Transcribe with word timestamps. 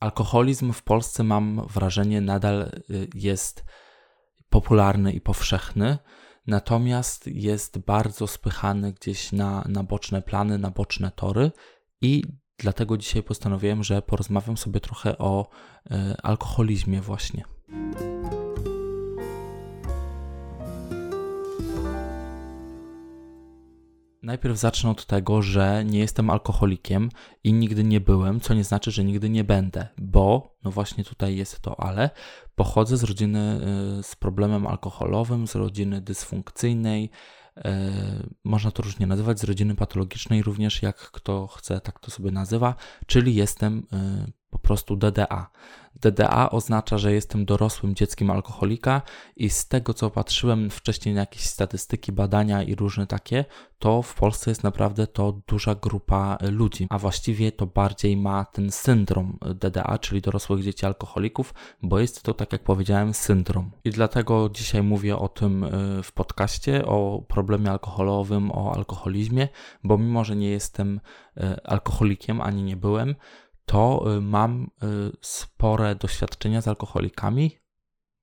Alkoholizm 0.00 0.72
w 0.72 0.82
Polsce, 0.82 1.24
mam 1.24 1.66
wrażenie, 1.66 2.20
nadal 2.20 2.70
y, 2.90 3.08
jest 3.14 3.64
popularny 4.50 5.12
i 5.12 5.20
powszechny, 5.20 5.98
natomiast 6.46 7.26
jest 7.26 7.78
bardzo 7.78 8.26
spychany 8.26 8.92
gdzieś 8.92 9.32
na, 9.32 9.64
na 9.68 9.82
boczne 9.82 10.22
plany, 10.22 10.58
na 10.58 10.70
boczne 10.70 11.10
tory 11.10 11.50
i 12.00 12.22
dlatego 12.58 12.96
dzisiaj 12.96 13.22
postanowiłem, 13.22 13.84
że 13.84 14.02
porozmawiam 14.02 14.56
sobie 14.56 14.80
trochę 14.80 15.18
o 15.18 15.48
y, 15.86 15.94
alkoholizmie 16.22 17.00
właśnie. 17.00 17.44
Najpierw 24.28 24.58
zacznę 24.58 24.90
od 24.90 25.06
tego, 25.06 25.42
że 25.42 25.84
nie 25.84 25.98
jestem 25.98 26.30
alkoholikiem 26.30 27.10
i 27.44 27.52
nigdy 27.52 27.84
nie 27.84 28.00
byłem, 28.00 28.40
co 28.40 28.54
nie 28.54 28.64
znaczy, 28.64 28.90
że 28.90 29.04
nigdy 29.04 29.30
nie 29.30 29.44
będę, 29.44 29.88
bo, 29.98 30.56
no 30.64 30.70
właśnie 30.70 31.04
tutaj 31.04 31.36
jest 31.36 31.60
to 31.60 31.80
ale, 31.80 32.10
pochodzę 32.54 32.96
z 32.96 33.04
rodziny 33.04 33.60
y, 33.98 34.02
z 34.02 34.16
problemem 34.16 34.66
alkoholowym, 34.66 35.46
z 35.46 35.54
rodziny 35.54 36.00
dysfunkcyjnej, 36.00 37.10
y, 37.56 37.60
można 38.44 38.70
to 38.70 38.82
różnie 38.82 39.06
nazywać, 39.06 39.40
z 39.40 39.44
rodziny 39.44 39.74
patologicznej 39.74 40.42
również, 40.42 40.82
jak 40.82 40.96
kto 40.96 41.46
chce, 41.46 41.80
tak 41.80 42.00
to 42.00 42.10
sobie 42.10 42.30
nazywa, 42.30 42.74
czyli 43.06 43.34
jestem 43.34 43.78
y, 43.78 44.32
po 44.50 44.58
prostu 44.58 44.96
DDA. 44.96 45.50
DDA 46.00 46.50
oznacza, 46.50 46.98
że 46.98 47.12
jestem 47.12 47.44
dorosłym 47.44 47.94
dzieckiem 47.94 48.30
alkoholika 48.30 49.02
i 49.36 49.50
z 49.50 49.68
tego 49.68 49.94
co 49.94 50.10
patrzyłem 50.10 50.70
wcześniej 50.70 51.14
na 51.14 51.20
jakieś 51.20 51.42
statystyki, 51.42 52.12
badania 52.12 52.62
i 52.62 52.74
różne 52.74 53.06
takie, 53.06 53.44
to 53.78 54.02
w 54.02 54.14
Polsce 54.14 54.50
jest 54.50 54.64
naprawdę 54.64 55.06
to 55.06 55.40
duża 55.46 55.74
grupa 55.74 56.38
ludzi, 56.50 56.86
a 56.90 56.98
właściwie 56.98 57.52
to 57.52 57.66
bardziej 57.66 58.16
ma 58.16 58.44
ten 58.44 58.70
syndrom 58.70 59.38
DDA, 59.54 59.98
czyli 60.00 60.20
dorosłych 60.20 60.64
dzieci 60.64 60.86
alkoholików, 60.86 61.54
bo 61.82 61.98
jest 61.98 62.22
to, 62.22 62.34
tak 62.34 62.52
jak 62.52 62.62
powiedziałem, 62.62 63.14
syndrom. 63.14 63.70
I 63.84 63.90
dlatego 63.90 64.50
dzisiaj 64.52 64.82
mówię 64.82 65.16
o 65.16 65.28
tym 65.28 65.64
y, 65.64 66.02
w 66.02 66.12
podcaście, 66.12 66.86
o 66.86 67.22
problemie 67.28 67.70
alkoholowym, 67.70 68.50
o 68.50 68.74
alkoholizmie, 68.74 69.48
bo 69.84 69.98
mimo, 69.98 70.24
że 70.24 70.36
nie 70.36 70.50
jestem 70.50 71.00
y, 71.36 71.64
alkoholikiem, 71.64 72.40
ani 72.40 72.62
nie 72.62 72.76
byłem, 72.76 73.14
to 73.68 74.04
y, 74.16 74.20
mam 74.20 74.70
y, 74.82 75.16
spore 75.20 75.94
doświadczenia 75.94 76.60
z 76.60 76.68
alkoholikami, 76.68 77.58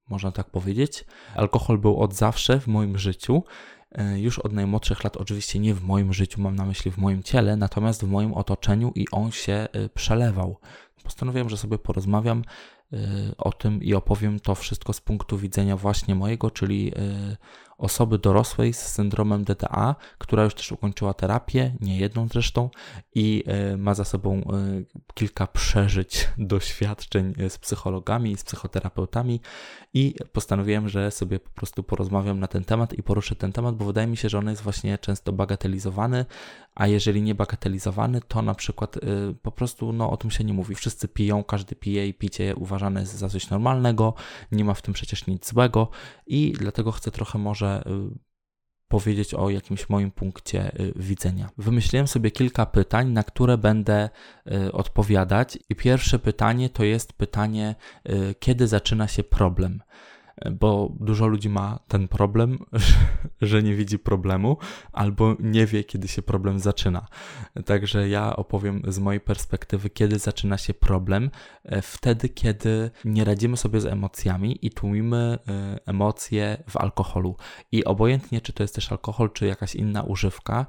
można 0.09 0.31
tak 0.31 0.49
powiedzieć. 0.49 1.05
Alkohol 1.35 1.77
był 1.77 1.99
od 1.99 2.13
zawsze 2.13 2.59
w 2.59 2.67
moim 2.67 2.97
życiu, 2.97 3.43
y, 4.13 4.19
już 4.19 4.39
od 4.39 4.53
najmłodszych 4.53 5.03
lat, 5.03 5.17
oczywiście 5.17 5.59
nie 5.59 5.73
w 5.73 5.83
moim 5.83 6.13
życiu, 6.13 6.41
mam 6.41 6.55
na 6.55 6.65
myśli 6.65 6.91
w 6.91 6.97
moim 6.97 7.23
ciele, 7.23 7.55
natomiast 7.55 8.05
w 8.05 8.07
moim 8.07 8.33
otoczeniu 8.33 8.91
i 8.95 9.05
on 9.11 9.31
się 9.31 9.67
przelewał. 9.93 10.59
Postanowiłem, 11.03 11.49
że 11.49 11.57
sobie 11.57 11.77
porozmawiam 11.77 12.43
o 13.37 13.51
tym 13.51 13.83
i 13.83 13.93
opowiem 13.93 14.39
to 14.39 14.55
wszystko 14.55 14.93
z 14.93 15.01
punktu 15.01 15.37
widzenia 15.37 15.77
właśnie 15.77 16.15
mojego, 16.15 16.51
czyli 16.51 16.91
osoby 17.77 18.19
dorosłej 18.19 18.73
z 18.73 18.79
syndromem 18.79 19.43
DTA, 19.43 19.95
która 20.17 20.43
już 20.43 20.53
też 20.53 20.71
ukończyła 20.71 21.13
terapię, 21.13 21.75
nie 21.79 21.97
jedną 21.97 22.27
zresztą, 22.27 22.69
i 23.15 23.43
e, 23.47 23.77
ma 23.77 23.93
za 23.93 24.03
sobą 24.03 24.35
e, 24.35 24.43
kilka 25.13 25.47
przeżyć, 25.47 26.29
doświadczeń 26.37 27.33
e, 27.37 27.49
z 27.49 27.57
psychologami, 27.57 28.37
z 28.37 28.43
psychoterapeutami. 28.43 29.41
I 29.93 30.15
postanowiłem, 30.33 30.89
że 30.89 31.11
sobie 31.11 31.39
po 31.39 31.49
prostu 31.49 31.83
porozmawiam 31.83 32.39
na 32.39 32.47
ten 32.47 32.63
temat 32.63 32.93
i 32.93 33.03
poruszę 33.03 33.35
ten 33.35 33.51
temat, 33.51 33.75
bo 33.75 33.85
wydaje 33.85 34.07
mi 34.07 34.17
się, 34.17 34.29
że 34.29 34.37
on 34.37 34.49
jest 34.49 34.61
właśnie 34.61 34.97
często 34.97 35.31
bagatelizowany, 35.31 36.25
a 36.75 36.87
jeżeli 36.87 37.21
nie 37.21 37.35
bagatelizowany, 37.35 38.21
to 38.27 38.41
na 38.41 38.55
przykład 38.55 38.99
po 39.41 39.51
prostu 39.51 39.93
no, 39.93 40.11
o 40.11 40.17
tym 40.17 40.31
się 40.31 40.43
nie 40.43 40.53
mówi. 40.53 40.75
Wszyscy 40.75 41.07
piją, 41.07 41.43
każdy 41.43 41.75
pije 41.75 42.07
i 42.07 42.13
picie 42.13 42.55
uważane 42.55 42.99
jest 42.99 43.17
za 43.17 43.29
coś 43.29 43.49
normalnego, 43.49 44.13
nie 44.51 44.65
ma 44.65 44.73
w 44.73 44.81
tym 44.81 44.93
przecież 44.93 45.27
nic 45.27 45.49
złego 45.49 45.89
i 46.27 46.53
dlatego 46.59 46.91
chcę 46.91 47.11
trochę 47.11 47.39
może 47.39 47.83
y, 47.87 48.19
powiedzieć 48.87 49.33
o 49.33 49.49
jakimś 49.49 49.89
moim 49.89 50.11
punkcie 50.11 50.79
y, 50.79 50.93
widzenia. 50.95 51.49
Wymyśliłem 51.57 52.07
sobie 52.07 52.31
kilka 52.31 52.65
pytań, 52.65 53.11
na 53.11 53.23
które 53.23 53.57
będę 53.57 54.09
y, 54.51 54.71
odpowiadać. 54.71 55.59
I 55.69 55.75
pierwsze 55.75 56.19
pytanie 56.19 56.69
to 56.69 56.83
jest 56.83 57.13
pytanie, 57.13 57.75
kiedy 58.39 58.67
zaczyna 58.67 59.07
się 59.07 59.23
problem 59.23 59.81
bo 60.51 60.91
dużo 60.99 61.27
ludzi 61.27 61.49
ma 61.49 61.79
ten 61.87 62.07
problem, 62.07 62.59
że 63.41 63.63
nie 63.63 63.75
widzi 63.75 63.99
problemu 63.99 64.57
albo 64.91 65.35
nie 65.39 65.65
wie, 65.65 65.83
kiedy 65.83 66.07
się 66.07 66.21
problem 66.21 66.59
zaczyna. 66.59 67.07
Także 67.65 68.09
ja 68.09 68.35
opowiem 68.35 68.81
z 68.87 68.99
mojej 68.99 69.21
perspektywy, 69.21 69.89
kiedy 69.89 70.19
zaczyna 70.19 70.57
się 70.57 70.73
problem. 70.73 71.29
E, 71.63 71.81
wtedy, 71.81 72.29
kiedy 72.29 72.91
nie 73.05 73.23
radzimy 73.23 73.57
sobie 73.57 73.81
z 73.81 73.85
emocjami 73.85 74.65
i 74.65 74.71
tłumimy 74.71 75.39
e, 75.47 75.79
emocje 75.85 76.63
w 76.69 76.77
alkoholu. 76.77 77.35
I 77.71 77.85
obojętnie, 77.85 78.41
czy 78.41 78.53
to 78.53 78.63
jest 78.63 78.75
też 78.75 78.91
alkohol, 78.91 79.31
czy 79.31 79.45
jakaś 79.47 79.75
inna 79.75 80.03
używka, 80.03 80.65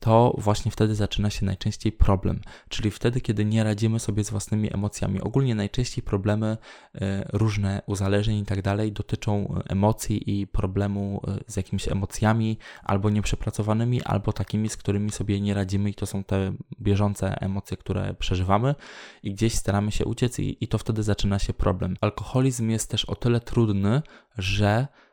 to 0.00 0.34
właśnie 0.38 0.70
wtedy 0.70 0.94
zaczyna 0.94 1.30
się 1.30 1.46
najczęściej 1.46 1.92
problem, 1.92 2.40
czyli 2.68 2.90
wtedy, 2.90 3.20
kiedy 3.20 3.44
nie 3.44 3.64
radzimy 3.64 4.00
sobie 4.00 4.24
z 4.24 4.30
własnymi 4.30 4.74
emocjami. 4.74 5.20
Ogólnie 5.20 5.54
najczęściej 5.54 6.04
problemy, 6.04 6.56
e, 6.94 7.28
różne 7.32 7.82
uzależnień 7.86 8.38
i 8.38 8.44
tak 8.44 8.62
dalej 8.62 8.92
dotyczą 8.92 9.60
emocji 9.68 10.40
i 10.40 10.46
problemu 10.46 11.20
e, 11.28 11.38
z 11.46 11.56
jakimiś 11.56 11.88
emocjami 11.88 12.58
albo 12.82 13.10
nieprzepracowanymi, 13.10 14.02
albo 14.02 14.32
takimi, 14.32 14.68
z 14.68 14.76
którymi 14.76 15.10
sobie 15.10 15.40
nie 15.40 15.54
radzimy 15.54 15.90
i 15.90 15.94
to 15.94 16.06
są 16.06 16.24
te 16.24 16.52
bieżące 16.80 17.40
emocje, 17.40 17.76
które 17.76 18.14
przeżywamy 18.14 18.74
i 19.22 19.34
gdzieś 19.34 19.54
staramy 19.54 19.92
się 19.92 20.04
uciec 20.04 20.38
i, 20.38 20.56
i 20.60 20.68
to 20.68 20.78
wtedy 20.78 21.02
zaczyna 21.02 21.38
się 21.38 21.52
problem. 21.52 21.96
Alkoholizm 22.00 22.70
jest 22.70 22.90
też 22.90 23.04
o 23.04 23.16
tyle 23.16 23.40
trudny, 23.40 24.02
że 24.38 24.66
e, 24.68 25.03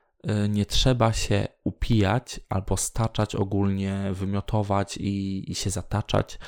nie 0.49 0.65
trzeba 0.65 1.13
się 1.13 1.47
upijać 1.63 2.39
albo 2.49 2.77
staczać 2.77 3.35
ogólnie, 3.35 4.09
wymiotować 4.11 4.97
i, 4.97 5.51
i 5.51 5.55
się 5.55 5.69
zataczać, 5.69 6.39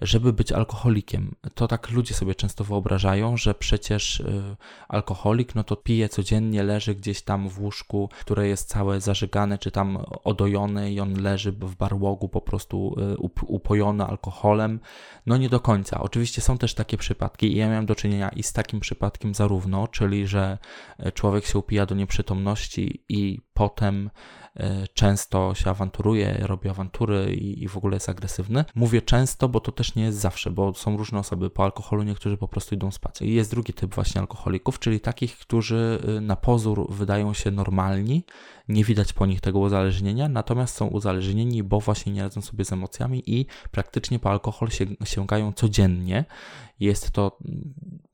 żeby 0.00 0.32
być 0.32 0.52
alkoholikiem. 0.52 1.34
To 1.54 1.68
tak 1.68 1.90
ludzie 1.90 2.14
sobie 2.14 2.34
często 2.34 2.64
wyobrażają, 2.64 3.36
że 3.36 3.54
przecież 3.54 4.20
y, 4.20 4.56
alkoholik 4.88 5.54
no 5.54 5.64
to 5.64 5.76
pije 5.76 6.08
codziennie, 6.08 6.62
leży 6.62 6.94
gdzieś 6.94 7.22
tam 7.22 7.48
w 7.48 7.60
łóżku, 7.60 8.08
które 8.20 8.48
jest 8.48 8.68
całe 8.68 9.00
zażygane 9.00 9.58
czy 9.58 9.70
tam 9.70 10.04
odojone 10.24 10.92
i 10.92 11.00
on 11.00 11.22
leży 11.22 11.52
w 11.52 11.76
barłogu 11.76 12.28
po 12.28 12.40
prostu 12.40 12.94
y, 13.14 13.16
upojony 13.46 14.04
alkoholem. 14.04 14.80
No 15.26 15.36
nie 15.36 15.48
do 15.48 15.60
końca. 15.60 16.00
Oczywiście 16.00 16.40
są 16.40 16.58
też 16.58 16.74
takie 16.74 16.96
przypadki 16.96 17.52
i 17.52 17.56
ja 17.56 17.68
miałem 17.68 17.86
do 17.86 17.94
czynienia 17.94 18.28
i 18.28 18.42
z 18.42 18.52
takim 18.52 18.80
przypadkiem 18.80 19.34
zarówno, 19.34 19.88
czyli 19.88 20.26
że 20.26 20.58
y, 21.06 21.12
człowiek 21.12 21.46
się 21.46 21.58
upija 21.58 21.86
do 21.86 21.94
nieprzytomności 21.94 23.04
i 23.08 23.21
potem 23.54 24.10
E, 24.56 24.88
często 24.94 25.54
się 25.54 25.70
awanturuje, 25.70 26.38
robi 26.40 26.68
awantury 26.68 27.34
i, 27.34 27.62
i 27.62 27.68
w 27.68 27.76
ogóle 27.76 27.96
jest 27.96 28.08
agresywny. 28.08 28.64
Mówię 28.74 29.02
często, 29.02 29.48
bo 29.48 29.60
to 29.60 29.72
też 29.72 29.94
nie 29.94 30.02
jest 30.02 30.18
zawsze, 30.18 30.50
bo 30.50 30.74
są 30.74 30.96
różne 30.96 31.18
osoby 31.18 31.50
po 31.50 31.64
alkoholu, 31.64 32.02
niektórzy 32.02 32.36
po 32.36 32.48
prostu 32.48 32.74
idą 32.74 32.90
spać. 32.90 33.22
I 33.22 33.34
jest 33.34 33.50
drugi 33.50 33.72
typ 33.72 33.94
właśnie 33.94 34.20
alkoholików, 34.20 34.78
czyli 34.78 35.00
takich, 35.00 35.38
którzy 35.38 35.98
y, 36.18 36.20
na 36.20 36.36
pozór 36.36 36.86
wydają 36.90 37.34
się 37.34 37.50
normalni, 37.50 38.24
nie 38.68 38.84
widać 38.84 39.12
po 39.12 39.26
nich 39.26 39.40
tego 39.40 39.58
uzależnienia, 39.58 40.28
natomiast 40.28 40.76
są 40.76 40.86
uzależnieni, 40.86 41.62
bo 41.62 41.80
właśnie 41.80 42.12
nie 42.12 42.22
radzą 42.22 42.40
sobie 42.40 42.64
z 42.64 42.72
emocjami 42.72 43.22
i 43.26 43.46
praktycznie 43.70 44.18
po 44.18 44.30
alkohol 44.30 44.68
sięgają 45.04 45.52
codziennie. 45.52 46.24
Jest 46.82 47.10
to 47.10 47.38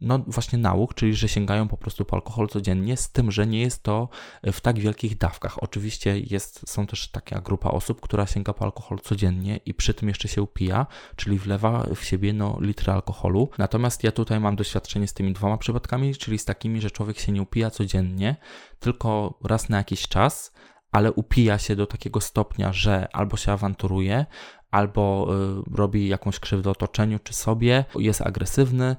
no 0.00 0.18
właśnie 0.26 0.58
nauk, 0.58 0.94
czyli 0.94 1.14
że 1.14 1.28
sięgają 1.28 1.68
po 1.68 1.76
prostu 1.76 2.04
po 2.04 2.16
alkohol 2.16 2.48
codziennie, 2.48 2.96
z 2.96 3.10
tym, 3.10 3.30
że 3.30 3.46
nie 3.46 3.60
jest 3.60 3.82
to 3.82 4.08
w 4.52 4.60
tak 4.60 4.78
wielkich 4.78 5.18
dawkach. 5.18 5.62
Oczywiście 5.62 6.18
jest, 6.18 6.70
są 6.70 6.86
też 6.86 7.08
taka 7.08 7.40
grupa 7.40 7.70
osób, 7.70 8.00
która 8.00 8.26
sięga 8.26 8.52
po 8.52 8.64
alkohol 8.64 8.98
codziennie 8.98 9.60
i 9.66 9.74
przy 9.74 9.94
tym 9.94 10.08
jeszcze 10.08 10.28
się 10.28 10.42
upija, 10.42 10.86
czyli 11.16 11.38
wlewa 11.38 11.86
w 11.94 12.04
siebie 12.04 12.32
no, 12.32 12.58
litry 12.60 12.92
alkoholu. 12.92 13.48
Natomiast 13.58 14.04
ja 14.04 14.12
tutaj 14.12 14.40
mam 14.40 14.56
doświadczenie 14.56 15.08
z 15.08 15.14
tymi 15.14 15.32
dwoma 15.32 15.58
przypadkami, 15.58 16.14
czyli 16.14 16.38
z 16.38 16.44
takimi, 16.44 16.80
że 16.80 16.90
człowiek 16.90 17.18
się 17.18 17.32
nie 17.32 17.42
upija 17.42 17.70
codziennie, 17.70 18.36
tylko 18.80 19.38
raz 19.44 19.68
na 19.68 19.76
jakiś 19.76 20.08
czas, 20.08 20.52
ale 20.92 21.12
upija 21.12 21.58
się 21.58 21.76
do 21.76 21.86
takiego 21.86 22.20
stopnia, 22.20 22.72
że 22.72 23.08
albo 23.12 23.36
się 23.36 23.52
awanturuje, 23.52 24.26
albo 24.70 25.28
y, 25.70 25.76
robi 25.76 26.08
jakąś 26.08 26.40
krzywdę 26.40 26.70
otoczeniu 26.70 27.18
czy 27.18 27.34
sobie, 27.34 27.84
jest 27.98 28.22
agresywny 28.22 28.96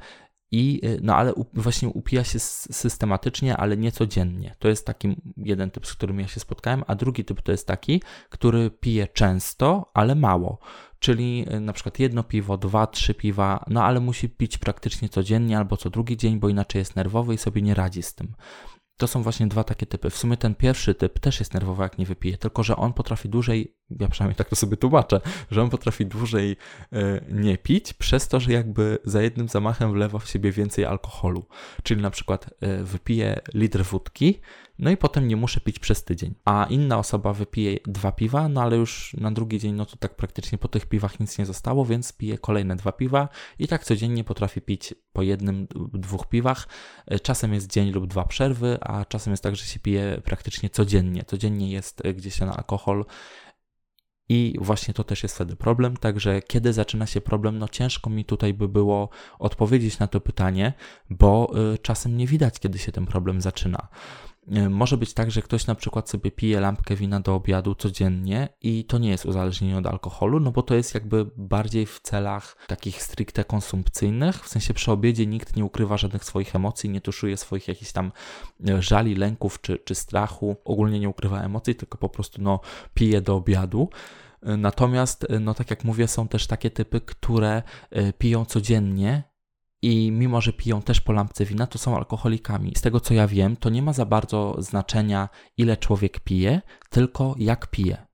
i, 0.52 0.82
y, 0.84 1.00
no 1.04 1.16
ale 1.16 1.34
właśnie 1.54 1.90
upija 1.90 2.24
się 2.24 2.40
systematycznie, 2.40 3.58
ale 3.58 3.78
nie 3.78 3.92
codziennie. 3.92 4.56
To 4.60 4.68
jest 4.68 4.86
taki 4.86 5.16
jeden 5.38 5.72
typ, 5.72 5.88
z 5.88 5.94
którym 5.94 6.20
ja 6.20 6.28
się 6.28 6.40
spotkałem, 6.40 6.84
a 6.88 6.96
drugi 6.96 7.26
typ 7.26 7.42
to 7.42 7.52
jest 7.52 7.68
taki, 7.68 8.02
który 8.30 8.72
pije 8.72 9.08
często, 9.08 9.92
ale 9.94 10.16
mało. 10.16 10.60
Czyli 11.00 11.46
y, 11.54 11.60
na 11.60 11.74
przykład 11.74 12.00
jedno 12.00 12.24
piwo, 12.24 12.58
dwa, 12.58 12.88
trzy 12.88 13.14
piwa, 13.14 13.66
no 13.68 13.84
ale 13.84 14.00
musi 14.00 14.30
pić 14.30 14.58
praktycznie 14.58 15.10
codziennie 15.10 15.58
albo 15.58 15.78
co 15.78 15.90
drugi 15.90 16.18
dzień, 16.18 16.40
bo 16.40 16.50
inaczej 16.50 16.80
jest 16.80 16.96
nerwowy 16.96 17.34
i 17.34 17.38
sobie 17.38 17.62
nie 17.62 17.74
radzi 17.74 18.04
z 18.04 18.16
tym. 18.16 18.34
To 19.00 19.08
są 19.08 19.24
właśnie 19.24 19.48
dwa 19.48 19.64
takie 19.64 19.86
typy. 19.86 20.10
W 20.10 20.18
sumie 20.18 20.38
ten 20.38 20.56
pierwszy 20.56 20.96
typ 20.96 21.20
też 21.20 21.40
jest 21.40 21.54
nerwowy, 21.54 21.84
jak 21.84 21.98
nie 21.98 22.06
wypije, 22.06 22.38
tylko 22.38 22.64
że 22.64 22.76
on 22.76 22.94
potrafi 22.94 23.30
dłużej 23.30 23.80
ja 24.00 24.08
przynajmniej 24.08 24.36
tak 24.36 24.50
to 24.50 24.56
sobie 24.56 24.78
tłumaczę, 24.78 25.22
że 25.52 25.62
on 25.62 25.70
potrafi 25.70 26.06
dłużej 26.06 26.58
e, 26.94 27.22
nie 27.30 27.58
pić, 27.58 27.94
przez 27.94 28.28
to, 28.28 28.40
że 28.40 28.52
jakby 28.52 28.98
za 29.04 29.22
jednym 29.22 29.48
zamachem 29.48 29.92
wlewa 29.92 30.20
w 30.20 30.30
siebie 30.30 30.52
więcej 30.52 30.86
alkoholu. 30.86 31.46
Czyli 31.84 32.02
na 32.02 32.10
przykład 32.10 32.50
e, 32.62 32.84
wypije 32.84 33.40
litr 33.54 33.84
wódki, 33.84 34.40
no 34.80 34.92
i 34.92 34.98
potem 34.98 35.28
nie 35.28 35.36
muszę 35.36 35.60
pić 35.62 35.80
przez 35.80 36.04
tydzień. 36.04 36.36
A 36.46 36.68
inna 36.70 36.98
osoba 36.98 37.34
wypije 37.34 37.78
dwa 37.86 38.12
piwa, 38.12 38.50
no 38.50 38.62
ale 38.62 38.78
już 38.78 39.16
na 39.20 39.32
drugi 39.32 39.60
dzień, 39.60 39.74
no 39.74 39.86
to 39.86 39.98
tak 39.98 40.16
praktycznie 40.16 40.58
po 40.58 40.68
tych 40.68 40.86
piwach 40.86 41.20
nic 41.20 41.38
nie 41.38 41.46
zostało, 41.46 41.86
więc 41.86 42.14
pije 42.14 42.38
kolejne 42.38 42.76
dwa 42.76 42.92
piwa 42.92 43.30
i 43.60 43.68
tak 43.68 43.84
codziennie 43.84 44.24
potrafi 44.24 44.62
pić 44.62 44.94
po 45.14 45.22
jednym, 45.22 45.68
dwóch 45.94 46.28
piwach. 46.28 46.68
E, 47.06 47.20
czasem 47.20 47.54
jest 47.54 47.72
dzień 47.72 47.92
lub 47.92 48.08
dwa 48.08 48.26
przerwy, 48.26 48.78
a 48.82 49.06
czasem 49.06 49.34
jest 49.34 49.44
tak, 49.44 49.56
że 49.56 49.66
się 49.66 49.80
pije 49.80 50.22
praktycznie 50.24 50.70
codziennie. 50.70 51.24
Codziennie 51.24 51.72
jest 51.72 52.02
gdzieś 52.16 52.40
ten 52.40 52.50
alkohol 52.50 53.06
i 54.30 54.56
właśnie 54.62 54.94
to 54.94 55.04
też 55.04 55.24
jest 55.24 55.36
wtedy 55.36 55.56
problem. 55.56 55.98
Także 55.98 56.42
kiedy 56.42 56.74
zaczyna 56.74 57.06
się 57.06 57.22
problem, 57.22 57.60
no 57.60 57.68
ciężko 57.68 58.10
mi 58.10 58.26
tutaj 58.26 58.54
by 58.54 58.68
było 58.68 59.10
odpowiedzieć 59.40 60.00
na 60.00 60.08
to 60.08 60.22
pytanie, 60.22 60.74
bo 61.10 61.52
y, 61.74 61.78
czasem 61.78 62.18
nie 62.18 62.28
widać, 62.28 62.60
kiedy 62.60 62.78
się 62.78 62.92
ten 62.92 63.06
problem 63.06 63.42
zaczyna. 63.42 63.88
Y, 64.58 64.70
może 64.70 64.98
być 64.98 65.14
tak, 65.14 65.32
że 65.32 65.42
ktoś 65.42 65.68
na 65.68 65.76
przykład 65.76 66.10
sobie 66.10 66.32
pije 66.32 66.60
lampkę 66.60 66.96
wina 66.96 67.20
do 67.20 67.36
obiadu 67.36 67.76
codziennie 67.76 68.50
i 68.62 68.86
to 68.86 68.98
nie 68.98 69.10
jest 69.10 69.26
uzależnienie 69.26 69.78
od 69.78 69.88
alkoholu, 69.88 70.40
no 70.40 70.52
bo 70.52 70.64
to 70.64 70.76
jest 70.76 70.94
jakby 70.94 71.26
bardziej 71.38 71.86
w 71.86 72.00
celach 72.00 72.58
takich 72.68 73.04
stricte 73.04 73.44
konsumpcyjnych, 73.44 74.44
w 74.44 74.48
sensie 74.48 74.74
przy 74.74 74.92
obiedzie 74.92 75.26
nikt 75.26 75.56
nie 75.56 75.66
ukrywa 75.66 75.98
żadnych 75.98 76.26
swoich 76.26 76.56
emocji, 76.56 76.90
nie 76.90 77.02
tuszuje 77.02 77.38
swoich 77.38 77.68
jakichś 77.68 77.92
tam 77.92 78.12
y, 78.70 78.82
żali, 78.82 79.16
lęków 79.16 79.62
czy, 79.62 79.80
czy 79.80 79.96
strachu, 79.96 80.56
ogólnie 80.66 81.00
nie 81.00 81.10
ukrywa 81.10 81.42
emocji, 81.42 81.76
tylko 81.76 81.98
po 81.98 82.10
prostu 82.10 82.42
no 82.42 82.60
pije 82.94 83.22
do 83.22 83.36
obiadu. 83.36 83.90
Y, 84.48 84.58
natomiast, 84.58 85.28
no 85.40 85.54
tak 85.54 85.70
jak 85.70 85.84
mówię, 85.84 86.08
są 86.08 86.28
też 86.28 86.48
takie 86.48 86.72
typy, 86.72 87.02
które 87.02 87.64
piją 88.18 88.46
codziennie 88.46 89.29
i 89.82 90.12
mimo, 90.12 90.42
że 90.42 90.54
piją 90.54 90.82
też 90.82 91.02
po 91.02 91.14
lampce 91.14 91.46
wina, 91.46 91.68
to 91.68 91.78
są 91.78 91.96
alkoholikami. 91.98 92.74
Z 92.78 92.82
tego 92.82 93.00
co 93.00 93.14
ja 93.14 93.28
wiem, 93.28 93.58
to 93.58 93.70
nie 93.70 93.82
ma 93.82 93.94
za 93.94 94.06
bardzo 94.06 94.56
znaczenia, 94.58 95.30
ile 95.58 95.78
człowiek 95.78 96.20
pije, 96.20 96.62
tylko 96.90 97.36
jak 97.38 97.68
pije. 97.68 98.10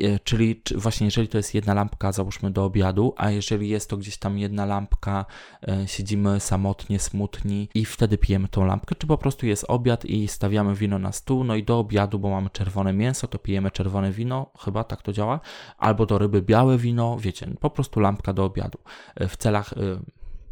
E, 0.00 0.18
czyli 0.18 0.62
właśnie 0.74 1.04
jeżeli 1.04 1.28
to 1.28 1.36
jest 1.36 1.54
jedna 1.54 1.74
lampka, 1.74 2.12
załóżmy 2.12 2.50
do 2.50 2.64
obiadu, 2.64 3.14
a 3.16 3.30
jeżeli 3.30 3.68
jest 3.68 3.90
to 3.90 3.96
gdzieś 3.96 4.16
tam 4.16 4.38
jedna 4.38 4.66
lampka, 4.66 5.24
e, 5.68 5.88
siedzimy 5.88 6.40
samotnie, 6.40 6.98
smutni 6.98 7.68
i 7.74 7.84
wtedy 7.84 8.18
pijemy 8.18 8.48
tą 8.48 8.64
lampkę, 8.64 8.94
czy 8.94 9.06
po 9.06 9.18
prostu 9.18 9.46
jest 9.46 9.64
obiad 9.68 10.04
i 10.04 10.28
stawiamy 10.28 10.74
wino 10.74 10.98
na 10.98 11.12
stół, 11.12 11.44
no 11.44 11.54
i 11.56 11.64
do 11.64 11.78
obiadu, 11.78 12.18
bo 12.18 12.30
mamy 12.30 12.50
czerwone 12.50 12.92
mięso, 12.92 13.28
to 13.28 13.38
pijemy 13.38 13.70
czerwone 13.70 14.12
wino, 14.12 14.50
chyba 14.58 14.84
tak 14.84 15.02
to 15.02 15.12
działa, 15.12 15.40
albo 15.78 16.06
do 16.06 16.18
ryby 16.18 16.42
białe 16.42 16.78
wino, 16.78 17.16
wiecie, 17.18 17.50
po 17.60 17.70
prostu 17.70 18.00
lampka 18.00 18.32
do 18.32 18.44
obiadu. 18.44 18.78
E, 19.14 19.28
w 19.28 19.36
celach 19.36 19.74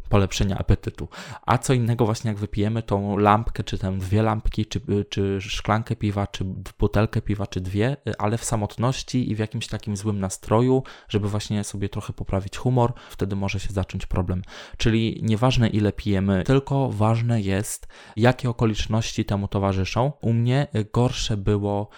polepszenia 0.09 0.57
apetytu. 0.57 1.07
A 1.41 1.57
co 1.57 1.73
innego 1.73 2.05
właśnie 2.05 2.27
jak 2.27 2.37
wypijemy 2.37 2.83
tą 2.83 3.17
lampkę, 3.17 3.63
czy 3.63 3.77
tam 3.77 3.99
dwie 3.99 4.21
lampki, 4.21 4.65
czy, 4.65 4.81
czy 5.09 5.41
szklankę 5.41 5.95
piwa, 5.95 6.27
czy 6.27 6.45
butelkę 6.79 7.21
piwa, 7.21 7.47
czy 7.47 7.61
dwie, 7.61 7.97
ale 8.17 8.37
w 8.37 8.43
samotności 8.43 9.31
i 9.31 9.35
w 9.35 9.39
jakimś 9.39 9.67
takim 9.67 9.97
złym 9.97 10.19
nastroju, 10.19 10.83
żeby 11.09 11.29
właśnie 11.29 11.63
sobie 11.63 11.89
trochę 11.89 12.13
poprawić 12.13 12.57
humor, 12.57 12.93
wtedy 13.09 13.35
może 13.35 13.59
się 13.59 13.73
zacząć 13.73 14.05
problem. 14.05 14.41
Czyli 14.77 15.19
nieważne 15.23 15.67
ile 15.67 15.91
pijemy, 15.91 16.43
tylko 16.43 16.89
ważne 16.89 17.41
jest, 17.41 17.87
jakie 18.15 18.49
okoliczności 18.49 19.25
temu 19.25 19.47
towarzyszą. 19.47 20.11
U 20.21 20.33
mnie 20.33 20.67
gorsze 20.93 21.37
było 21.37 21.89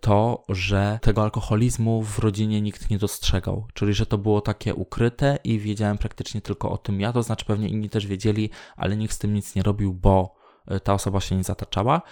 to, 0.00 0.44
że 0.48 0.98
tego 1.02 1.22
alkoholizmu 1.22 2.02
w 2.02 2.18
rodzinie 2.18 2.60
nikt 2.60 2.90
nie 2.90 2.98
dostrzegał, 2.98 3.66
czyli 3.74 3.94
że 3.94 4.06
to 4.06 4.18
było 4.18 4.40
takie 4.40 4.74
ukryte 4.74 5.38
i 5.44 5.58
wiedziałem 5.58 5.98
praktycznie 5.98 6.40
tylko 6.40 6.70
o 6.70 6.78
tym 6.78 7.00
ja, 7.00 7.12
to 7.12 7.22
znaczy 7.22 7.44
pewnie 7.44 7.68
inni 7.68 7.90
też 7.90 8.06
wiedzieli, 8.06 8.50
ale 8.76 8.96
nikt 8.96 9.14
z 9.14 9.18
tym 9.18 9.34
nic 9.34 9.54
nie 9.54 9.62
robił, 9.62 9.94
bo 9.94 10.34
y, 10.72 10.80
ta 10.80 10.94
osoba 10.94 11.20
się 11.20 11.36
nie 11.36 11.44
zataczała, 11.44 12.02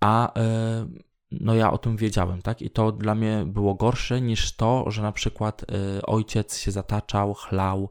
a 0.00 0.40
y, 0.40 1.06
no 1.40 1.54
ja 1.54 1.72
o 1.72 1.78
tym 1.78 1.96
wiedziałem, 1.96 2.42
tak? 2.42 2.62
I 2.62 2.70
to 2.70 2.92
dla 2.92 3.14
mnie 3.14 3.44
było 3.46 3.74
gorsze 3.74 4.20
niż 4.20 4.52
to, 4.52 4.90
że 4.90 5.02
na 5.02 5.12
przykład 5.12 5.62
y, 5.98 6.06
ojciec 6.06 6.58
się 6.58 6.70
zataczał, 6.70 7.34
chlał 7.34 7.88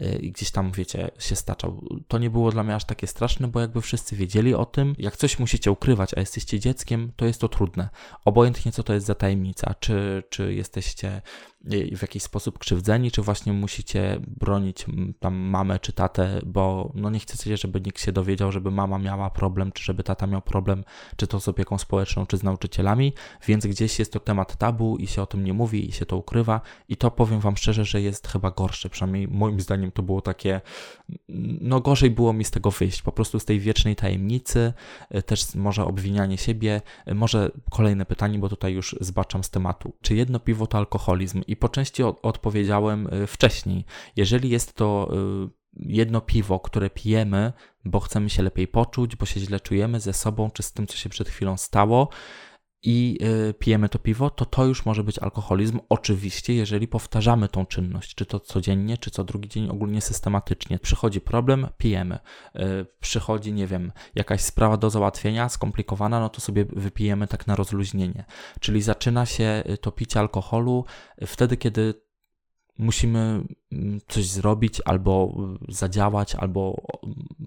y, 0.00 0.18
i 0.22 0.32
gdzieś 0.32 0.50
tam, 0.50 0.72
wiecie, 0.72 1.10
się 1.18 1.36
staczał. 1.36 1.84
To 2.08 2.18
nie 2.18 2.30
było 2.30 2.50
dla 2.50 2.62
mnie 2.62 2.74
aż 2.74 2.84
takie 2.84 3.06
straszne, 3.06 3.48
bo 3.48 3.60
jakby 3.60 3.80
wszyscy 3.80 4.16
wiedzieli 4.16 4.54
o 4.54 4.64
tym. 4.64 4.94
Jak 4.98 5.16
coś 5.16 5.38
musicie 5.38 5.70
ukrywać, 5.70 6.14
a 6.16 6.20
jesteście 6.20 6.60
dzieckiem, 6.60 7.12
to 7.16 7.24
jest 7.26 7.40
to 7.40 7.48
trudne. 7.48 7.88
Obojętnie 8.24 8.72
co 8.72 8.82
to 8.82 8.94
jest 8.94 9.06
za 9.06 9.14
tajemnica, 9.14 9.74
czy, 9.80 10.22
czy 10.30 10.54
jesteście 10.54 11.22
w 11.96 12.02
jakiś 12.02 12.22
sposób 12.22 12.58
krzywdzeni, 12.58 13.10
czy 13.10 13.22
właśnie 13.22 13.52
musicie 13.52 14.20
bronić 14.26 14.86
tam 15.20 15.34
mamę 15.34 15.78
czy 15.78 15.92
tatę, 15.92 16.40
bo 16.46 16.92
no 16.94 17.10
nie 17.10 17.18
chcecie, 17.18 17.56
żeby 17.56 17.80
nikt 17.80 18.00
się 18.00 18.12
dowiedział, 18.12 18.52
żeby 18.52 18.70
mama 18.70 18.98
miała 18.98 19.30
problem, 19.30 19.72
czy 19.72 19.84
żeby 19.84 20.02
tata 20.02 20.26
miał 20.26 20.42
problem, 20.42 20.84
czy 21.16 21.26
to 21.26 21.40
z 21.40 21.48
opieką 21.48 21.78
społeczną, 21.78 22.26
czy 22.26 22.36
z 22.36 22.42
nauczycielami, 22.42 23.12
więc 23.46 23.66
gdzieś 23.66 23.98
jest 23.98 24.12
to 24.12 24.20
temat 24.20 24.56
tabu 24.56 24.96
i 24.96 25.06
się 25.06 25.22
o 25.22 25.26
tym 25.26 25.44
nie 25.44 25.52
mówi 25.52 25.88
i 25.88 25.92
się 25.92 26.06
to 26.06 26.16
ukrywa 26.16 26.60
i 26.88 26.96
to 26.96 27.10
powiem 27.10 27.40
wam 27.40 27.56
szczerze, 27.56 27.84
że 27.84 28.00
jest 28.00 28.28
chyba 28.28 28.50
gorsze, 28.50 28.90
przynajmniej 28.90 29.28
moim 29.28 29.60
zdaniem 29.60 29.92
to 29.92 30.02
było 30.02 30.20
takie, 30.20 30.60
no 31.60 31.80
gorzej 31.80 32.10
było 32.10 32.32
mi 32.32 32.44
z 32.44 32.50
tego 32.50 32.70
wyjść, 32.70 33.02
po 33.02 33.12
prostu 33.12 33.40
z 33.40 33.44
tej 33.44 33.60
wiecznej 33.60 33.96
tajemnicy, 33.96 34.72
e, 35.10 35.22
też 35.22 35.54
może 35.54 35.84
obwinianie 35.84 36.38
siebie, 36.38 36.82
e, 37.06 37.14
może 37.14 37.50
kolejne 37.70 38.06
pytanie, 38.06 38.38
bo 38.38 38.48
tutaj 38.48 38.72
już 38.74 38.96
zbaczam 39.00 39.44
z 39.44 39.50
tematu. 39.50 39.92
Czy 40.00 40.14
jedno 40.14 40.40
piwo 40.40 40.66
to 40.66 40.78
alkoholizm? 40.78 41.42
I 41.48 41.56
po 41.56 41.68
części 41.68 42.02
odpowiedziałem 42.02 43.14
y, 43.14 43.26
wcześniej. 43.26 43.84
Jeżeli 44.16 44.50
jest 44.50 44.74
to 44.74 45.10
y, 45.44 45.50
jedno 45.76 46.20
piwo, 46.20 46.60
które 46.60 46.90
pijemy, 46.90 47.52
bo 47.84 48.00
chcemy 48.00 48.30
się 48.30 48.42
lepiej 48.42 48.68
poczuć, 48.68 49.16
bo 49.16 49.26
się 49.26 49.40
źle 49.40 49.60
czujemy 49.60 50.00
ze 50.00 50.12
sobą, 50.12 50.50
czy 50.50 50.62
z 50.62 50.72
tym, 50.72 50.86
co 50.86 50.96
się 50.96 51.08
przed 51.08 51.28
chwilą 51.28 51.56
stało, 51.56 52.08
i 52.82 53.18
y, 53.50 53.54
pijemy 53.54 53.88
to 53.88 53.98
piwo, 53.98 54.30
to 54.30 54.46
to 54.46 54.64
już 54.64 54.86
może 54.86 55.04
być 55.04 55.18
alkoholizm. 55.18 55.80
Oczywiście, 55.88 56.54
jeżeli 56.54 56.88
powtarzamy 56.88 57.48
tą 57.48 57.66
czynność, 57.66 58.14
czy 58.14 58.26
to 58.26 58.40
codziennie, 58.40 58.98
czy 58.98 59.10
co 59.10 59.24
drugi 59.24 59.48
dzień, 59.48 59.68
ogólnie 59.70 60.00
systematycznie. 60.00 60.78
Przychodzi 60.78 61.20
problem, 61.20 61.66
pijemy. 61.78 62.18
Y, 62.56 62.60
przychodzi, 63.00 63.52
nie 63.52 63.66
wiem, 63.66 63.92
jakaś 64.14 64.40
sprawa 64.40 64.76
do 64.76 64.90
załatwienia, 64.90 65.48
skomplikowana, 65.48 66.20
no 66.20 66.28
to 66.28 66.40
sobie 66.40 66.64
wypijemy 66.64 67.26
tak 67.26 67.46
na 67.46 67.56
rozluźnienie. 67.56 68.24
Czyli 68.60 68.82
zaczyna 68.82 69.26
się 69.26 69.62
y, 69.70 69.78
to 69.78 69.92
picie 69.92 70.20
alkoholu 70.20 70.84
wtedy, 71.26 71.56
kiedy 71.56 72.07
musimy 72.78 73.42
mm, 73.72 74.00
coś 74.08 74.26
zrobić, 74.26 74.80
albo 74.84 75.34
zadziałać, 75.68 76.34
albo 76.34 76.82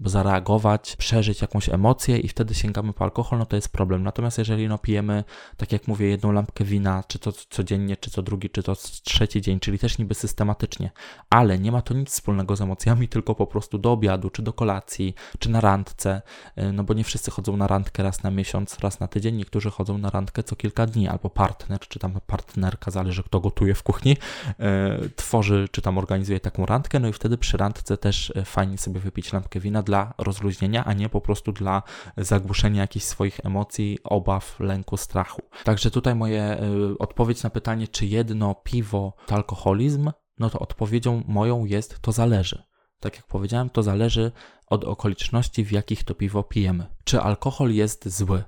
zareagować, 0.04 0.96
przeżyć 0.96 1.42
jakąś 1.42 1.68
emocję 1.68 2.18
i 2.18 2.28
wtedy 2.28 2.54
sięgamy 2.54 2.92
po 2.92 3.04
alkohol, 3.04 3.38
no 3.38 3.46
to 3.46 3.56
jest 3.56 3.68
problem. 3.68 4.02
Natomiast 4.02 4.38
jeżeli 4.38 4.68
no 4.68 4.78
pijemy, 4.78 5.24
tak 5.56 5.72
jak 5.72 5.88
mówię, 5.88 6.08
jedną 6.08 6.32
lampkę 6.32 6.64
wina, 6.64 7.04
czy 7.08 7.18
to 7.18 7.32
codziennie, 7.32 7.96
czy 7.96 8.10
co 8.10 8.22
drugi, 8.22 8.50
czy 8.50 8.62
to 8.62 8.76
trzeci 9.04 9.40
dzień, 9.40 9.60
czyli 9.60 9.78
też 9.78 9.98
niby 9.98 10.14
systematycznie, 10.14 10.90
ale 11.30 11.58
nie 11.58 11.72
ma 11.72 11.82
to 11.82 11.94
nic 11.94 12.10
wspólnego 12.10 12.56
z 12.56 12.60
emocjami, 12.60 13.08
tylko 13.14 13.34
po 13.34 13.46
prostu 13.46 13.78
do 13.78 13.92
obiadu, 13.92 14.30
czy 14.30 14.42
do 14.42 14.52
kolacji, 14.52 15.14
czy 15.38 15.50
na 15.50 15.60
randce, 15.60 16.22
y, 16.58 16.72
no 16.72 16.84
bo 16.84 16.94
nie 16.94 17.04
wszyscy 17.04 17.30
chodzą 17.30 17.56
na 17.56 17.66
randkę 17.66 18.02
raz 18.02 18.22
na 18.22 18.30
miesiąc, 18.30 18.78
raz 18.78 19.00
na 19.00 19.08
tydzień, 19.08 19.36
niektórzy 19.36 19.70
chodzą 19.70 19.98
na 19.98 20.10
randkę 20.10 20.42
co 20.42 20.56
kilka 20.56 20.86
dni, 20.86 21.08
albo 21.08 21.30
partner, 21.30 21.80
czy 21.80 21.98
tam 21.98 22.20
partnerka, 22.26 22.90
zależy 22.90 23.22
kto 23.22 23.40
gotuje 23.40 23.74
w 23.74 23.82
kuchni, 23.82 24.12
y, 24.12 25.10
tworzy, 25.22 25.68
czy 25.70 25.82
tam 25.82 25.98
organizuje 25.98 26.40
taką 26.40 26.66
randkę, 26.66 27.00
no 27.00 27.08
i 27.08 27.12
wtedy 27.12 27.38
przy 27.38 27.56
randce 27.56 27.96
też 27.96 28.32
e, 28.36 28.44
fajnie 28.44 28.78
sobie 28.78 29.00
wypić 29.00 29.32
lampkę 29.32 29.60
wina 29.60 29.82
dla 29.82 30.14
rozluźnienia, 30.18 30.84
a 30.84 30.92
nie 30.92 31.08
po 31.08 31.20
prostu 31.20 31.52
dla 31.52 31.82
zagłuszenia 32.16 32.80
jakichś 32.80 33.04
swoich 33.04 33.40
emocji, 33.44 33.98
obaw, 34.04 34.60
lęku, 34.60 34.96
strachu. 34.96 35.42
Także 35.64 35.90
tutaj 35.90 36.14
moje 36.14 36.62
y, 36.62 36.98
odpowiedź 36.98 37.42
na 37.42 37.50
pytanie, 37.50 37.88
czy 37.88 38.06
jedno 38.06 38.54
piwo 38.54 39.14
to 39.26 39.34
alkoholizm, 39.34 40.10
no 40.38 40.50
to 40.50 40.58
odpowiedzią 40.58 41.22
moją 41.26 41.64
jest 41.64 42.00
to 42.00 42.12
zależy. 42.12 42.62
Tak 43.00 43.16
jak 43.16 43.26
powiedziałem, 43.26 43.70
to 43.70 43.82
zależy 43.82 44.32
od 44.66 44.84
okoliczności, 44.84 45.64
w 45.64 45.72
jakich 45.72 46.04
to 46.04 46.14
piwo 46.14 46.42
pijemy. 46.42 46.86
Czy 47.04 47.20
alkohol 47.20 47.70
jest 47.70 48.08
zły? 48.08 48.44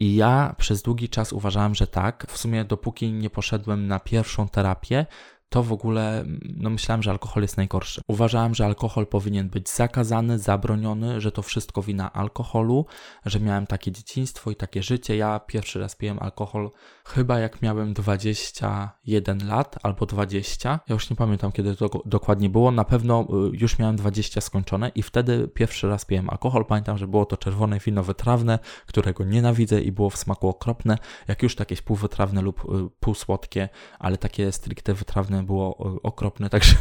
I 0.00 0.14
ja 0.16 0.54
przez 0.58 0.82
długi 0.82 1.08
czas 1.08 1.32
uważałem, 1.32 1.74
że 1.74 1.86
tak. 1.86 2.26
W 2.28 2.38
sumie 2.38 2.64
dopóki 2.64 3.12
nie 3.12 3.30
poszedłem 3.30 3.86
na 3.86 4.00
pierwszą 4.00 4.48
terapię, 4.48 5.06
to 5.52 5.62
w 5.62 5.72
ogóle, 5.72 6.24
no 6.56 6.70
myślałem, 6.70 7.02
że 7.02 7.10
alkohol 7.10 7.42
jest 7.42 7.56
najgorszy. 7.56 8.00
Uważałem, 8.08 8.54
że 8.54 8.64
alkohol 8.64 9.06
powinien 9.06 9.48
być 9.48 9.70
zakazany, 9.70 10.38
zabroniony, 10.38 11.20
że 11.20 11.32
to 11.32 11.42
wszystko 11.42 11.82
wina 11.82 12.12
alkoholu, 12.12 12.86
że 13.26 13.40
miałem 13.40 13.66
takie 13.66 13.92
dzieciństwo 13.92 14.50
i 14.50 14.56
takie 14.56 14.82
życie. 14.82 15.16
Ja 15.16 15.40
pierwszy 15.40 15.80
raz 15.80 15.96
piłem 15.96 16.18
alkohol 16.18 16.70
chyba 17.04 17.38
jak 17.38 17.62
miałem 17.62 17.94
21 17.94 19.48
lat 19.48 19.78
albo 19.82 20.06
20. 20.06 20.80
Ja 20.88 20.92
już 20.92 21.10
nie 21.10 21.16
pamiętam, 21.16 21.52
kiedy 21.52 21.76
to 21.76 21.90
dokładnie 22.04 22.50
było. 22.50 22.70
Na 22.70 22.84
pewno 22.84 23.26
y, 23.52 23.56
już 23.56 23.78
miałem 23.78 23.96
20 23.96 24.40
skończone 24.40 24.88
i 24.94 25.02
wtedy 25.02 25.48
pierwszy 25.48 25.88
raz 25.88 26.04
piłem 26.04 26.30
alkohol. 26.30 26.64
Pamiętam, 26.64 26.98
że 26.98 27.06
było 27.06 27.26
to 27.26 27.36
czerwone 27.36 27.78
wino 27.78 28.02
wytrawne, 28.02 28.58
którego 28.86 29.24
nienawidzę 29.24 29.80
i 29.80 29.92
było 29.92 30.10
w 30.10 30.16
smaku 30.16 30.48
okropne. 30.48 30.98
Jak 31.28 31.42
już 31.42 31.58
jakieś 31.58 31.82
półwytrawne 31.82 32.42
lub 32.42 32.60
y, 32.60 32.90
półsłodkie, 33.00 33.68
ale 33.98 34.16
takie 34.16 34.52
stricte 34.52 34.94
wytrawne 34.94 35.41
było 35.42 35.76
okropne, 36.02 36.50
także 36.50 36.74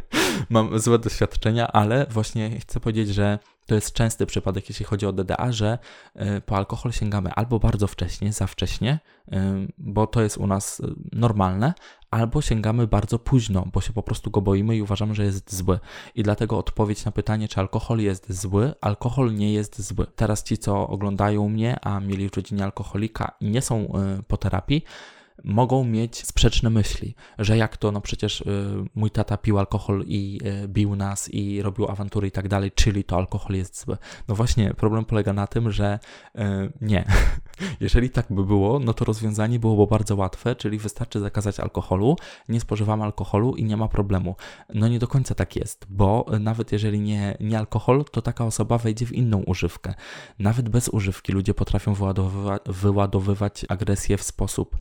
mam 0.50 0.78
złe 0.78 0.98
doświadczenia, 0.98 1.68
ale 1.72 2.06
właśnie 2.10 2.60
chcę 2.60 2.80
powiedzieć, 2.80 3.08
że 3.08 3.38
to 3.68 3.74
jest 3.74 3.92
częsty 3.92 4.26
przypadek, 4.26 4.68
jeśli 4.68 4.84
chodzi 4.84 5.06
o 5.06 5.12
DDA, 5.12 5.52
że 5.52 5.78
y, 6.16 6.40
po 6.40 6.56
alkohol 6.56 6.92
sięgamy 6.92 7.32
albo 7.32 7.58
bardzo 7.58 7.86
wcześnie, 7.86 8.32
za 8.32 8.46
wcześnie, 8.46 8.98
bo 9.78 10.06
to 10.06 10.22
jest 10.22 10.36
u 10.36 10.46
nas 10.46 10.80
y, 10.80 10.94
normalne, 11.12 11.74
albo 12.10 12.42
sięgamy 12.42 12.86
bardzo 12.86 13.18
późno, 13.18 13.64
bo 13.72 13.80
się 13.80 13.92
po 13.92 14.02
prostu 14.02 14.30
go 14.30 14.40
boimy 14.40 14.76
i 14.76 14.82
uważamy, 14.82 15.14
że 15.14 15.24
jest 15.24 15.56
zły. 15.56 15.78
I 16.14 16.22
dlatego 16.22 16.58
odpowiedź 16.58 17.04
na 17.04 17.12
pytanie, 17.12 17.48
czy 17.48 17.60
alkohol 17.60 17.98
jest 17.98 18.32
zły, 18.32 18.74
alkohol 18.80 19.34
nie 19.34 19.52
jest 19.52 19.82
zły. 19.82 20.06
Teraz 20.16 20.42
ci, 20.42 20.58
co 20.58 20.88
oglądają 20.88 21.48
mnie, 21.48 21.76
a 21.80 22.00
mieli 22.00 22.30
w 22.30 22.36
rodzinie 22.36 22.64
alkoholika 22.64 23.32
i 23.40 23.50
nie 23.50 23.62
są 23.62 23.92
po 24.28 24.36
terapii, 24.36 24.84
mogą 25.44 25.84
mieć 25.84 26.26
sprzeczne 26.26 26.70
myśli, 26.70 27.14
że 27.38 27.56
jak 27.56 27.76
to, 27.76 27.92
no 27.92 28.00
przecież 28.00 28.40
y, 28.40 28.44
mój 28.94 29.10
tata 29.10 29.36
pił 29.36 29.58
alkohol 29.58 30.04
i 30.06 30.40
y, 30.64 30.68
bił 30.68 30.96
nas 30.96 31.34
i 31.34 31.62
robił 31.62 31.88
awantury 31.90 32.28
i 32.28 32.30
tak 32.30 32.48
dalej, 32.48 32.72
czyli 32.74 33.04
to 33.04 33.16
alkohol 33.16 33.56
jest 33.56 33.80
zły. 33.80 33.96
No 34.28 34.34
właśnie, 34.34 34.74
problem 34.74 35.04
polega 35.04 35.32
na 35.32 35.46
tym, 35.46 35.70
że 35.70 35.98
y, 36.34 36.40
nie. 36.80 37.04
Jeżeli 37.80 38.10
tak 38.10 38.26
by 38.30 38.44
było, 38.44 38.78
no 38.78 38.94
to 38.94 39.04
rozwiązanie 39.04 39.58
byłoby 39.58 39.90
bardzo 39.90 40.16
łatwe, 40.16 40.56
czyli 40.56 40.78
wystarczy 40.78 41.20
zakazać 41.20 41.60
alkoholu, 41.60 42.16
nie 42.48 42.60
spożywamy 42.60 43.04
alkoholu 43.04 43.56
i 43.56 43.64
nie 43.64 43.76
ma 43.76 43.88
problemu. 43.88 44.36
No 44.74 44.88
nie 44.88 44.98
do 44.98 45.08
końca 45.08 45.34
tak 45.34 45.56
jest, 45.56 45.86
bo 45.90 46.26
nawet 46.40 46.72
jeżeli 46.72 47.00
nie, 47.00 47.36
nie 47.40 47.58
alkohol, 47.58 48.04
to 48.12 48.22
taka 48.22 48.44
osoba 48.44 48.78
wejdzie 48.78 49.06
w 49.06 49.12
inną 49.12 49.38
używkę. 49.38 49.94
Nawet 50.38 50.68
bez 50.68 50.88
używki 50.88 51.32
ludzie 51.32 51.54
potrafią 51.54 51.94
wyładowywać, 51.94 52.62
wyładowywać 52.66 53.64
agresję 53.68 54.16
w 54.16 54.22
sposób 54.22 54.76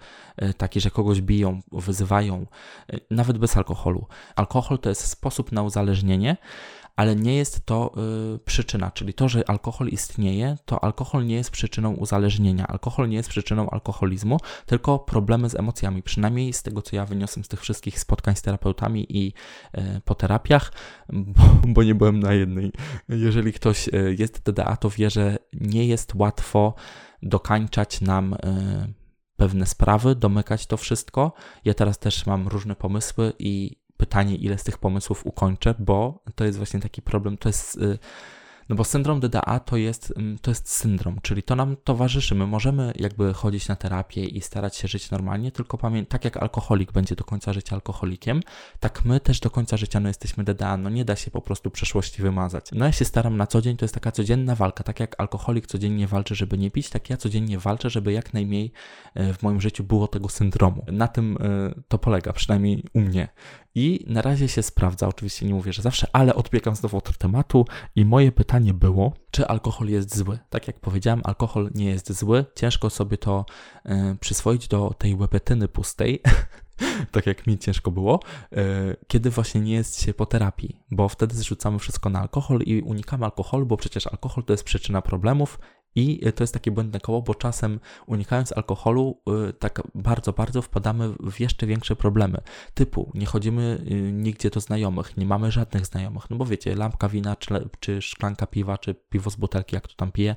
E, 0.48 0.54
taki, 0.54 0.82
że 0.82 0.92
kogoś 0.92 1.22
biją, 1.22 1.60
wyzywają, 1.72 2.46
e, 2.90 2.98
nawet 3.12 3.38
bez 3.38 3.58
alkoholu. 3.58 4.08
Alkohol 4.36 4.80
to 4.80 4.90
jest 4.90 5.08
sposób 5.08 5.52
na 5.52 5.64
uzależnienie, 5.64 6.38
ale 6.96 7.16
nie 7.16 7.36
jest 7.36 7.66
to 7.66 7.94
y, 8.36 8.40
przyczyna, 8.40 8.92
czyli 8.92 9.14
to, 9.14 9.30
że 9.30 9.50
alkohol 9.50 9.88
istnieje, 9.88 10.58
to 10.66 10.84
alkohol 10.84 11.26
nie 11.26 11.36
jest 11.36 11.52
przyczyną 11.52 11.94
uzależnienia, 11.94 12.68
alkohol 12.68 13.10
nie 13.10 13.18
jest 13.18 13.30
przyczyną 13.30 13.70
alkoholizmu, 13.70 14.38
tylko 14.66 15.00
problemy 15.00 15.50
z 15.50 15.56
emocjami. 15.56 16.04
Przynajmniej 16.04 16.54
z 16.54 16.64
tego, 16.64 16.82
co 16.82 16.96
ja 16.96 17.06
wyniosłem 17.06 17.44
z 17.44 17.48
tych 17.48 17.62
wszystkich 17.62 18.00
spotkań 18.00 18.36
z 18.36 18.42
terapeutami 18.42 19.06
i 19.10 19.34
y, 19.78 20.02
po 20.06 20.16
terapiach, 20.16 20.74
bo, 21.10 21.44
bo, 21.68 21.84
nie 21.84 21.96
byłem 21.96 22.20
na 22.20 22.34
jednej. 22.34 22.72
Jeżeli 23.10 23.54
ktoś 23.54 23.88
y, 23.88 24.16
jest 24.20 24.44
DDA, 24.44 24.78
to 24.78 24.90
wie, 24.90 25.10
że 25.10 25.38
nie 25.54 25.88
jest 25.88 26.16
łatwo 26.16 26.74
dokańczać 27.24 28.02
nam 28.02 28.36
pewne 29.38 29.66
sprawy, 29.66 30.16
domykać 30.16 30.66
to 30.66 30.78
wszystko. 30.78 31.32
Ja 31.66 31.74
teraz 31.74 32.00
też 32.00 32.26
mam 32.26 32.48
różne 32.48 32.76
pomysły 32.76 33.34
i 33.40 33.78
pytanie, 33.98 34.36
ile 34.36 34.58
z 34.58 34.64
tych 34.64 34.78
pomysłów 34.78 35.26
ukończę, 35.26 35.76
bo 35.80 36.24
to 36.36 36.46
jest 36.46 36.58
właśnie 36.58 36.80
taki 36.80 37.02
problem, 37.02 37.38
to 37.38 37.50
jest 37.50 37.76
y, 37.76 38.00
no 38.70 38.76
bo 38.76 38.84
syndrom 38.84 39.20
DDA 39.20 39.60
to 39.60 39.78
jest, 39.78 40.14
mm, 40.18 40.40
to 40.40 40.52
jest 40.52 40.70
syndrom, 40.70 41.18
czyli 41.22 41.44
to 41.44 41.56
nam 41.56 41.76
towarzyszy. 41.84 42.36
My 42.36 42.48
możemy 42.48 42.94
jakby 42.96 43.34
chodzić 43.34 43.68
na 43.68 43.76
terapię 43.76 44.26
i 44.26 44.42
starać 44.42 44.76
się 44.76 44.88
żyć 44.88 45.12
normalnie, 45.12 45.52
tylko 45.52 45.78
pamięć, 45.78 46.10
tak 46.10 46.26
jak 46.26 46.38
alkoholik 46.38 46.92
będzie 46.92 47.16
do 47.16 47.24
końca 47.24 47.54
życia 47.54 47.76
alkoholikiem, 47.76 48.42
tak 48.80 49.06
my 49.06 49.20
też 49.20 49.40
do 49.40 49.50
końca 49.50 49.78
życia 49.78 50.00
no 50.00 50.08
jesteśmy 50.08 50.44
DDA. 50.44 50.78
No 50.78 50.90
nie 50.90 51.06
da 51.06 51.16
się 51.16 51.32
po 51.32 51.42
prostu 51.42 51.72
przeszłości 51.72 52.22
wymazać. 52.22 52.70
No 52.72 52.86
ja 52.86 52.92
się 52.92 53.06
staram 53.06 53.38
na 53.38 53.48
co 53.48 53.62
dzień, 53.62 53.78
to 53.78 53.86
jest 53.86 53.94
taka 53.94 54.12
codzienna 54.12 54.56
walka. 54.56 54.84
Tak 54.84 55.00
jak 55.00 55.16
alkoholik 55.18 55.68
codziennie 55.68 56.08
walczy, 56.08 56.36
żeby 56.36 56.58
nie 56.58 56.72
pić, 56.72 56.90
tak 56.90 57.10
ja 57.10 57.18
codziennie 57.18 57.60
walczę, 57.60 57.90
żeby 57.90 58.14
jak 58.14 58.34
najmniej 58.34 58.72
e, 59.14 59.34
w 59.34 59.44
moim 59.44 59.62
życiu 59.62 59.84
było 59.84 60.08
tego 60.08 60.30
syndromu. 60.30 60.86
Na 60.92 61.08
tym 61.08 61.38
e, 61.42 61.82
to 61.88 61.98
polega, 61.98 62.34
przynajmniej 62.34 62.84
u 62.94 63.02
mnie. 63.02 63.28
I 63.76 64.06
na 64.08 64.22
razie 64.22 64.48
się 64.48 64.64
sprawdza, 64.64 65.08
oczywiście 65.08 65.46
nie 65.46 65.54
mówię, 65.54 65.74
że 65.74 65.82
zawsze, 65.82 66.08
ale 66.14 66.36
odbiegam 66.36 66.76
znowu 66.76 66.98
od 66.98 67.18
tematu 67.18 67.66
i 67.96 68.06
moje 68.06 68.32
pytanie 68.32 68.57
było, 68.74 69.14
czy 69.32 69.48
alkohol 69.48 69.88
jest 69.88 70.18
zły? 70.18 70.40
Tak 70.50 70.68
jak 70.68 70.80
powiedziałem, 70.80 71.22
alkohol 71.24 71.70
nie 71.76 71.86
jest 71.86 72.14
zły, 72.14 72.46
ciężko 72.56 72.90
sobie 72.90 73.18
to 73.18 73.46
y, 73.86 73.92
przyswoić 74.20 74.68
do 74.68 74.94
tej 74.98 75.16
łepetyny 75.16 75.68
pustej, 75.68 76.22
tak 77.12 77.26
jak 77.26 77.48
mi 77.48 77.58
ciężko 77.58 77.92
było, 77.92 78.20
y, 78.54 78.58
kiedy 79.08 79.30
właśnie 79.30 79.62
nie 79.62 79.74
jest 79.74 80.02
się 80.02 80.14
po 80.14 80.26
terapii, 80.26 80.80
bo 80.92 81.10
wtedy 81.10 81.36
zrzucamy 81.36 81.80
wszystko 81.80 82.10
na 82.10 82.20
alkohol 82.20 82.62
i 82.62 82.82
unikamy 82.82 83.26
alkoholu, 83.26 83.66
bo 83.66 83.78
przecież 83.78 84.08
alkohol 84.08 84.44
to 84.44 84.54
jest 84.54 84.64
przyczyna 84.64 85.02
problemów 85.02 85.60
i 85.98 86.20
to 86.36 86.44
jest 86.44 86.54
takie 86.54 86.72
błędne 86.72 87.00
koło, 87.00 87.22
bo 87.22 87.36
czasem 87.36 87.80
unikając 88.06 88.52
alkoholu, 88.52 89.18
y, 89.50 89.54
tak 89.54 89.82
bardzo, 89.96 90.34
bardzo 90.34 90.62
wpadamy 90.62 91.10
w 91.32 91.40
jeszcze 91.40 91.68
większe 91.68 91.96
problemy. 91.96 92.42
Typu 92.74 93.12
nie 93.14 93.26
chodzimy 93.26 93.82
y, 93.92 94.12
nigdzie 94.12 94.50
do 94.50 94.60
znajomych, 94.60 95.18
nie 95.18 95.26
mamy 95.26 95.52
żadnych 95.52 95.86
znajomych. 95.86 96.30
No 96.30 96.38
bo 96.38 96.46
wiecie, 96.46 96.76
lampka 96.76 97.10
wina, 97.10 97.36
czy, 97.36 97.70
czy 97.80 98.02
szklanka 98.02 98.48
piwa, 98.48 98.78
czy 98.78 98.96
piwo 98.96 99.30
z 99.30 99.36
butelki, 99.36 99.76
jak 99.76 99.88
to 99.88 99.94
tam 99.96 100.12
pije, 100.12 100.36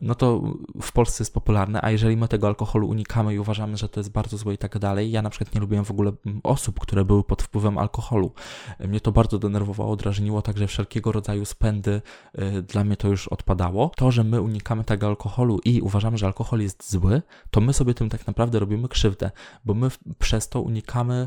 no 0.00 0.14
to 0.14 0.42
w 0.82 0.92
Polsce 0.92 1.22
jest 1.22 1.34
popularne, 1.34 1.82
a 1.82 1.90
jeżeli 1.90 2.16
my 2.16 2.28
tego 2.28 2.46
alkoholu 2.46 2.88
unikamy 2.88 3.34
i 3.34 3.38
uważamy, 3.38 3.76
że 3.76 3.88
to 3.88 4.00
jest 4.00 4.12
bardzo 4.12 4.36
złe 4.36 4.54
i 4.54 4.58
tak 4.58 4.78
dalej, 4.78 5.10
ja 5.10 5.22
na 5.22 5.30
przykład 5.30 5.54
nie 5.54 5.60
lubiłem 5.60 5.84
w 5.84 5.90
ogóle 5.90 6.12
mm, 6.26 6.40
osób, 6.44 6.80
które 6.80 7.04
były 7.04 7.24
pod 7.24 7.42
wpływem 7.42 7.78
alkoholu. 7.78 8.32
Mnie 8.80 9.00
to 9.00 9.12
bardzo 9.12 9.38
denerwowało, 9.38 9.96
drażniło, 9.96 10.42
także 10.42 10.66
wszelkiego 10.66 11.12
rodzaju 11.12 11.44
spędy 11.44 12.02
dla 12.68 12.84
mnie 12.84 12.96
to 12.96 13.08
już 13.08 13.28
odpadało. 13.28 13.90
To, 13.96 14.10
że 14.10 14.24
my 14.24 14.47
unikamy 14.48 14.84
tego 14.84 15.06
alkoholu 15.06 15.60
i 15.64 15.80
uważamy, 15.80 16.18
że 16.18 16.26
alkohol 16.26 16.60
jest 16.60 16.90
zły, 16.90 17.22
to 17.50 17.60
my 17.60 17.72
sobie 17.72 17.94
tym 17.94 18.08
tak 18.08 18.26
naprawdę 18.26 18.58
robimy 18.58 18.88
krzywdę, 18.88 19.30
bo 19.64 19.74
my 19.74 19.88
przez 20.18 20.48
to 20.48 20.60
unikamy 20.60 21.26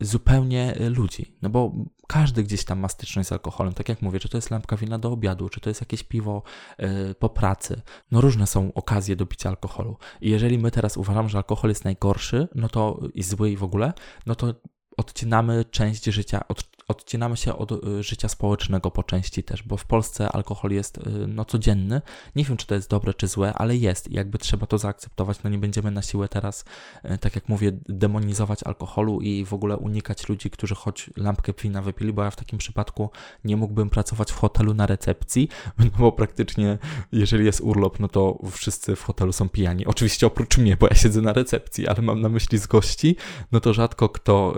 zupełnie 0.00 0.80
y, 0.80 0.90
ludzi. 0.90 1.36
No 1.42 1.50
bo 1.50 1.72
każdy 2.06 2.42
gdzieś 2.42 2.64
tam 2.64 2.78
ma 2.78 2.88
styczność 2.88 3.28
z 3.28 3.32
alkoholem. 3.32 3.74
Tak 3.74 3.88
jak 3.88 4.02
mówię, 4.02 4.20
czy 4.20 4.28
to 4.28 4.38
jest 4.38 4.50
lampka 4.50 4.76
wina 4.76 4.98
do 4.98 5.12
obiadu, 5.12 5.48
czy 5.48 5.60
to 5.60 5.70
jest 5.70 5.80
jakieś 5.80 6.02
piwo 6.02 6.42
yy, 6.78 7.14
po 7.18 7.28
pracy. 7.28 7.82
No 8.10 8.20
różne 8.20 8.46
są 8.46 8.72
okazje 8.74 9.16
do 9.16 9.26
picia 9.26 9.48
alkoholu. 9.48 9.96
I 10.20 10.30
jeżeli 10.30 10.58
my 10.58 10.70
teraz 10.70 10.96
uważamy, 10.96 11.28
że 11.28 11.38
alkohol 11.38 11.70
jest 11.70 11.84
najgorszy, 11.84 12.48
no 12.54 12.68
to 12.68 13.00
i 13.14 13.22
zły 13.22 13.50
i 13.50 13.56
w 13.56 13.64
ogóle, 13.64 13.92
no 14.26 14.34
to 14.34 14.54
odcinamy 14.96 15.64
część 15.64 16.04
życia, 16.04 16.48
od, 16.48 16.64
odcinamy 16.88 17.36
się 17.36 17.58
od 17.58 17.72
y, 17.72 18.02
życia 18.02 18.28
społecznego 18.28 18.90
po 18.90 19.02
części 19.02 19.42
też, 19.42 19.62
bo 19.62 19.76
w 19.76 19.84
Polsce 19.84 20.32
alkohol 20.32 20.70
jest 20.70 20.98
y, 20.98 21.00
no, 21.28 21.44
codzienny. 21.44 22.02
Nie 22.36 22.44
wiem, 22.44 22.56
czy 22.56 22.66
to 22.66 22.74
jest 22.74 22.90
dobre, 22.90 23.14
czy 23.14 23.28
złe, 23.28 23.52
ale 23.54 23.76
jest 23.76 24.10
jakby 24.10 24.38
trzeba 24.38 24.66
to 24.66 24.78
zaakceptować. 24.78 25.42
No 25.44 25.50
nie 25.50 25.58
będziemy 25.58 25.90
na 25.90 26.02
siłę 26.02 26.28
teraz, 26.28 26.64
y, 27.04 27.18
tak 27.18 27.34
jak 27.34 27.48
mówię, 27.48 27.72
demonizować 27.88 28.62
alkoholu 28.62 29.20
i 29.20 29.44
w 29.44 29.54
ogóle 29.54 29.76
unikać 29.76 30.28
ludzi, 30.28 30.50
którzy 30.50 30.74
choć 30.74 31.10
lampkę 31.16 31.52
wina 31.62 31.82
wypili, 31.82 32.12
bo 32.12 32.24
ja 32.24 32.30
w 32.30 32.36
takim 32.36 32.58
przypadku 32.58 33.10
nie 33.44 33.56
mógłbym 33.56 33.90
pracować 33.90 34.32
w 34.32 34.36
hotelu 34.36 34.74
na 34.74 34.86
recepcji, 34.86 35.48
no 35.78 35.84
bo 35.98 36.12
praktycznie 36.12 36.78
jeżeli 37.12 37.44
jest 37.44 37.60
urlop, 37.60 38.00
no 38.00 38.08
to 38.08 38.38
wszyscy 38.50 38.96
w 38.96 39.02
hotelu 39.02 39.32
są 39.32 39.48
pijani. 39.48 39.86
Oczywiście 39.86 40.26
oprócz 40.26 40.58
mnie, 40.58 40.76
bo 40.76 40.86
ja 40.86 40.94
siedzę 40.94 41.20
na 41.20 41.32
recepcji, 41.32 41.88
ale 41.88 42.02
mam 42.02 42.20
na 42.20 42.28
myśli 42.28 42.58
z 42.58 42.66
gości, 42.66 43.16
no 43.52 43.60
to 43.60 43.74
rzadko 43.74 44.08
kto, 44.08 44.56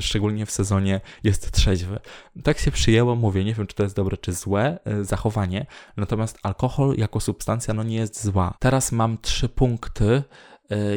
szczególnie 0.00 0.46
w 0.46 0.50
sezonie, 0.50 1.00
jest 1.24 1.50
trzeźwy. 1.58 1.98
Tak 2.44 2.58
się 2.58 2.70
przyjęło, 2.70 3.14
mówię, 3.14 3.44
nie 3.44 3.54
wiem 3.54 3.66
czy 3.66 3.76
to 3.76 3.82
jest 3.82 3.96
dobre 3.96 4.16
czy 4.16 4.32
złe 4.32 4.78
e, 4.84 5.04
zachowanie, 5.04 5.66
natomiast 5.96 6.38
alkohol 6.42 6.94
jako 6.96 7.20
substancja 7.20 7.74
no 7.74 7.82
nie 7.82 7.96
jest 7.96 8.24
zła. 8.24 8.54
Teraz 8.58 8.92
mam 8.92 9.18
trzy 9.18 9.48
punkty, 9.48 10.22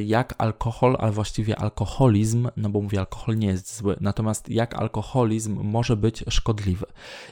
jak 0.06 0.36
alkohol, 0.38 0.98
ale 1.00 1.12
właściwie 1.12 1.60
alkoholizm, 1.60 2.48
no 2.58 2.70
bo 2.70 2.82
mówię, 2.82 3.00
alkohol 3.00 3.38
nie 3.38 3.48
jest 3.48 3.78
zły, 3.78 3.98
natomiast 4.02 4.50
jak 4.50 4.76
alkoholizm 4.76 5.60
może 5.64 5.98
być 5.98 6.24
szkodliwy. 6.30 6.86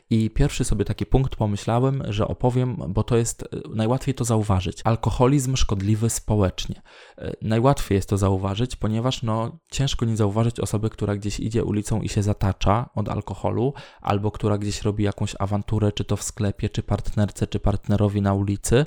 I 0.09 0.29
pierwszy 0.29 0.63
sobie 0.63 0.85
taki 0.85 1.05
punkt 1.05 1.35
pomyślałem, 1.35 2.03
że 2.09 2.27
opowiem, 2.27 2.83
bo 2.87 3.03
to 3.03 3.17
jest 3.17 3.43
e, 3.43 3.47
najłatwiej 3.75 4.15
to 4.15 4.23
zauważyć. 4.25 4.81
Alkoholizm 4.83 5.55
szkodliwy 5.55 6.09
społecznie. 6.09 6.81
E, 7.17 7.33
najłatwiej 7.41 7.95
jest 7.95 8.09
to 8.09 8.17
zauważyć, 8.17 8.75
ponieważ 8.75 9.23
no, 9.23 9.59
ciężko 9.71 10.05
nie 10.05 10.17
zauważyć 10.17 10.59
osoby, 10.59 10.89
która 10.89 11.15
gdzieś 11.15 11.39
idzie 11.39 11.63
ulicą 11.63 12.01
i 12.01 12.09
się 12.09 12.23
zatacza 12.23 12.89
od 12.95 13.09
alkoholu, 13.09 13.73
albo 14.01 14.31
która 14.31 14.57
gdzieś 14.57 14.81
robi 14.81 15.03
jakąś 15.03 15.35
awanturę, 15.39 15.91
czy 15.91 16.03
to 16.03 16.17
w 16.17 16.23
sklepie, 16.23 16.69
czy 16.69 16.83
partnerce, 16.83 17.47
czy 17.47 17.59
partnerowi 17.59 18.21
na 18.21 18.33
ulicy, 18.33 18.85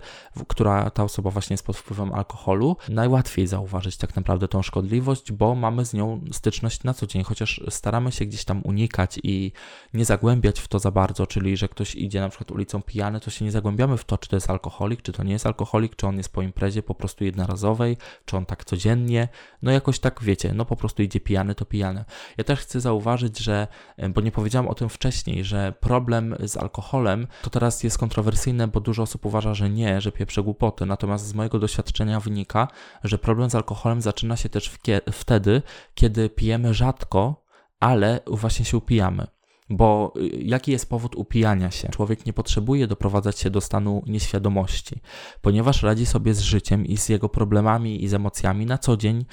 która 0.49 0.91
ta 0.91 1.05
osoba 1.05 1.31
właśnie 1.31 1.55
jest 1.55 1.67
pod 1.67 1.77
wpływem 1.77 2.13
alkoholu. 2.13 2.77
Najłatwiej 2.89 3.42
łatwiej 3.43 3.47
zauważyć 3.47 3.97
tak 3.97 4.17
naprawdę 4.17 4.49
tą 4.49 4.63
szkodliwość, 4.63 5.33
bo 5.33 5.55
mamy 5.55 5.85
z 5.85 5.95
nią 5.95 6.21
styczność 6.33 6.85
na 6.85 6.95
co 6.95 7.07
dzień, 7.07 7.23
chociaż 7.25 7.61
staramy 7.69 8.13
się 8.13 8.25
gdzieś 8.25 8.45
tam 8.45 8.63
unikać 8.65 9.19
i 9.23 9.53
nie 9.95 10.05
zagłębiać 10.05 10.61
w 10.61 10.69
to 10.69 10.79
za 10.79 10.91
bardzo, 10.91 11.27
czyli 11.27 11.57
że 11.57 11.69
ktoś 11.69 11.95
idzie 11.95 12.21
na 12.21 12.29
przykład 12.29 12.51
ulicą 12.51 12.83
pijany, 12.83 13.21
to 13.21 13.31
się 13.31 13.45
nie 13.45 13.51
zagłębiamy 13.51 13.97
w 13.97 14.05
to, 14.05 14.19
czy 14.19 14.29
to 14.29 14.37
jest 14.37 14.51
alkoholik, 14.51 15.03
czy 15.03 15.13
to 15.13 15.23
nie 15.23 15.33
jest 15.33 15.47
alkoholik, 15.47 15.97
czy 15.97 16.07
on 16.07 16.17
jest 16.17 16.33
po 16.33 16.43
imprezie 16.43 16.83
po 16.83 16.95
prostu 16.95 17.25
jednorazowej, 17.25 17.97
czy 18.25 18.37
on 18.37 18.47
tak 18.47 18.65
codziennie, 18.65 19.29
no 19.63 19.71
jakoś 19.71 19.99
tak 19.99 20.23
wiecie, 20.23 20.55
no 20.55 20.65
po 20.65 20.77
prostu 20.77 21.03
idzie 21.03 21.21
pijany, 21.21 21.55
to 21.55 21.65
pijany. 21.65 22.05
Ja 22.39 22.45
też 22.45 22.61
chcę 22.61 22.81
zauważyć, 22.81 23.39
że, 23.39 23.67
bo 24.15 24.21
nie 24.21 24.33
powiedziałem 24.33 24.69
o 24.69 24.75
tym 24.75 24.89
wcześniej, 24.89 25.45
że 25.45 25.73
problem 25.81 26.37
z 26.47 26.57
alkoholem 26.57 27.27
to 27.43 27.51
teraz 27.51 27.83
jest 27.83 27.99
kontrowersyjne, 27.99 28.69
bo 28.69 28.81
dużo 28.81 29.03
osób 29.03 29.27
uważa, 29.27 29.55
że 29.55 29.71
nie, 29.71 30.01
że 30.01 30.13
pieprze 30.13 30.43
głupoty, 30.43 30.87
natomiast 30.87 31.27
z 31.27 31.35
mojego 31.35 31.59
doświadczenia 31.59 32.21
wynika, 32.21 32.69
że 33.05 33.19
problem 33.19 33.32
z 33.51 33.55
alkoholem 33.55 34.03
zaczyna 34.03 34.37
się 34.37 34.49
też 34.49 34.79
wtedy, 35.13 35.63
kiedy 35.95 36.31
pijemy 36.31 36.75
rzadko, 36.75 37.45
ale 37.81 38.21
właśnie 38.27 38.65
się 38.65 38.77
upijamy. 38.77 39.27
Bo 39.71 40.13
y, 40.17 40.29
jaki 40.43 40.73
jest 40.73 40.89
powód 40.89 41.17
upijania 41.17 41.71
się? 41.71 41.89
Człowiek 41.89 42.27
nie 42.27 42.33
potrzebuje 42.33 42.87
doprowadzać 42.87 43.39
się 43.39 43.51
do 43.51 43.61
stanu 43.61 44.03
nieświadomości, 44.07 45.01
ponieważ 45.41 45.83
radzi 45.83 46.07
sobie 46.07 46.35
z 46.35 46.41
życiem 46.41 46.87
i 46.87 46.97
z 46.97 47.09
jego 47.09 47.29
problemami 47.29 48.05
i 48.05 48.09
z 48.09 48.15
emocjami 48.15 48.67
na 48.67 48.79
co 48.79 48.97
dzień 48.97 49.25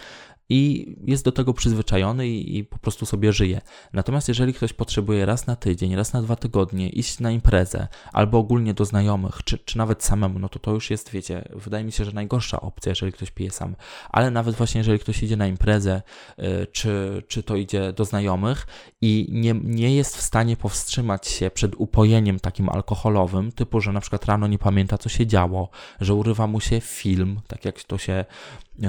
i 0.50 0.96
jest 1.06 1.25
do 1.25 1.32
tego 1.32 1.53
przyzwyczajony 1.53 2.27
i, 2.27 2.58
i, 2.58 2.63
po 2.63 2.77
prostu 2.77 3.06
sobie 3.06 3.34
żyje. 3.34 3.62
Natomiast 3.94 4.27
jeżeli 4.27 4.53
ktoś 4.53 4.74
potrzebuje 4.74 5.25
raz 5.25 5.48
na 5.48 5.56
tydzień, 5.56 5.96
raz 5.96 6.13
na 6.13 6.22
dwa 6.22 6.36
tygodnie 6.36 6.89
iść 6.89 7.20
na 7.20 7.32
imprezę 7.32 7.88
albo 8.13 8.38
ogólnie 8.38 8.74
do 8.74 8.86
znajomych, 8.86 9.44
czy, 9.44 9.58
czy 9.58 9.77
nawet 9.77 10.03
samemu, 10.03 10.39
no 10.39 10.50
to 10.50 10.60
to 10.60 10.72
już 10.72 10.89
jest, 10.89 11.10
wiecie, 11.12 11.50
wydaje 11.56 11.84
mi 11.84 11.91
się, 11.91 12.06
że 12.06 12.12
najgorsza 12.12 12.62
opcja, 12.62 12.89
jeżeli 12.89 13.12
ktoś 13.12 13.32
pije 13.32 13.51
sam. 13.51 13.75
Ale 14.10 14.32
nawet 14.32 14.56
właśnie 14.56 14.79
jeżeli 14.79 15.00
ktoś 15.00 15.24
idzie 15.24 15.38
na 15.38 15.48
imprezę, 15.48 16.01
yy, 16.38 16.68
czy, 16.72 17.24
czy 17.27 17.44
to 17.44 17.56
idzie 17.56 17.94
do 17.94 18.06
znajomych 18.06 18.68
i 19.01 19.27
nie, 19.32 19.53
nie 19.63 19.96
jest 19.96 20.18
w 20.18 20.22
stanie 20.22 20.58
powstrzymać 20.58 21.27
się 21.27 21.51
przed 21.51 21.75
upojeniem 21.77 22.39
takim 22.39 22.70
alkoholowym, 22.70 23.51
typu, 23.51 23.82
że 23.82 23.91
na 23.91 24.01
przykład 24.01 24.25
rano 24.25 24.48
nie 24.48 24.60
pamięta, 24.60 24.98
co 24.98 25.10
się 25.10 25.27
działo, 25.27 25.70
że 26.01 26.13
urywa 26.13 26.48
mu 26.48 26.60
się 26.60 26.82
film, 26.82 27.41
tak 27.48 27.65
jak 27.65 27.84
to 27.84 27.98
się 27.98 28.25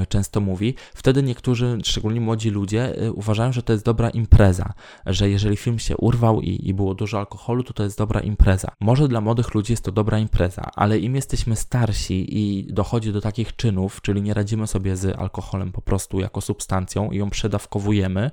często 0.09 0.41
mówi, 0.41 0.75
wtedy 0.95 1.23
niektórzy, 1.23 1.79
szczególnie 1.85 2.21
młodzi 2.21 2.51
ludzie, 2.51 2.99
e, 2.99 3.13
uważają, 3.13 3.53
że 3.53 3.63
to 3.63 3.73
jest 3.73 3.85
dobra 3.85 4.11
impreza, 4.11 4.73
że 5.07 5.31
jeżeli 5.31 5.57
film 5.57 5.79
się 5.79 5.97
urwał 5.97 6.41
i, 6.41 6.69
i 6.69 6.75
było 6.75 6.95
dużo 6.95 7.19
alkoholu, 7.19 7.63
to 7.63 7.73
to 7.73 7.83
jest 7.83 7.99
dobra 7.99 8.21
impreza. 8.21 8.69
Może 8.81 9.09
dla 9.09 9.21
młodych 9.21 9.55
ludzi 9.55 9.73
jest 9.73 9.85
to 9.85 9.93
dobra 9.93 10.19
impreza, 10.19 10.71
ale 10.75 10.99
im 10.99 11.15
jesteśmy 11.15 11.57
starsi 11.57 12.39
i 12.39 12.73
dochodzi 12.73 13.13
do 13.13 13.21
takich 13.21 13.57
czynów, 13.57 14.01
czyli 14.03 14.23
nie 14.23 14.35
radzimy 14.35 14.67
sobie 14.67 14.97
z 14.97 15.19
alkoholem 15.19 15.73
po 15.73 15.83
prostu 15.83 16.21
jako 16.21 16.41
substancją 16.41 17.11
i 17.11 17.17
ją 17.17 17.31
przedawkowujemy, 17.31 18.31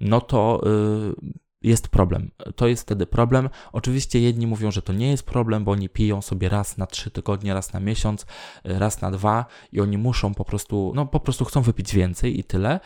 no 0.00 0.20
to. 0.20 0.60
Yy, 0.64 1.47
jest 1.62 1.88
problem. 1.88 2.30
To 2.56 2.66
jest 2.66 2.82
wtedy 2.82 3.06
problem. 3.06 3.48
Oczywiście 3.72 4.20
jedni 4.20 4.46
mówią, 4.46 4.70
że 4.70 4.82
to 4.82 4.92
nie 4.92 5.10
jest 5.10 5.22
problem, 5.22 5.64
bo 5.64 5.72
oni 5.72 5.88
piją 5.88 6.22
sobie 6.22 6.48
raz 6.48 6.78
na 6.78 6.86
trzy 6.86 7.10
tygodnie, 7.10 7.54
raz 7.54 7.72
na 7.72 7.80
miesiąc, 7.80 8.26
raz 8.64 9.00
na 9.00 9.10
dwa 9.10 9.46
i 9.72 9.80
oni 9.80 9.98
muszą 9.98 10.34
po 10.34 10.44
prostu, 10.44 10.92
no 10.94 11.06
po 11.06 11.20
prostu 11.20 11.44
chcą 11.44 11.62
wypić 11.62 11.94
więcej 11.94 12.40
i 12.40 12.44
tyle. 12.44 12.80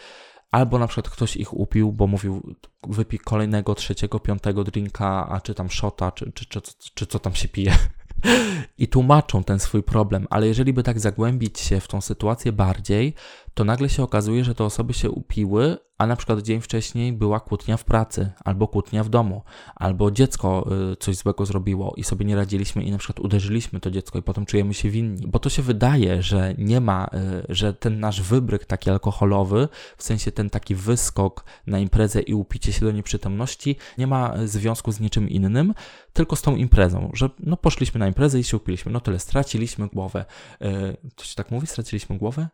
Albo 0.50 0.78
na 0.78 0.86
przykład 0.86 1.14
ktoś 1.14 1.36
ich 1.36 1.54
upił, 1.54 1.92
bo 1.92 2.06
mówił, 2.06 2.54
wypij 2.88 3.18
kolejnego, 3.18 3.74
trzeciego, 3.74 4.20
piątego 4.20 4.64
drinka, 4.64 5.28
a 5.28 5.40
czy 5.40 5.54
tam 5.54 5.70
shota, 5.70 6.12
czy, 6.12 6.32
czy, 6.32 6.46
czy, 6.46 6.60
czy, 6.60 6.72
czy 6.94 7.06
co 7.06 7.18
tam 7.18 7.34
się 7.34 7.48
pije. 7.48 7.72
I 8.78 8.88
tłumaczą 8.88 9.44
ten 9.44 9.58
swój 9.58 9.82
problem, 9.82 10.26
ale 10.30 10.46
jeżeli 10.46 10.72
by 10.72 10.82
tak 10.82 11.00
zagłębić 11.00 11.60
się 11.60 11.80
w 11.80 11.88
tą 11.88 12.00
sytuację 12.00 12.52
bardziej, 12.52 13.14
to 13.54 13.64
nagle 13.64 13.88
się 13.88 14.02
okazuje, 14.02 14.44
że 14.44 14.54
te 14.54 14.64
osoby 14.64 14.94
się 14.94 15.10
upiły, 15.10 15.78
a 15.98 16.06
na 16.06 16.16
przykład 16.16 16.42
dzień 16.42 16.60
wcześniej 16.60 17.12
była 17.12 17.40
kłótnia 17.40 17.76
w 17.76 17.84
pracy, 17.84 18.30
albo 18.44 18.68
kłótnia 18.68 19.04
w 19.04 19.08
domu, 19.08 19.42
albo 19.74 20.10
dziecko 20.10 20.68
y, 20.92 20.96
coś 20.96 21.16
złego 21.16 21.46
zrobiło 21.46 21.94
i 21.96 22.04
sobie 22.04 22.26
nie 22.26 22.36
radziliśmy 22.36 22.84
i 22.84 22.90
na 22.90 22.98
przykład 22.98 23.20
uderzyliśmy 23.20 23.80
to 23.80 23.90
dziecko 23.90 24.18
i 24.18 24.22
potem 24.22 24.46
czujemy 24.46 24.74
się 24.74 24.90
winni. 24.90 25.26
Bo 25.26 25.38
to 25.38 25.50
się 25.50 25.62
wydaje, 25.62 26.22
że 26.22 26.54
nie 26.58 26.80
ma, 26.80 27.10
y, 27.14 27.54
że 27.54 27.74
ten 27.74 28.00
nasz 28.00 28.22
wybryk 28.22 28.64
taki 28.64 28.90
alkoholowy, 28.90 29.68
w 29.96 30.02
sensie 30.02 30.32
ten 30.32 30.50
taki 30.50 30.74
wyskok 30.74 31.44
na 31.66 31.78
imprezę 31.78 32.20
i 32.20 32.34
upicie 32.34 32.72
się 32.72 32.80
do 32.80 32.92
nieprzytomności, 32.92 33.76
nie 33.98 34.06
ma 34.06 34.34
związku 34.44 34.92
z 34.92 35.00
niczym 35.00 35.28
innym, 35.28 35.74
tylko 36.12 36.36
z 36.36 36.42
tą 36.42 36.56
imprezą, 36.56 37.10
że 37.14 37.30
no 37.40 37.56
poszliśmy 37.56 38.00
na 38.00 38.06
imprezę 38.06 38.38
i 38.38 38.44
się 38.44 38.56
upiliśmy, 38.56 38.92
no 38.92 39.00
tyle, 39.00 39.18
straciliśmy 39.18 39.88
głowę. 39.88 40.24
Y, 40.62 40.96
to 41.16 41.24
się 41.24 41.34
tak 41.34 41.50
mówi? 41.50 41.66
Straciliśmy 41.66 42.18
głowę? 42.18 42.48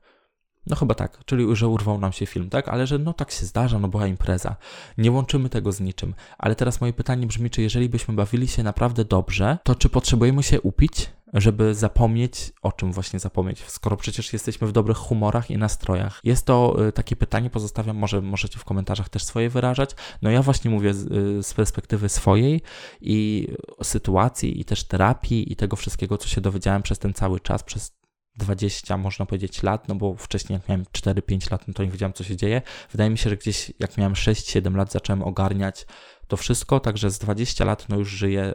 No 0.68 0.76
chyba 0.76 0.94
tak, 0.94 1.24
czyli 1.24 1.56
że 1.56 1.68
urwał 1.68 1.98
nam 1.98 2.12
się 2.12 2.26
film, 2.26 2.50
tak? 2.50 2.68
Ale 2.68 2.86
że 2.86 2.98
no 2.98 3.12
tak 3.12 3.30
się 3.30 3.46
zdarza, 3.46 3.78
no 3.78 3.88
była 3.88 4.06
impreza. 4.06 4.56
Nie 4.98 5.12
łączymy 5.12 5.48
tego 5.48 5.72
z 5.72 5.80
niczym. 5.80 6.14
Ale 6.38 6.54
teraz 6.54 6.80
moje 6.80 6.92
pytanie 6.92 7.26
brzmi, 7.26 7.50
czy 7.50 7.62
jeżeli 7.62 7.88
byśmy 7.88 8.14
bawili 8.14 8.48
się 8.48 8.62
naprawdę 8.62 9.04
dobrze, 9.04 9.58
to 9.62 9.74
czy 9.74 9.88
potrzebujemy 9.88 10.42
się 10.42 10.60
upić, 10.60 11.10
żeby 11.34 11.74
zapomnieć, 11.74 12.52
o 12.62 12.72
czym 12.72 12.92
właśnie 12.92 13.18
zapomnieć, 13.18 13.64
skoro 13.66 13.96
przecież 13.96 14.32
jesteśmy 14.32 14.66
w 14.66 14.72
dobrych 14.72 14.96
humorach 14.96 15.50
i 15.50 15.58
nastrojach? 15.58 16.20
Jest 16.24 16.46
to 16.46 16.86
y, 16.88 16.92
takie 16.92 17.16
pytanie, 17.16 17.50
pozostawiam, 17.50 17.96
może 17.96 18.20
możecie 18.20 18.58
w 18.58 18.64
komentarzach 18.64 19.08
też 19.08 19.24
swoje 19.24 19.50
wyrażać. 19.50 19.90
No 20.22 20.30
ja 20.30 20.42
właśnie 20.42 20.70
mówię 20.70 20.94
z, 20.94 21.06
y, 21.06 21.42
z 21.42 21.54
perspektywy 21.54 22.08
swojej 22.08 22.62
i 23.00 23.48
sytuacji, 23.82 24.60
i 24.60 24.64
też 24.64 24.84
terapii, 24.84 25.52
i 25.52 25.56
tego 25.56 25.76
wszystkiego, 25.76 26.18
co 26.18 26.28
się 26.28 26.40
dowiedziałem 26.40 26.82
przez 26.82 26.98
ten 26.98 27.14
cały 27.14 27.40
czas, 27.40 27.62
przez 27.62 27.97
20, 28.38 28.96
można 28.96 29.26
powiedzieć, 29.26 29.62
lat, 29.62 29.88
no 29.88 29.94
bo 29.94 30.14
wcześniej 30.14 30.54
jak 30.56 30.68
miałem 30.68 30.84
4-5 30.84 31.50
lat, 31.50 31.68
no 31.68 31.74
to 31.74 31.84
nie 31.84 31.90
wiedziałem, 31.90 32.12
co 32.12 32.24
się 32.24 32.36
dzieje. 32.36 32.62
Wydaje 32.90 33.10
mi 33.10 33.18
się, 33.18 33.30
że 33.30 33.36
gdzieś 33.36 33.72
jak 33.78 33.96
miałem 33.96 34.14
6-7 34.14 34.76
lat, 34.76 34.92
zacząłem 34.92 35.22
ogarniać 35.22 35.86
to 36.28 36.36
wszystko, 36.36 36.80
także 36.80 37.10
z 37.10 37.18
20 37.18 37.64
lat, 37.64 37.88
no 37.88 37.96
już 37.96 38.08
żyję 38.08 38.54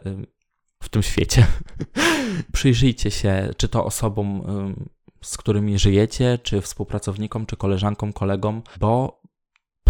w 0.82 0.88
tym 0.88 1.02
świecie. 1.02 1.46
Przyjrzyjcie 2.52 3.10
się, 3.10 3.50
czy 3.56 3.68
to 3.68 3.84
osobom, 3.84 4.42
z 5.22 5.36
którymi 5.36 5.78
żyjecie, 5.78 6.38
czy 6.42 6.60
współpracownikom, 6.60 7.46
czy 7.46 7.56
koleżankom, 7.56 8.12
kolegom, 8.12 8.62
bo 8.80 9.22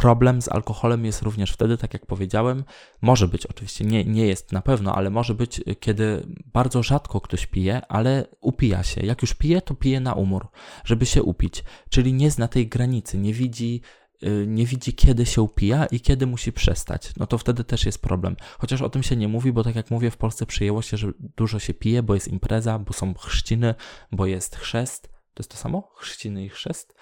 Problem 0.04 0.42
z 0.42 0.48
alkoholem 0.48 1.04
jest 1.04 1.22
również 1.22 1.52
wtedy, 1.52 1.76
tak 1.76 1.92
jak 1.92 2.06
powiedziałem, 2.06 2.64
może 3.02 3.28
być 3.28 3.46
oczywiście, 3.46 3.84
nie, 3.84 4.04
nie 4.04 4.26
jest 4.26 4.52
na 4.52 4.62
pewno, 4.62 4.94
ale 4.94 5.10
może 5.10 5.34
być, 5.34 5.60
kiedy 5.80 6.26
bardzo 6.52 6.82
rzadko 6.82 7.20
ktoś 7.20 7.46
pije, 7.46 7.86
ale 7.86 8.26
upija 8.40 8.82
się. 8.82 9.06
Jak 9.06 9.22
już 9.22 9.34
pije, 9.34 9.62
to 9.62 9.74
pije 9.74 10.00
na 10.00 10.12
umór, 10.14 10.48
żeby 10.84 11.06
się 11.06 11.22
upić, 11.22 11.64
czyli 11.88 12.12
nie 12.12 12.30
zna 12.30 12.48
tej 12.48 12.68
granicy, 12.68 13.18
nie 13.18 13.34
widzi 13.34 13.80
y, 14.22 14.44
nie 14.48 14.66
widzi, 14.66 14.94
kiedy 14.94 15.26
się 15.26 15.42
upija 15.42 15.86
i 15.86 16.00
kiedy 16.00 16.26
musi 16.26 16.52
przestać. 16.52 17.12
No 17.16 17.26
to 17.26 17.38
wtedy 17.38 17.64
też 17.64 17.86
jest 17.86 18.02
problem. 18.02 18.36
Chociaż 18.58 18.82
o 18.82 18.90
tym 18.90 19.02
się 19.02 19.16
nie 19.16 19.28
mówi, 19.28 19.52
bo 19.52 19.64
tak 19.64 19.76
jak 19.76 19.90
mówię, 19.90 20.10
w 20.10 20.16
Polsce 20.16 20.46
przyjęło 20.46 20.82
się, 20.82 20.96
że 20.96 21.12
dużo 21.36 21.58
się 21.58 21.74
pije, 21.74 22.02
bo 22.02 22.14
jest 22.14 22.28
impreza, 22.28 22.78
bo 22.78 22.92
są 22.92 23.14
chrzciny, 23.14 23.74
bo 24.12 24.26
jest 24.26 24.56
chrzest. 24.56 25.08
To 25.08 25.40
jest 25.40 25.50
to 25.50 25.56
samo? 25.56 25.92
Chrzciny 25.96 26.44
i 26.44 26.48
chrzest? 26.48 26.94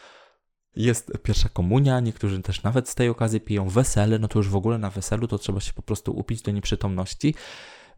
Jest 0.77 1.13
pierwsza 1.23 1.49
komunia, 1.49 2.01
niektórzy 2.01 2.43
też 2.43 2.63
nawet 2.63 2.89
z 2.89 2.95
tej 2.95 3.09
okazji 3.09 3.41
piją 3.41 3.69
wesele, 3.69 4.19
no 4.19 4.29
to 4.29 4.39
już 4.39 4.49
w 4.49 4.57
ogóle 4.57 4.79
na 4.79 4.91
weselu 4.91 5.29
to 5.29 5.39
trzeba 5.39 5.61
się 5.61 5.73
po 5.73 5.83
prostu 5.83 6.13
upić 6.19 6.43
do 6.43 6.51
nieprzytomności. 6.51 7.35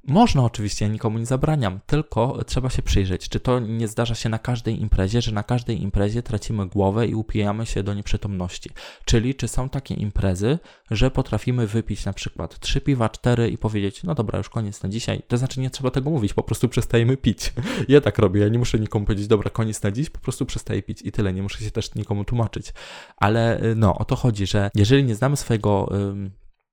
Można 0.06 0.44
oczywiście, 0.44 0.84
ja 0.84 0.92
nikomu 0.92 1.18
nie 1.18 1.26
zabraniam, 1.26 1.80
tylko 1.86 2.44
trzeba 2.46 2.70
się 2.70 2.82
przyjrzeć, 2.82 3.28
czy 3.28 3.40
to 3.40 3.60
nie 3.60 3.88
zdarza 3.88 4.14
się 4.14 4.28
na 4.28 4.38
każdej 4.38 4.80
imprezie, 4.80 5.22
że 5.22 5.32
na 5.32 5.42
każdej 5.42 5.82
imprezie 5.82 6.22
tracimy 6.22 6.66
głowę 6.66 7.06
i 7.06 7.14
upijamy 7.14 7.66
się 7.66 7.82
do 7.82 7.94
nieprzytomności. 7.94 8.70
Czyli 9.04 9.34
czy 9.34 9.48
są 9.48 9.68
takie 9.68 9.94
imprezy, 9.94 10.58
że 10.90 11.10
potrafimy 11.10 11.66
wypić 11.66 12.04
na 12.04 12.12
przykład 12.12 12.58
3 12.58 12.80
piwa, 12.80 13.08
4 13.08 13.48
i 13.48 13.58
powiedzieć, 13.58 14.02
no 14.02 14.14
dobra, 14.14 14.38
już 14.38 14.48
koniec 14.48 14.82
na 14.82 14.88
dzisiaj. 14.88 15.22
To 15.28 15.36
znaczy 15.36 15.60
nie 15.60 15.70
trzeba 15.70 15.90
tego 15.90 16.10
mówić, 16.10 16.34
po 16.34 16.42
prostu 16.42 16.68
przestajemy 16.68 17.16
pić. 17.16 17.52
Ja 17.88 18.00
tak 18.00 18.18
robię, 18.18 18.40
ja 18.40 18.48
nie 18.48 18.58
muszę 18.58 18.78
nikomu 18.78 19.06
powiedzieć, 19.06 19.26
dobra, 19.26 19.50
koniec 19.50 19.82
na 19.82 19.90
dziś, 19.90 20.10
po 20.10 20.18
prostu 20.18 20.46
przestaję 20.46 20.82
pić 20.82 21.02
i 21.02 21.12
tyle, 21.12 21.32
nie 21.32 21.42
muszę 21.42 21.64
się 21.64 21.70
też 21.70 21.94
nikomu 21.94 22.24
tłumaczyć. 22.24 22.72
Ale 23.16 23.62
y, 23.62 23.74
no, 23.74 23.98
o 23.98 24.04
to 24.04 24.16
chodzi, 24.16 24.46
że 24.46 24.70
jeżeli 24.74 25.04
nie 25.04 25.14
znamy 25.14 25.36
swojego 25.36 25.92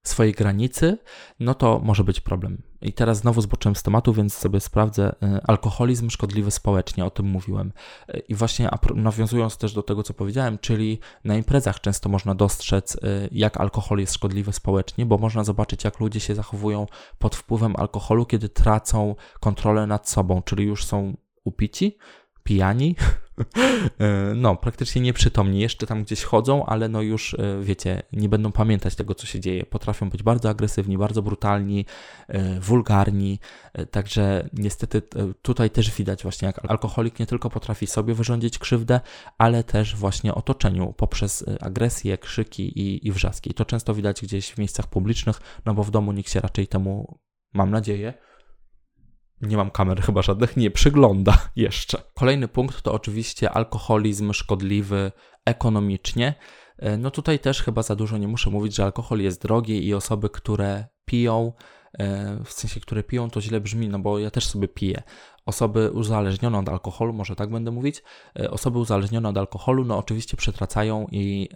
swojej 0.03 0.33
granicy, 0.33 0.97
no 1.39 1.53
to 1.53 1.79
może 1.83 2.03
być 2.03 2.19
problem. 2.19 2.61
I 2.81 2.93
teraz 2.93 3.17
znowu 3.17 3.41
zboczyłem 3.41 3.75
z 3.75 3.83
tematu, 3.83 4.13
więc 4.13 4.33
sobie 4.33 4.59
sprawdzę. 4.59 5.15
Y, 5.23 5.41
alkoholizm 5.47 6.09
szkodliwy 6.09 6.51
społecznie, 6.51 7.05
o 7.05 7.09
tym 7.09 7.25
mówiłem. 7.25 7.73
Y, 8.09 8.19
I 8.19 8.35
właśnie 8.35 8.69
nawiązując 8.95 9.57
też 9.57 9.73
do 9.73 9.83
tego, 9.83 10.03
co 10.03 10.13
powiedziałem, 10.13 10.57
czyli 10.57 10.99
na 11.23 11.35
imprezach 11.35 11.81
często 11.81 12.09
można 12.09 12.35
dostrzec, 12.35 12.95
y, 12.95 12.99
jak 13.31 13.57
alkohol 13.57 13.99
jest 13.99 14.13
szkodliwy 14.13 14.53
społecznie, 14.53 15.05
bo 15.05 15.17
można 15.17 15.43
zobaczyć, 15.43 15.83
jak 15.83 15.99
ludzie 15.99 16.19
się 16.19 16.35
zachowują 16.35 16.85
pod 17.19 17.35
wpływem 17.35 17.75
alkoholu, 17.75 18.25
kiedy 18.25 18.49
tracą 18.49 19.15
kontrolę 19.39 19.87
nad 19.87 20.09
sobą, 20.09 20.41
czyli 20.41 20.63
już 20.63 20.85
są 20.85 21.17
upici, 21.43 21.97
pijani, 22.43 22.95
e, 23.99 24.33
no 24.35 24.55
praktycznie 24.55 25.01
nieprzytomni, 25.01 25.59
jeszcze 25.59 25.87
tam 25.87 26.03
gdzieś 26.03 26.23
chodzą, 26.23 26.65
ale 26.65 26.89
no 26.89 27.01
już 27.01 27.33
e, 27.33 27.61
wiecie, 27.61 28.03
nie 28.13 28.29
będą 28.29 28.51
pamiętać 28.51 28.95
tego, 28.95 29.15
co 29.15 29.25
się 29.25 29.39
dzieje. 29.39 29.65
Potrafią 29.65 30.09
być 30.09 30.23
bardzo 30.23 30.49
agresywni, 30.49 30.97
bardzo 30.97 31.21
brutalni, 31.21 31.85
e, 32.27 32.59
wulgarni, 32.59 33.39
także 33.91 34.49
niestety 34.53 35.01
tutaj 35.41 35.69
też 35.69 35.91
widać 35.91 36.23
właśnie, 36.23 36.45
jak 36.45 36.71
alkoholik 36.71 37.19
nie 37.19 37.25
tylko 37.25 37.49
potrafi 37.49 37.87
sobie 37.87 38.13
wyrządzić 38.13 38.59
krzywdę, 38.59 38.99
ale 39.37 39.63
też 39.63 39.95
właśnie 39.95 40.35
otoczeniu 40.35 40.93
poprzez 40.93 41.45
agresję, 41.61 42.17
krzyki 42.17 42.79
i, 42.79 43.07
i 43.07 43.11
wrzaski. 43.11 43.53
To 43.53 43.65
często 43.65 43.93
widać 43.93 44.21
gdzieś 44.21 44.51
w 44.51 44.57
miejscach 44.57 44.87
publicznych, 44.87 45.41
no 45.65 45.73
bo 45.73 45.83
w 45.83 45.91
domu 45.91 46.11
nikt 46.11 46.31
się 46.31 46.39
raczej 46.39 46.67
temu, 46.67 47.19
mam 47.53 47.71
nadzieję, 47.71 48.13
nie 49.41 49.57
mam 49.57 49.71
kamer 49.71 50.01
chyba 50.01 50.21
żadnych, 50.21 50.57
nie 50.57 50.71
przygląda 50.71 51.37
jeszcze. 51.55 51.97
Kolejny 52.13 52.47
punkt 52.47 52.81
to 52.81 52.93
oczywiście 52.93 53.51
alkoholizm 53.51 54.33
szkodliwy 54.33 55.11
ekonomicznie. 55.45 56.33
E, 56.77 56.97
no 56.97 57.11
tutaj 57.11 57.39
też 57.39 57.63
chyba 57.63 57.81
za 57.83 57.95
dużo 57.95 58.17
nie 58.17 58.27
muszę 58.27 58.49
mówić, 58.49 58.75
że 58.75 58.83
alkohol 58.83 59.19
jest 59.19 59.41
drogi 59.41 59.87
i 59.87 59.93
osoby, 59.93 60.29
które 60.29 60.85
piją, 61.05 61.53
e, 61.99 62.37
w 62.45 62.51
sensie, 62.51 62.79
które 62.79 63.03
piją, 63.03 63.29
to 63.29 63.41
źle 63.41 63.61
brzmi, 63.61 63.89
no 63.89 63.99
bo 63.99 64.19
ja 64.19 64.31
też 64.31 64.47
sobie 64.47 64.67
piję. 64.67 65.03
Osoby 65.45 65.91
uzależnione 65.91 66.59
od 66.59 66.69
alkoholu, 66.69 67.13
może 67.13 67.35
tak 67.35 67.51
będę 67.51 67.71
mówić, 67.71 68.03
e, 68.39 68.51
osoby 68.51 68.79
uzależnione 68.79 69.29
od 69.29 69.37
alkoholu, 69.37 69.85
no 69.85 69.97
oczywiście 69.97 70.37
przetracają 70.37 71.07
i 71.11 71.49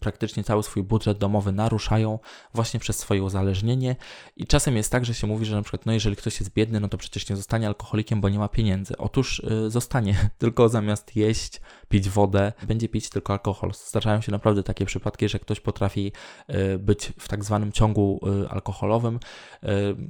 praktycznie 0.00 0.44
cały 0.44 0.62
swój 0.62 0.82
budżet 0.82 1.18
domowy 1.18 1.52
naruszają 1.52 2.18
właśnie 2.54 2.80
przez 2.80 2.98
swoje 2.98 3.22
uzależnienie 3.22 3.96
i 4.36 4.46
czasem 4.46 4.76
jest 4.76 4.92
tak, 4.92 5.04
że 5.04 5.14
się 5.14 5.26
mówi, 5.26 5.46
że 5.46 5.56
na 5.56 5.62
przykład 5.62 5.86
no 5.86 5.92
jeżeli 5.92 6.16
ktoś 6.16 6.40
jest 6.40 6.52
biedny, 6.52 6.80
no 6.80 6.88
to 6.88 6.98
przecież 6.98 7.28
nie 7.28 7.36
zostanie 7.36 7.66
alkoholikiem, 7.66 8.20
bo 8.20 8.28
nie 8.28 8.38
ma 8.38 8.48
pieniędzy. 8.48 8.96
Otóż 8.96 9.38
y, 9.38 9.70
zostanie, 9.70 10.30
tylko 10.38 10.68
zamiast 10.68 11.16
jeść, 11.16 11.60
pić 11.88 12.08
wodę, 12.08 12.52
będzie 12.66 12.88
pić 12.88 13.10
tylko 13.10 13.32
alkohol. 13.32 13.72
Zdarzają 13.88 14.20
się 14.20 14.32
naprawdę 14.32 14.62
takie 14.62 14.86
przypadki, 14.86 15.28
że 15.28 15.38
ktoś 15.38 15.60
potrafi 15.60 16.12
y, 16.50 16.78
być 16.78 17.12
w 17.18 17.28
tak 17.28 17.44
zwanym 17.44 17.72
ciągu 17.72 18.20
y, 18.44 18.48
alkoholowym. 18.48 19.20
Y, 19.64 19.68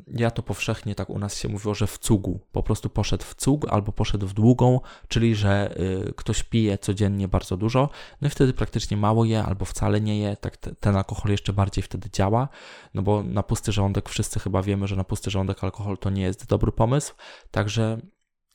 ja 0.08 0.30
to 0.30 0.42
powszechnie 0.42 0.94
tak 0.94 1.10
u 1.10 1.18
nas 1.18 1.38
się 1.38 1.48
mówiło, 1.48 1.74
że 1.74 1.86
w 1.86 1.98
cugu. 1.98 2.40
Po 2.52 2.62
prostu 2.62 2.88
poszedł 2.88 3.24
w 3.24 3.34
cug 3.34 3.66
albo 3.68 3.92
poszedł 3.92 4.26
w 4.26 4.32
długą, 4.32 4.80
czyli 5.08 5.34
że 5.34 5.80
y, 5.80 6.12
ktoś 6.16 6.42
pije 6.42 6.78
codziennie 6.78 7.28
bardzo 7.28 7.56
dużo, 7.56 7.88
no 8.20 8.28
i 8.28 8.30
wtedy 8.30 8.52
praktycznie 8.52 8.96
mało 8.96 9.24
je 9.24 9.44
albo 9.44 9.64
wcale 9.64 9.79
nie 10.00 10.18
je, 10.18 10.36
tak 10.36 10.56
ten 10.56 10.96
alkohol 10.96 11.30
jeszcze 11.30 11.52
bardziej 11.52 11.82
wtedy 11.82 12.10
działa, 12.10 12.48
no 12.94 13.02
bo 13.02 13.22
na 13.22 13.42
pusty 13.42 13.72
żołądek 13.72 14.08
wszyscy 14.08 14.40
chyba 14.40 14.62
wiemy, 14.62 14.88
że 14.88 14.96
na 14.96 15.04
pusty 15.04 15.30
żołądek 15.30 15.64
alkohol 15.64 15.98
to 15.98 16.10
nie 16.10 16.22
jest 16.22 16.46
dobry 16.46 16.72
pomysł, 16.72 17.14
także 17.50 18.00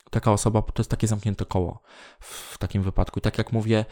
taka 0.09 0.31
osoba 0.31 0.61
to 0.61 0.81
jest 0.81 0.91
takie 0.91 1.07
zamknięte 1.07 1.45
koło 1.45 1.81
w 2.19 2.57
takim 2.57 2.83
wypadku. 2.83 3.19
I 3.19 3.21
tak 3.21 3.37
jak 3.37 3.53
mówię, 3.53 3.85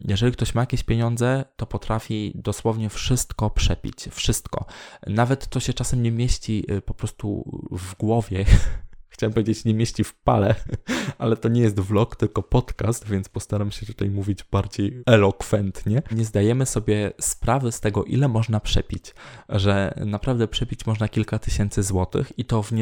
jeżeli 0.00 0.32
ktoś 0.32 0.54
ma 0.54 0.62
jakieś 0.62 0.82
pieniądze, 0.82 1.44
to 1.56 1.66
potrafi 1.66 2.32
dosłownie 2.34 2.88
wszystko 2.90 3.50
przepić. 3.50 4.08
Wszystko. 4.10 4.64
Nawet 5.06 5.46
to 5.46 5.60
się 5.60 5.74
czasem 5.74 6.02
nie 6.02 6.12
mieści 6.12 6.64
y, 6.70 6.82
po 6.82 6.94
prostu 6.94 7.44
w 7.70 7.94
głowie, 7.94 8.44
chciałem 9.14 9.32
powiedzieć, 9.32 9.64
nie 9.64 9.74
mieści 9.74 10.04
w 10.04 10.14
pale, 10.14 10.54
ale 11.18 11.36
to 11.36 11.48
nie 11.48 11.60
jest 11.60 11.80
vlog, 11.80 12.16
tylko 12.16 12.42
podcast, 12.42 13.08
więc 13.08 13.28
postaram 13.28 13.70
się 13.70 13.86
tutaj 13.86 14.10
mówić 14.10 14.44
bardziej 14.44 15.02
elokwentnie. 15.06 16.02
Nie 16.10 16.24
zdajemy 16.24 16.66
sobie 16.66 17.12
sprawy 17.20 17.72
z 17.72 17.80
tego, 17.80 18.04
ile 18.04 18.28
można 18.28 18.60
przepić, 18.60 19.14
że 19.48 19.94
naprawdę 20.06 20.48
przepić 20.48 20.86
można 20.86 21.08
kilka 21.08 21.38
tysięcy 21.38 21.82
złotych 21.82 22.38
i 22.38 22.44
to 22.44 22.62
w 22.62 22.72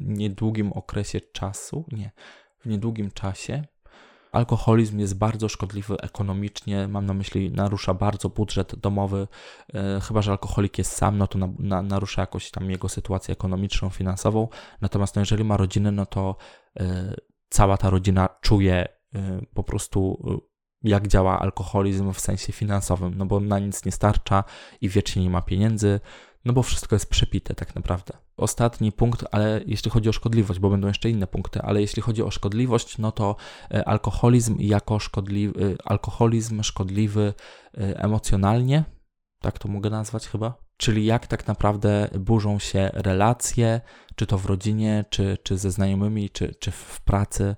niedługim 0.00 0.72
okresie 0.72 1.20
czasu, 1.20 1.84
nie, 1.92 2.10
w 2.60 2.66
niedługim 2.66 3.10
czasie, 3.10 3.64
Alkoholizm 4.38 4.98
jest 4.98 5.18
bardzo 5.18 5.48
szkodliwy 5.48 5.96
ekonomicznie, 6.00 6.88
mam 6.88 7.06
na 7.06 7.14
myśli, 7.14 7.50
narusza 7.50 7.94
bardzo 7.94 8.28
budżet 8.28 8.76
domowy. 8.76 9.28
E, 9.74 10.00
chyba, 10.00 10.22
że 10.22 10.30
alkoholik 10.30 10.78
jest 10.78 10.92
sam, 10.92 11.18
no 11.18 11.26
to 11.26 11.38
na, 11.38 11.48
na, 11.58 11.82
narusza 11.82 12.22
jakoś 12.22 12.50
tam 12.50 12.70
jego 12.70 12.88
sytuację 12.88 13.32
ekonomiczną, 13.32 13.88
finansową. 13.88 14.48
Natomiast 14.80 15.16
no, 15.16 15.22
jeżeli 15.22 15.44
ma 15.44 15.56
rodzinę, 15.56 15.92
no 15.92 16.06
to 16.06 16.36
e, 16.80 17.14
cała 17.48 17.76
ta 17.76 17.90
rodzina 17.90 18.28
czuje 18.40 18.88
e, 19.14 19.40
po 19.54 19.62
prostu 19.64 20.22
jak 20.82 21.08
działa 21.08 21.38
alkoholizm 21.38 22.12
w 22.12 22.20
sensie 22.20 22.52
finansowym, 22.52 23.14
no 23.16 23.26
bo 23.26 23.40
na 23.40 23.58
nic 23.58 23.84
nie 23.84 23.92
starcza 23.92 24.44
i 24.80 24.88
wiecznie 24.88 25.22
nie 25.22 25.30
ma 25.30 25.42
pieniędzy, 25.42 26.00
no 26.44 26.52
bo 26.52 26.62
wszystko 26.62 26.96
jest 26.96 27.10
przepite 27.10 27.54
tak 27.54 27.74
naprawdę. 27.74 28.14
Ostatni 28.36 28.92
punkt, 28.92 29.24
ale 29.30 29.60
jeśli 29.66 29.90
chodzi 29.90 30.08
o 30.08 30.12
szkodliwość, 30.12 30.60
bo 30.60 30.70
będą 30.70 30.88
jeszcze 30.88 31.10
inne 31.10 31.26
punkty, 31.26 31.62
ale 31.62 31.80
jeśli 31.80 32.02
chodzi 32.02 32.22
o 32.22 32.30
szkodliwość, 32.30 32.98
no 32.98 33.12
to 33.12 33.36
e, 33.70 33.88
alkoholizm 33.88 34.56
jako 34.58 34.98
szkodliwy, 34.98 35.72
e, 35.72 35.76
alkoholizm 35.84 36.62
szkodliwy 36.62 37.34
e, 37.78 38.02
emocjonalnie, 38.02 38.84
tak 39.40 39.58
to 39.58 39.68
mogę 39.68 39.90
nazwać 39.90 40.28
chyba, 40.28 40.54
czyli 40.76 41.04
jak 41.04 41.26
tak 41.26 41.46
naprawdę 41.46 42.08
burzą 42.18 42.58
się 42.58 42.90
relacje, 42.94 43.80
czy 44.16 44.26
to 44.26 44.38
w 44.38 44.46
rodzinie, 44.46 45.04
czy, 45.10 45.38
czy 45.42 45.58
ze 45.58 45.70
znajomymi, 45.70 46.30
czy, 46.30 46.54
czy 46.54 46.70
w 46.70 47.00
pracy. 47.04 47.56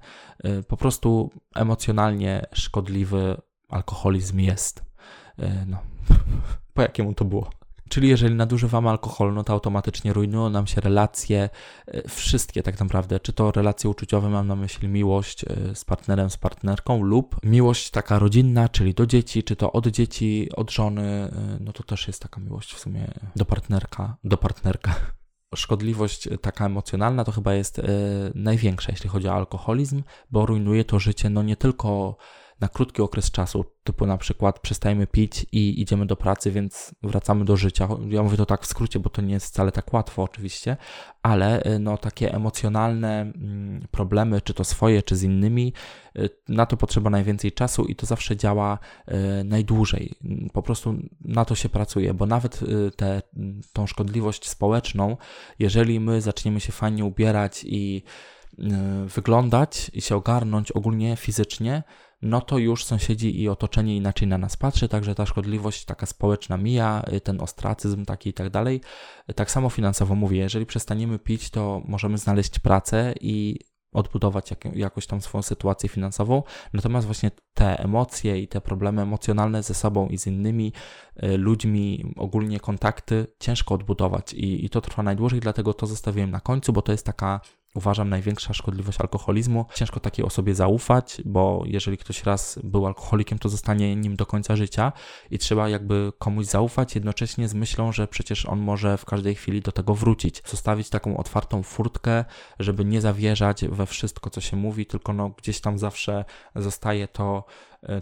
Po 0.69 0.77
prostu 0.77 1.31
emocjonalnie 1.55 2.47
szkodliwy 2.53 3.37
alkoholizm 3.69 4.39
jest. 4.39 4.85
No, 5.67 5.79
po 6.75 6.83
jakiemu 6.83 7.15
to 7.15 7.25
było? 7.25 7.60
Czyli 7.91 8.09
jeżeli 8.09 8.35
nadużywamy 8.35 8.89
alkoholu, 8.89 9.33
no 9.33 9.45
to 9.45 9.53
automatycznie 9.53 10.13
rujnują 10.13 10.51
nam 10.51 10.67
się 10.67 10.81
relacje, 10.81 11.49
e, 11.87 12.09
wszystkie 12.09 12.63
tak 12.63 12.81
naprawdę, 12.81 13.21
czy 13.21 13.33
to 13.33 13.53
relacje 13.53 13.91
uczuciowe, 13.91 14.29
mam 14.29 14.47
na 14.47 14.57
myśli 14.57 14.89
miłość 14.89 15.45
e, 15.45 15.75
z 15.75 15.85
partnerem, 15.85 16.31
z 16.31 16.37
partnerką, 16.37 17.03
lub 17.03 17.37
miłość 17.45 17.91
taka 17.91 18.19
rodzinna, 18.19 18.69
czyli 18.69 18.95
do 18.95 19.07
dzieci, 19.07 19.43
czy 19.43 19.57
to 19.57 19.73
od 19.73 19.87
dzieci, 19.87 20.49
od 20.57 20.71
żony, 20.71 21.03
e, 21.03 21.59
no 21.61 21.73
to 21.73 21.83
też 21.83 22.07
jest 22.07 22.23
taka 22.23 22.41
miłość 22.41 22.75
w 22.75 22.79
sumie 22.79 23.11
do 23.37 23.45
partnerka, 23.45 24.17
do 24.25 24.37
partnerka. 24.37 24.95
Szkodliwość 25.55 26.29
taka 26.43 26.67
emocjonalna 26.67 27.25
to 27.25 27.33
chyba 27.33 27.55
jest 27.55 27.81
największa, 28.35 28.93
jeśli 28.93 29.11
chodzi 29.11 29.29
o 29.29 29.35
alkoholizm, 29.35 30.03
bo 30.31 30.47
rujnuje 30.47 30.85
to 30.85 30.99
życie, 30.99 31.31
no 31.31 31.43
nie 31.43 31.57
tylko 31.57 32.17
na 32.61 32.69
krótki 32.69 33.03
okres 33.03 33.31
czasu, 33.31 33.65
typu 33.85 34.07
na 34.07 34.19
przykład 34.19 34.61
przestajemy 34.61 35.07
pić 35.07 35.47
i 35.53 35.81
idziemy 35.81 36.07
do 36.07 36.17
pracy, 36.17 36.51
więc 36.51 36.95
wracamy 37.03 37.45
do 37.45 37.57
życia. 37.57 37.89
Ja 38.09 38.23
mówię 38.23 38.37
to 38.37 38.47
tak 38.47 38.63
w 38.63 38.67
skrócie, 38.67 39.01
bo 39.01 39.11
to 39.11 39.23
nie 39.23 39.35
jest 39.35 39.47
wcale 39.47 39.73
tak 39.73 39.93
łatwo 39.93 40.23
oczywiście, 40.23 40.77
ale 41.23 41.67
y, 41.67 41.79
no 41.79 41.97
takie 41.97 42.35
emocjonalne 42.35 43.21
mm, 43.21 43.87
problemy, 43.91 44.41
czy 44.41 44.55
to 44.55 44.65
swoje, 44.65 45.03
czy 45.03 45.17
z 45.17 45.23
innymi, 45.23 45.73
y, 46.19 46.31
na 46.49 46.67
to 46.67 46.77
potrzeba 46.77 47.11
najwięcej 47.11 47.53
czasu 47.53 47.85
i 47.85 47.97
to 47.97 48.07
zawsze 48.07 48.37
działa 48.37 48.79
y, 49.09 49.45
najdłużej. 49.45 50.15
Po 50.53 50.63
prostu 50.63 50.95
na 51.21 51.45
to 51.45 51.55
się 51.55 51.69
pracuje, 51.69 52.15
bo 52.15 52.27
nawet 52.27 52.61
te, 52.97 53.23
tą 53.73 53.87
szkodliwość 53.87 54.49
społeczną, 54.49 55.17
jeżeli 55.59 56.01
my 56.01 56.21
zaczniemy 56.21 56.61
się 56.61 56.73
fajnie 56.73 57.05
ubierać 57.05 57.65
i 57.65 58.03
wyglądać 59.07 59.91
i 59.95 60.01
się 60.01 60.17
ogarnąć 60.17 60.73
ogólnie 60.73 61.17
fizycznie, 61.17 61.83
no 62.23 62.41
to 62.41 62.59
już 62.59 62.85
sąsiedzi 62.85 63.43
i 63.43 63.49
otoczenie 63.49 63.97
inaczej 63.97 64.29
na 64.29 64.39
nas 64.39 64.57
patrzy, 64.57 64.89
także 64.89 65.15
ta 65.15 65.27
szkodliwość 65.27 65.85
taka 65.85 66.07
społeczna 66.07 66.57
mija, 66.57 67.03
y, 67.13 67.21
ten 67.21 67.41
ostracyzm 67.41 68.05
taki 68.05 68.31
i 68.31 68.33
tak 68.33 68.51
dalej. 68.51 68.81
Tak 69.35 69.51
samo 69.51 69.71
finansowo 69.71 70.15
mówię, 70.15 70.39
jeżeli 70.39 70.67
przestaniemy 70.67 71.19
pić, 71.19 71.51
to 71.51 71.83
możemy 71.85 72.19
znaleźć 72.19 72.59
pracę 72.59 73.15
i 73.21 73.59
odbudować 73.93 74.51
jak, 74.51 74.65
jakoś 74.77 75.07
tam 75.07 75.21
swoją 75.21 75.43
sytuację 75.43 75.89
finansową. 75.89 76.43
Natomiast 76.73 77.07
właśnie 77.07 77.31
te 77.55 77.79
emocje 77.79 78.39
i 78.39 78.49
te 78.49 78.61
problemy 78.61 79.03
emocjonalne 79.03 79.63
ze 79.63 79.75
sobą 79.75 80.09
i 80.09 80.19
z 80.19 80.27
innymi 80.27 80.73
y, 81.23 81.37
ludźmi, 81.37 82.15
ogólnie 82.17 82.61
kontakty, 82.61 83.27
ciężko 83.39 83.75
odbudować 83.75 84.33
i, 84.33 84.65
i 84.65 84.71
to 84.71 84.81
trwa 84.81 85.03
najdłużej, 85.03 85.41
dlatego 85.41 85.75
to 85.75 85.87
zostawiłem 85.87 86.31
na 86.31 86.41
końcu, 86.41 86.73
bo 86.73 86.83
to 86.83 86.93
jest 86.93 87.07
taka 87.07 87.41
uważam 87.75 88.09
największa 88.09 88.55
szkodliwość 88.55 89.01
alkoholizmu. 89.01 89.67
Ciężko 89.75 90.01
takiej 90.01 90.25
osobie 90.25 90.55
zaufać, 90.55 91.23
bo 91.25 91.63
jeżeli 91.67 91.99
ktoś 91.99 92.25
raz 92.25 92.59
był 92.65 92.87
alkoholikiem, 92.87 93.39
to 93.39 93.49
zostanie 93.49 93.97
nim 93.97 94.17
do 94.17 94.27
końca 94.27 94.57
życia 94.57 94.93
i 95.31 95.39
trzeba 95.39 95.69
jakby 95.69 96.13
komuś 96.19 96.47
zaufać, 96.47 96.95
jednocześnie 96.95 97.49
z 97.49 97.55
myślą, 97.55 97.93
że 97.93 98.09
przecież 98.09 98.47
on 98.47 98.61
może 98.61 98.99
w 98.99 99.05
każdej 99.05 99.35
chwili 99.35 99.61
do 99.61 99.73
tego 99.73 99.95
wrócić. 99.95 100.43
Zostawić 100.47 100.89
taką 100.89 101.17
otwartą 101.17 101.63
furtkę, 101.63 102.25
żeby 102.59 102.85
nie 102.85 103.01
zawierzać 103.01 103.65
we 103.65 103.87
wszystko, 103.87 104.31
co 104.31 104.41
się 104.41 104.57
mówi, 104.57 104.87
tylko 104.87 105.13
no 105.13 105.29
gdzieś 105.29 105.61
tam 105.61 105.79
zawsze 105.79 106.25
zostaje 106.57 107.09
to 107.09 107.45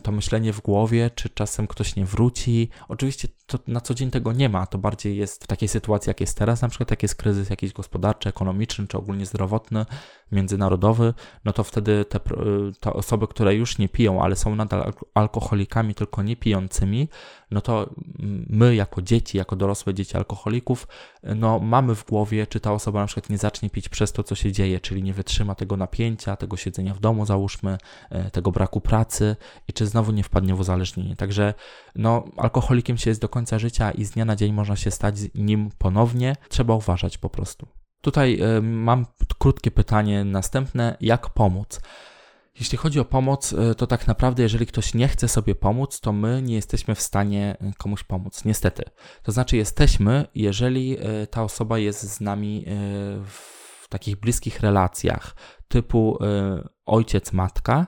to 0.03 0.13
myślenie 0.13 0.53
w 0.53 0.61
głowie, 0.61 1.11
czy 1.15 1.29
czasem 1.29 1.67
ktoś 1.67 1.97
nie 1.97 2.05
wróci. 2.05 2.69
Oczywiście 2.89 3.29
to 3.47 3.59
na 3.67 3.81
co 3.81 3.95
dzień 3.95 4.11
tego 4.11 4.33
nie 4.33 4.49
ma, 4.49 4.67
to 4.67 4.79
bardziej 4.79 5.17
jest 5.17 5.45
w 5.45 5.47
takiej 5.47 5.69
sytuacji, 5.69 6.11
jak 6.11 6.21
jest 6.21 6.39
teraz, 6.39 6.63
na 6.63 6.69
przykład 6.69 6.91
jak 6.91 7.03
jest 7.03 7.15
kryzys 7.15 7.51
jakiś 7.51 7.73
gospodarczy, 7.73 8.29
ekonomiczny, 8.29 8.87
czy 8.87 8.99
ogólnie 8.99 9.27
zdrowotny, 9.27 9.87
międzynarodowy, 10.33 11.15
no 11.45 11.53
to 11.53 11.65
wtedy 11.65 12.05
te, 12.05 12.21
te 12.81 12.93
osoby, 12.93 13.29
które 13.29 13.55
już 13.55 13.79
nie 13.79 13.89
piją, 13.89 14.23
ale 14.23 14.37
są 14.37 14.55
nadal 14.55 14.93
alkoholikami, 15.15 15.95
tylko 15.95 16.23
nie 16.23 16.37
pijącymi, 16.37 17.09
no 17.51 17.61
to 17.61 17.91
my 18.49 18.75
jako 18.75 19.03
dzieci, 19.03 19.39
jako 19.39 19.57
dorosłe 19.57 19.95
dzieci 19.95 20.17
alkoholików, 20.17 20.89
no 21.23 21.59
mamy 21.59 21.95
w 21.95 22.05
głowie, 22.05 22.47
czy 22.47 22.61
ta 22.61 22.73
osoba 22.73 23.01
na 23.01 23.07
przykład 23.07 23.31
nie 23.31 23.39
zacznie 23.39 23.71
pić 23.71 23.89
przez 23.89 24.13
to, 24.13 24.23
co 24.23 24.35
się 24.35 24.53
dzieje, 24.53 24.81
czyli 24.81 25.03
nie 25.03 25.13
wytrzyma 25.13 25.55
tego 25.55 25.77
napięcia, 25.77 26.37
tego 26.37 26.57
siedzenia 26.57 26.95
w 26.95 27.01
domu, 27.01 27.27
załóżmy, 27.27 27.79
e, 28.11 28.31
tego 28.31 28.53
braku 28.53 28.81
pracy 28.81 29.37
i 29.69 29.73
czy 29.73 29.87
znowu 29.87 30.13
nie 30.13 30.23
wpadnie 30.23 30.55
w 30.55 30.61
uzależnienie. 30.61 31.17
Także 31.17 31.55
no, 31.95 32.25
alkoholikiem 32.37 32.97
się 32.99 33.11
jest 33.11 33.21
do 33.21 33.29
końca 33.29 33.59
życia 33.59 33.91
i 33.91 34.05
z 34.05 34.11
dnia 34.11 34.25
na 34.25 34.37
dzień 34.37 34.53
można 34.53 34.77
się 34.77 34.91
stać 34.91 35.15
nim 35.35 35.71
ponownie. 35.79 36.37
Trzeba 36.49 36.75
uważać 36.75 37.19
po 37.19 37.31
prostu. 37.31 37.69
Tutaj 38.01 38.41
y, 38.59 38.63
mam 38.63 39.07
krótkie 39.39 39.71
pytanie 39.71 40.25
następne. 40.25 40.97
Jak 41.01 41.31
pomóc? 41.31 41.81
Jeśli 42.59 42.79
chodzi 42.79 43.01
o 43.01 43.05
pomoc, 43.05 43.53
y, 43.53 43.75
to 43.75 43.87
tak 43.87 44.07
naprawdę, 44.07 44.43
jeżeli 44.43 44.67
ktoś 44.67 44.95
nie 44.95 45.09
chce 45.09 45.29
sobie 45.29 45.55
pomóc, 45.55 46.01
to 46.01 46.13
my 46.13 46.43
nie 46.43 46.55
jesteśmy 46.55 46.95
w 46.95 47.01
stanie 47.01 47.57
y, 47.63 47.73
komuś 47.79 48.05
pomóc. 48.05 48.45
Niestety. 48.45 48.83
To 49.23 49.33
znaczy, 49.33 49.57
jesteśmy, 49.57 50.27
jeżeli 50.35 50.97
ta 51.31 51.43
osoba 51.43 51.79
jest 51.79 52.03
z 52.03 52.21
nami 52.21 52.65
w 53.25 53.89
takich 53.89 54.17
bliskich 54.17 54.61
relacjach, 54.61 55.37
typu 55.69 56.19
ojciec, 56.87 57.33
matka, 57.33 57.87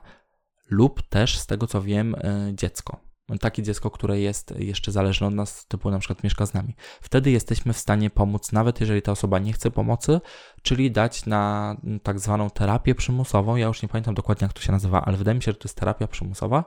lub 0.69 1.01
też, 1.01 1.39
z 1.39 1.45
tego 1.45 1.67
co 1.67 1.81
wiem, 1.81 2.15
dziecko 2.53 3.10
takie 3.39 3.63
dziecko, 3.63 3.91
które 3.91 4.19
jest 4.19 4.53
jeszcze 4.59 4.91
zależne 4.91 5.27
od 5.27 5.33
nas, 5.33 5.65
typu 5.65 5.91
na 5.91 5.99
przykład 5.99 6.23
mieszka 6.23 6.45
z 6.45 6.53
nami. 6.53 6.75
Wtedy 7.01 7.31
jesteśmy 7.31 7.73
w 7.73 7.77
stanie 7.77 8.09
pomóc, 8.09 8.51
nawet 8.51 8.81
jeżeli 8.81 9.01
ta 9.01 9.11
osoba 9.11 9.39
nie 9.39 9.53
chce 9.53 9.71
pomocy, 9.71 10.21
czyli 10.61 10.91
dać 10.91 11.25
na 11.25 11.75
tak 12.03 12.19
zwaną 12.19 12.49
terapię 12.49 12.95
przymusową. 12.95 13.55
Ja 13.55 13.67
już 13.67 13.81
nie 13.81 13.89
pamiętam 13.89 14.15
dokładnie, 14.15 14.45
jak 14.45 14.53
to 14.53 14.61
się 14.61 14.71
nazywa, 14.71 15.01
ale 15.05 15.17
wydaje 15.17 15.35
mi 15.35 15.43
się, 15.43 15.51
że 15.51 15.57
to 15.57 15.67
jest 15.67 15.77
terapia 15.77 16.07
przymusowa, 16.07 16.65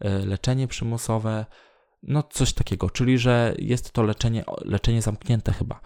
e, 0.00 0.18
leczenie 0.18 0.68
przymusowe, 0.68 1.46
no, 2.02 2.22
coś 2.22 2.52
takiego, 2.52 2.90
czyli 2.90 3.18
że 3.18 3.54
jest 3.58 3.92
to 3.92 4.02
leczenie, 4.02 4.44
leczenie 4.64 5.02
zamknięte 5.02 5.52
chyba. 5.52 5.80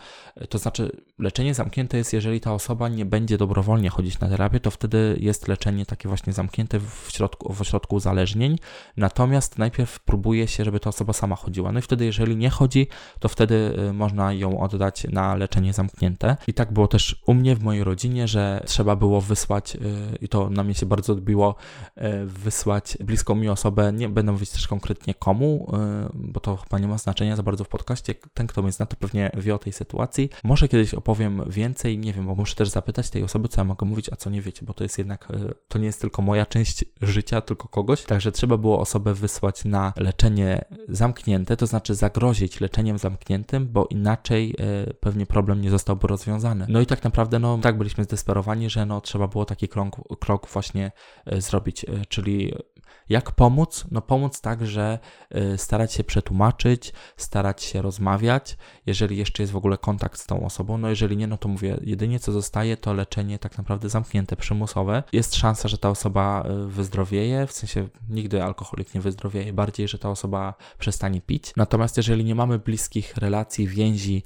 To 0.49 0.59
znaczy, 0.59 1.03
leczenie 1.19 1.55
zamknięte 1.55 1.97
jest, 1.97 2.13
jeżeli 2.13 2.41
ta 2.41 2.53
osoba 2.53 2.89
nie 2.89 3.05
będzie 3.05 3.39
dobrowolnie 3.39 3.91
chodzić 3.91 4.21
na 4.21 4.29
terapię, 4.29 4.61
to 4.61 4.71
wtedy 4.71 5.17
jest 5.21 5.49
leczenie 5.49 5.87
takie 5.87 6.09
właśnie 6.09 6.33
zamknięte 6.33 6.81
w 6.81 7.09
środku, 7.09 7.53
w 7.53 7.65
środku 7.65 7.97
uzależnień. 7.97 8.59
Natomiast 8.97 9.59
najpierw 9.59 10.01
próbuje 10.01 10.49
się, 10.49 10.65
żeby 10.65 10.81
ta 10.81 10.91
osoba 10.91 11.13
sama 11.13 11.37
chodziła. 11.37 11.73
No 11.73 11.79
i 11.79 11.83
wtedy, 11.83 12.05
jeżeli 12.05 12.37
nie 12.37 12.51
chodzi, 12.51 12.87
to 13.21 13.29
wtedy 13.29 13.55
y, 13.89 13.93
można 13.93 14.33
ją 14.33 14.61
oddać 14.61 15.07
na 15.13 15.35
leczenie 15.35 15.73
zamknięte. 15.73 16.37
I 16.47 16.55
tak 16.55 16.73
było 16.73 16.89
też 16.89 17.23
u 17.27 17.35
mnie 17.35 17.57
w 17.57 17.63
mojej 17.63 17.85
rodzinie, 17.85 18.29
że 18.29 18.63
trzeba 18.67 18.97
było 18.97 19.21
wysłać, 19.21 19.77
y, 19.77 19.79
i 20.21 20.29
to 20.29 20.51
na 20.51 20.65
mnie 20.65 20.75
się 20.75 20.87
bardzo 20.87 21.13
odbiło, 21.13 21.55
y, 21.99 22.27
wysłać 22.27 22.99
bliską 23.01 23.35
mi 23.35 23.49
osobę, 23.49 23.93
nie 23.93 24.09
będę 24.09 24.33
mówić 24.33 24.51
też 24.51 24.69
konkretnie 24.69 25.15
komu, 25.15 25.75
bo 26.15 26.41
to 26.41 26.57
chyba 26.57 26.79
nie 26.79 26.89
ma 26.89 26.99
znaczenia 26.99 27.37
za 27.37 27.43
bardzo 27.43 27.65
w 27.65 27.69
podcaście. 27.69 28.15
Ten, 28.35 28.47
kto 28.47 28.63
mnie 28.63 28.73
zna, 28.73 28.87
to 28.87 28.97
pewnie 28.97 29.31
wie 29.37 29.55
o 29.55 29.59
tej 29.59 29.73
sytuacji. 29.73 30.31
Może 30.45 30.69
kiedyś 30.69 30.95
opowiem 30.95 31.43
więcej, 31.47 31.99
nie 31.99 32.13
wiem, 32.13 32.27
bo 32.27 32.35
muszę 32.35 32.55
też 32.55 32.69
zapytać 32.69 33.11
tej 33.11 33.23
osoby, 33.23 33.49
co 33.49 33.61
ja 33.61 33.65
mogę 33.65 33.87
mówić, 33.87 34.13
a 34.13 34.17
co 34.17 34.31
nie 34.31 34.43
wiecie, 34.43 34.67
bo 34.67 34.75
to 34.75 34.85
jest 34.85 34.99
jednak, 34.99 35.29
e, 35.31 35.55
to 35.69 35.79
nie 35.79 35.87
jest 35.87 36.01
tylko 36.01 36.23
moja 36.23 36.47
część 36.47 36.85
życia, 37.03 37.41
tylko 37.41 37.69
kogoś. 37.69 38.03
Także 38.03 38.33
trzeba 38.33 38.57
było 38.57 38.81
osobę 38.81 39.15
wysłać 39.15 39.65
na 39.65 39.93
leczenie 39.97 40.65
zamknięte, 40.89 41.57
to 41.57 41.67
znaczy 41.67 41.95
zagrozić 41.95 42.61
leczeniem 42.61 42.99
zamkniętym, 42.99 43.69
bo 43.73 43.87
inaczej 43.87 44.55
e, 44.59 44.95
pewnie 44.95 45.27
problem 45.27 45.61
nie 45.61 45.71
zostałby 45.71 46.07
rozwiązany. 46.07 46.67
No 46.69 46.81
i 46.81 46.87
tak 46.87 47.05
naprawdę, 47.05 47.39
no 47.39 47.59
tak 47.59 47.79
byliśmy 47.79 48.05
zdesperowani, 48.05 48.71
że 48.71 48.87
no 48.87 49.01
trzeba 49.01 49.29
było 49.29 49.45
taki 49.45 49.69
krok, 49.69 50.19
krok 50.21 50.49
właśnie 50.49 50.93
e, 51.27 51.41
zrobić, 51.41 51.87
czyli 52.09 52.55
jak 53.09 53.33
pomóc? 53.33 53.85
No 53.91 54.03
pomóc 54.03 54.41
tak, 54.41 54.67
że 54.67 54.99
y, 55.37 55.59
starać 55.59 55.93
się 55.93 56.05
przetłumaczyć, 56.05 56.93
starać 57.17 57.63
się 57.63 57.83
rozmawiać, 57.83 58.57
jeżeli 58.87 59.17
jeszcze 59.17 59.43
jest 59.43 59.53
w 59.53 59.57
ogóle 59.57 59.79
kontakt 59.79 60.21
z 60.21 60.27
tą 60.27 60.47
osobą. 60.47 60.79
No 60.79 60.89
jeżeli 60.89 61.17
nie, 61.17 61.27
no 61.27 61.37
to 61.37 61.49
mówię, 61.49 61.79
jedynie 61.83 62.21
co 62.21 62.33
zostaje 62.33 62.77
to 62.77 62.93
leczenie 62.93 63.39
tak 63.39 63.59
naprawdę 63.59 63.89
zamknięte, 63.89 64.37
przymusowe. 64.37 65.03
Jest 65.13 65.35
szansa, 65.35 65.69
że 65.69 65.79
ta 65.79 65.91
osoba 65.91 66.45
y, 66.47 66.67
wyzdrowieje, 66.67 67.47
w 67.47 67.53
sensie 67.53 67.89
nigdy 68.09 68.43
alkoholik 68.43 68.95
nie 68.95 69.01
wyzdrowieje, 69.01 69.53
bardziej, 69.53 69.89
że 69.89 69.99
ta 69.99 70.11
osoba 70.11 70.55
przestanie 70.79 71.21
pić. 71.21 71.53
Natomiast 71.57 71.97
jeżeli 71.97 72.25
nie 72.25 72.35
mamy 72.35 72.59
bliskich 72.59 73.17
relacji, 73.17 73.69
więzi, 73.69 74.23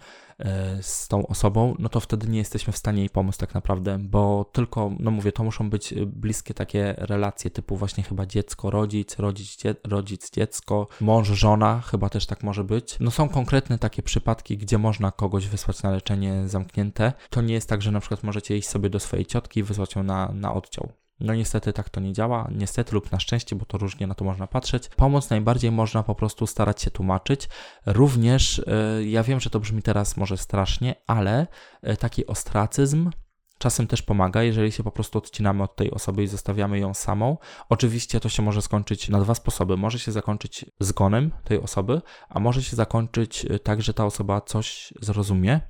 z 0.81 1.09
tą 1.09 1.27
osobą, 1.27 1.75
no 1.79 1.89
to 1.89 2.01
wtedy 2.01 2.29
nie 2.29 2.39
jesteśmy 2.39 2.73
w 2.73 2.77
stanie 2.77 2.99
jej 2.99 3.11
pomóc 3.11 3.37
tak 3.37 3.55
naprawdę, 3.55 3.99
bo 3.99 4.51
tylko, 4.53 4.91
no 4.99 5.11
mówię, 5.11 5.33
to 5.33 5.45
muszą 5.45 5.71
być 5.71 5.95
bliskie 6.07 6.55
takie 6.55 6.95
relacje 6.99 7.51
typu 7.51 7.77
właśnie 7.77 8.05
chyba 8.05 8.27
dziecko, 8.27 8.71
rodzic, 8.71 9.17
rodzic, 9.19 9.57
dzie 9.57 9.75
rodzic, 9.85 10.31
dziecko, 10.31 10.89
mąż, 11.01 11.29
żona, 11.29 11.81
chyba 11.81 12.09
też 12.09 12.27
tak 12.27 12.43
może 12.43 12.65
być. 12.65 12.97
No 13.01 13.11
są 13.11 13.29
konkretne 13.29 13.79
takie 13.79 14.03
przypadki, 14.03 14.59
gdzie 14.59 14.79
można 14.79 15.13
kogoś 15.13 15.47
wysłać 15.49 15.83
na 15.83 15.91
leczenie 15.91 16.49
zamknięte. 16.49 17.13
To 17.31 17.41
nie 17.41 17.55
jest 17.55 17.69
tak, 17.69 17.83
że 17.83 17.91
na 17.91 18.01
przykład 18.01 18.23
możecie 18.23 18.57
iść 18.57 18.69
sobie 18.69 18.91
do 18.91 19.01
swojej 19.01 19.27
ciotki 19.27 19.61
i 19.61 19.63
wysłać 19.63 19.95
ją 19.95 20.03
na, 20.03 20.33
na 20.33 20.55
oddział. 20.55 20.93
No 21.21 21.35
niestety 21.35 21.73
tak 21.73 21.89
to 21.89 22.01
nie 22.01 22.13
działa, 22.13 22.49
niestety 22.55 22.95
lub 22.95 23.13
na 23.13 23.21
szczęście, 23.21 23.57
bo 23.57 23.65
to 23.65 23.79
różnie 23.79 24.07
na 24.07 24.15
to 24.15 24.25
można 24.25 24.47
patrzeć. 24.47 24.89
Pomoc 24.89 25.31
najbardziej 25.31 25.71
można 25.71 26.03
po 26.03 26.15
prostu 26.15 26.47
starać 26.47 26.83
się 26.83 26.91
tłumaczyć. 26.91 27.49
Również, 27.87 28.63
yy, 28.99 29.09
ja 29.09 29.23
wiem, 29.23 29.41
że 29.41 29.51
to 29.51 29.61
brzmi 29.61 29.83
teraz 29.83 30.17
może 30.17 30.37
strasznie, 30.37 30.95
ale 31.07 31.47
yy, 31.83 31.97
taki 31.97 32.27
ostracyzm 32.27 33.11
czasem 33.59 33.87
też 33.87 34.03
pomaga, 34.03 34.43
jeżeli 34.43 34.73
się 34.73 34.83
po 34.83 34.91
prostu 34.91 35.19
odcinamy 35.19 35.63
od 35.63 35.77
tej 35.77 35.91
osoby 35.91 36.23
i 36.23 36.27
zostawiamy 36.27 36.79
ją 36.79 36.95
samą. 36.95 37.37
Oczywiście 37.69 38.21
to 38.21 38.29
się 38.29 38.43
może 38.43 38.63
skończyć 38.63 39.09
na 39.09 39.21
dwa 39.21 39.35
sposoby. 39.35 39.77
Może 39.77 39.99
się 39.99 40.13
zakończyć 40.13 40.65
zgonem 40.81 41.31
tej 41.45 41.61
osoby, 41.61 42.01
a 42.29 42.41
może 42.41 42.63
się 42.63 42.77
zakończyć 42.77 43.45
e, 43.45 43.59
tak, 43.59 43.83
że 43.83 43.95
ta 43.95 44.05
osoba 44.05 44.41
coś 44.41 44.95
zrozumie. 45.01 45.61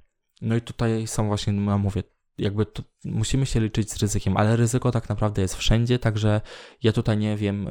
No 0.42 0.56
i 0.56 0.60
tutaj 0.60 1.06
są 1.06 1.26
właśnie, 1.26 1.52
no 1.52 1.78
mówię, 1.78 2.02
jakby 2.38 2.66
to, 2.66 2.82
musimy 3.04 3.46
się 3.46 3.60
liczyć 3.60 3.92
z 3.92 3.96
ryzykiem, 3.96 4.36
ale 4.36 4.56
ryzyko 4.56 4.90
tak 4.90 5.08
naprawdę 5.08 5.42
jest 5.42 5.56
wszędzie, 5.56 5.98
także 5.98 6.40
ja 6.82 6.92
tutaj 6.92 7.18
nie 7.18 7.36
wiem, 7.36 7.70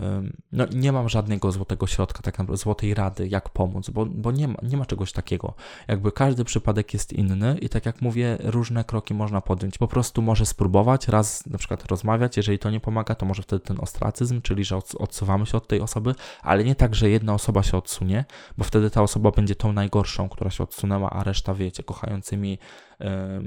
no 0.51 0.65
nie 0.71 0.91
mam 0.91 1.09
żadnego 1.09 1.51
złotego 1.51 1.87
środka, 1.87 2.21
tak 2.21 2.39
naprawdę 2.39 2.57
złotej 2.57 2.93
rady, 2.93 3.27
jak 3.27 3.49
pomóc, 3.49 3.89
bo, 3.89 4.05
bo 4.05 4.31
nie, 4.31 4.47
ma, 4.47 4.57
nie 4.63 4.77
ma 4.77 4.85
czegoś 4.85 5.11
takiego. 5.11 5.53
Jakby 5.87 6.11
każdy 6.11 6.45
przypadek 6.45 6.93
jest 6.93 7.13
inny 7.13 7.57
i 7.61 7.69
tak 7.69 7.85
jak 7.85 8.01
mówię, 8.01 8.37
różne 8.43 8.83
kroki 8.83 9.13
można 9.13 9.41
podjąć. 9.41 9.77
Po 9.77 9.87
prostu 9.87 10.21
może 10.21 10.45
spróbować, 10.45 11.07
raz 11.07 11.45
na 11.45 11.57
przykład 11.57 11.85
rozmawiać, 11.85 12.37
jeżeli 12.37 12.59
to 12.59 12.69
nie 12.69 12.79
pomaga, 12.79 13.15
to 13.15 13.25
może 13.25 13.43
wtedy 13.43 13.59
ten 13.59 13.77
ostracyzm, 13.79 14.41
czyli 14.41 14.65
że 14.65 14.79
odsuwamy 14.97 15.45
się 15.45 15.57
od 15.57 15.67
tej 15.67 15.81
osoby, 15.81 16.15
ale 16.41 16.63
nie 16.63 16.75
tak, 16.75 16.95
że 16.95 17.09
jedna 17.09 17.33
osoba 17.33 17.63
się 17.63 17.77
odsunie, 17.77 18.25
bo 18.57 18.63
wtedy 18.63 18.89
ta 18.89 19.01
osoba 19.01 19.31
będzie 19.31 19.55
tą 19.55 19.73
najgorszą, 19.73 20.29
która 20.29 20.49
się 20.49 20.63
odsunęła, 20.63 21.09
a 21.09 21.23
reszta, 21.23 21.53
wiecie, 21.53 21.83
kochającymi, 21.83 22.59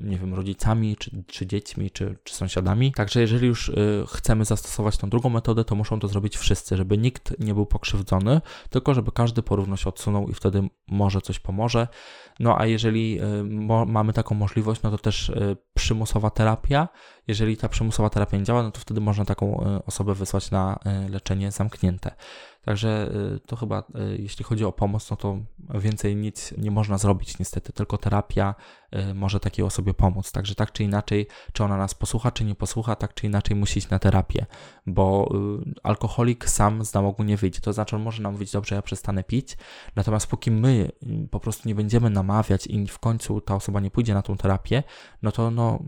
nie 0.03 0.19
wiem, 0.19 0.35
rodzicami 0.35 0.97
czy, 0.97 1.25
czy 1.27 1.47
dziećmi, 1.47 1.91
czy, 1.91 2.19
czy 2.25 2.35
sąsiadami. 2.35 2.93
Także 2.93 3.21
jeżeli 3.21 3.47
już 3.47 3.69
y, 3.69 4.05
chcemy 4.09 4.45
zastosować 4.45 4.97
tą 4.97 5.11
drugą 5.11 5.29
metodę, 5.29 5.65
to 5.65 5.75
muszą 5.75 6.01
to 6.01 6.09
zrobić 6.09 6.37
wszyscy, 6.37 6.77
żeby 6.77 6.99
nikt 6.99 7.41
nie 7.41 7.55
był 7.55 7.67
pokrzywdzony, 7.67 8.41
tylko 8.71 8.95
żeby 8.95 9.13
każdy 9.13 9.43
porówno 9.43 9.77
się 9.77 9.89
odsunął 9.89 10.29
i 10.29 10.35
wtedy 10.35 10.69
może 10.89 11.21
coś 11.21 11.39
pomoże. 11.39 11.89
No 12.41 12.59
a 12.59 12.67
jeżeli 12.67 13.21
mo 13.45 13.87
mamy 13.87 14.13
taką 14.13 14.35
możliwość, 14.35 14.83
no 14.83 14.91
to 14.91 14.99
też 14.99 15.33
przymusowa 15.75 16.31
terapia. 16.31 16.89
Jeżeli 17.29 17.57
ta 17.57 17.69
przymusowa 17.69 18.11
terapia 18.11 18.37
nie 18.37 18.45
działa, 18.45 18.63
no 18.63 18.71
to 18.71 18.81
wtedy 18.81 19.01
można 19.01 19.25
taką 19.25 19.65
osobę 19.87 20.15
wysłać 20.15 20.51
na 20.51 20.79
leczenie 21.09 21.51
zamknięte. 21.53 22.15
Także 22.65 23.11
y, 23.37 23.41
to 23.41 23.57
chyba, 23.57 23.81
y, 23.81 24.17
jeśli 24.19 24.45
chodzi 24.45 24.65
o 24.65 24.73
pomoc, 24.73 25.11
no 25.11 25.17
to 25.17 25.39
więcej 25.75 26.17
nic 26.17 26.55
nie 26.59 26.71
można 26.71 26.99
zrobić, 26.99 27.39
niestety, 27.39 27.73
tylko 27.73 27.99
terapia 27.99 28.55
y, 29.11 29.15
może 29.15 29.41
takiej 29.41 29.65
osobie 29.65 29.95
pomóc. 29.95 30.33
Także 30.33 30.55
tak 30.55 30.73
czy 30.73 30.85
inaczej, 30.85 31.27
czy 31.53 31.65
ona 31.65 31.77
nas 31.77 31.95
posłucha, 31.95 32.31
czy 32.31 32.45
nie 32.45 32.55
posłucha, 32.55 32.97
tak 32.97 33.15
czy 33.15 33.27
inaczej 33.27 33.57
musi 33.57 33.79
iść 33.79 33.91
na 33.91 33.99
terapię, 33.99 34.47
bo 34.87 35.33
alkoholik 35.83 36.49
sam 36.49 36.85
z 36.85 36.95
nałogu 36.95 37.23
nie 37.23 37.37
wyjdzie. 37.37 37.61
To 37.61 37.73
znaczy, 37.73 37.97
on 37.97 38.03
może 38.03 38.23
nam 38.23 38.33
mówić, 38.33 38.53
dobrze, 38.53 38.75
ja 38.75 38.83
przestanę 38.83 39.25
pić, 39.25 39.57
natomiast 39.97 40.27
póki 40.27 40.51
my 40.51 40.91
po 41.31 41.41
prostu 41.41 41.69
nie 41.69 41.75
będziemy 41.75 42.11
namawiać 42.11 42.67
i 42.67 42.87
w 42.87 42.99
końcu 42.99 43.41
ta 43.41 43.55
osoba 43.55 43.81
nie 43.81 43.91
pójdzie 43.91 44.15
na 44.15 44.23
tą 44.23 44.37
terapię, 44.37 44.83
no 45.23 45.33
to 45.33 45.51
no, 45.51 45.85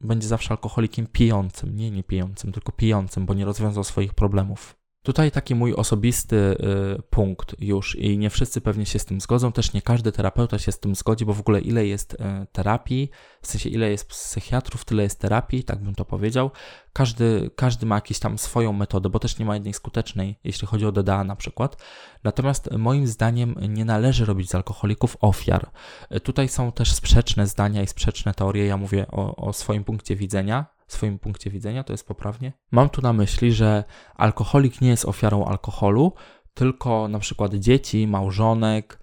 będzie 0.00 0.28
zawsze 0.28 0.50
alkoholikiem 0.50 1.06
pijącym, 1.06 1.76
nie 1.76 1.90
nie 1.90 2.02
pijącym, 2.02 2.52
tylko 2.52 2.72
pijącym, 2.72 3.26
bo 3.26 3.34
nie 3.34 3.44
rozwiązał 3.44 3.84
swoich 3.84 4.14
problemów. 4.14 4.85
Tutaj 5.06 5.30
taki 5.30 5.54
mój 5.54 5.74
osobisty 5.74 6.36
y, 6.36 7.02
punkt 7.10 7.56
już 7.58 7.96
i 7.96 8.18
nie 8.18 8.30
wszyscy 8.30 8.60
pewnie 8.60 8.86
się 8.86 8.98
z 8.98 9.04
tym 9.04 9.20
zgodzą, 9.20 9.52
też 9.52 9.72
nie 9.72 9.82
każdy 9.82 10.12
terapeuta 10.12 10.58
się 10.58 10.72
z 10.72 10.80
tym 10.80 10.94
zgodzi, 10.94 11.24
bo 11.24 11.32
w 11.32 11.40
ogóle 11.40 11.60
ile 11.60 11.86
jest 11.86 12.14
y, 12.14 12.16
terapii, 12.52 13.10
w 13.42 13.46
sensie 13.46 13.68
ile 13.68 13.90
jest 13.90 14.08
psychiatrów, 14.08 14.84
tyle 14.84 15.02
jest 15.02 15.20
terapii, 15.20 15.64
tak 15.64 15.82
bym 15.82 15.94
to 15.94 16.04
powiedział. 16.04 16.50
Każdy, 16.92 17.50
każdy 17.56 17.86
ma 17.86 17.94
jakąś 17.94 18.18
tam 18.18 18.38
swoją 18.38 18.72
metodę, 18.72 19.08
bo 19.08 19.18
też 19.18 19.38
nie 19.38 19.44
ma 19.44 19.54
jednej 19.54 19.72
skutecznej, 19.72 20.38
jeśli 20.44 20.68
chodzi 20.68 20.86
o 20.86 20.92
DDA 20.92 21.24
na 21.24 21.36
przykład. 21.36 21.82
Natomiast 22.24 22.70
moim 22.78 23.06
zdaniem 23.06 23.54
nie 23.68 23.84
należy 23.84 24.24
robić 24.24 24.50
z 24.50 24.54
alkoholików 24.54 25.16
ofiar. 25.20 25.70
Y, 26.12 26.20
tutaj 26.20 26.48
są 26.48 26.72
też 26.72 26.92
sprzeczne 26.92 27.46
zdania 27.46 27.82
i 27.82 27.86
sprzeczne 27.86 28.34
teorie, 28.34 28.66
ja 28.66 28.76
mówię 28.76 29.06
o, 29.10 29.36
o 29.36 29.52
swoim 29.52 29.84
punkcie 29.84 30.16
widzenia, 30.16 30.75
swoim 30.86 31.18
punkcie 31.18 31.50
widzenia, 31.50 31.84
to 31.84 31.92
jest 31.92 32.08
poprawnie. 32.08 32.52
Mam 32.70 32.88
tu 32.88 33.02
na 33.02 33.12
myśli, 33.12 33.52
że 33.52 33.84
alkoholik 34.14 34.80
nie 34.80 34.88
jest 34.88 35.04
ofiarą 35.04 35.44
alkoholu, 35.44 36.12
tylko 36.54 37.08
na 37.08 37.18
przykład 37.18 37.54
dzieci, 37.54 38.06
małżonek, 38.06 38.98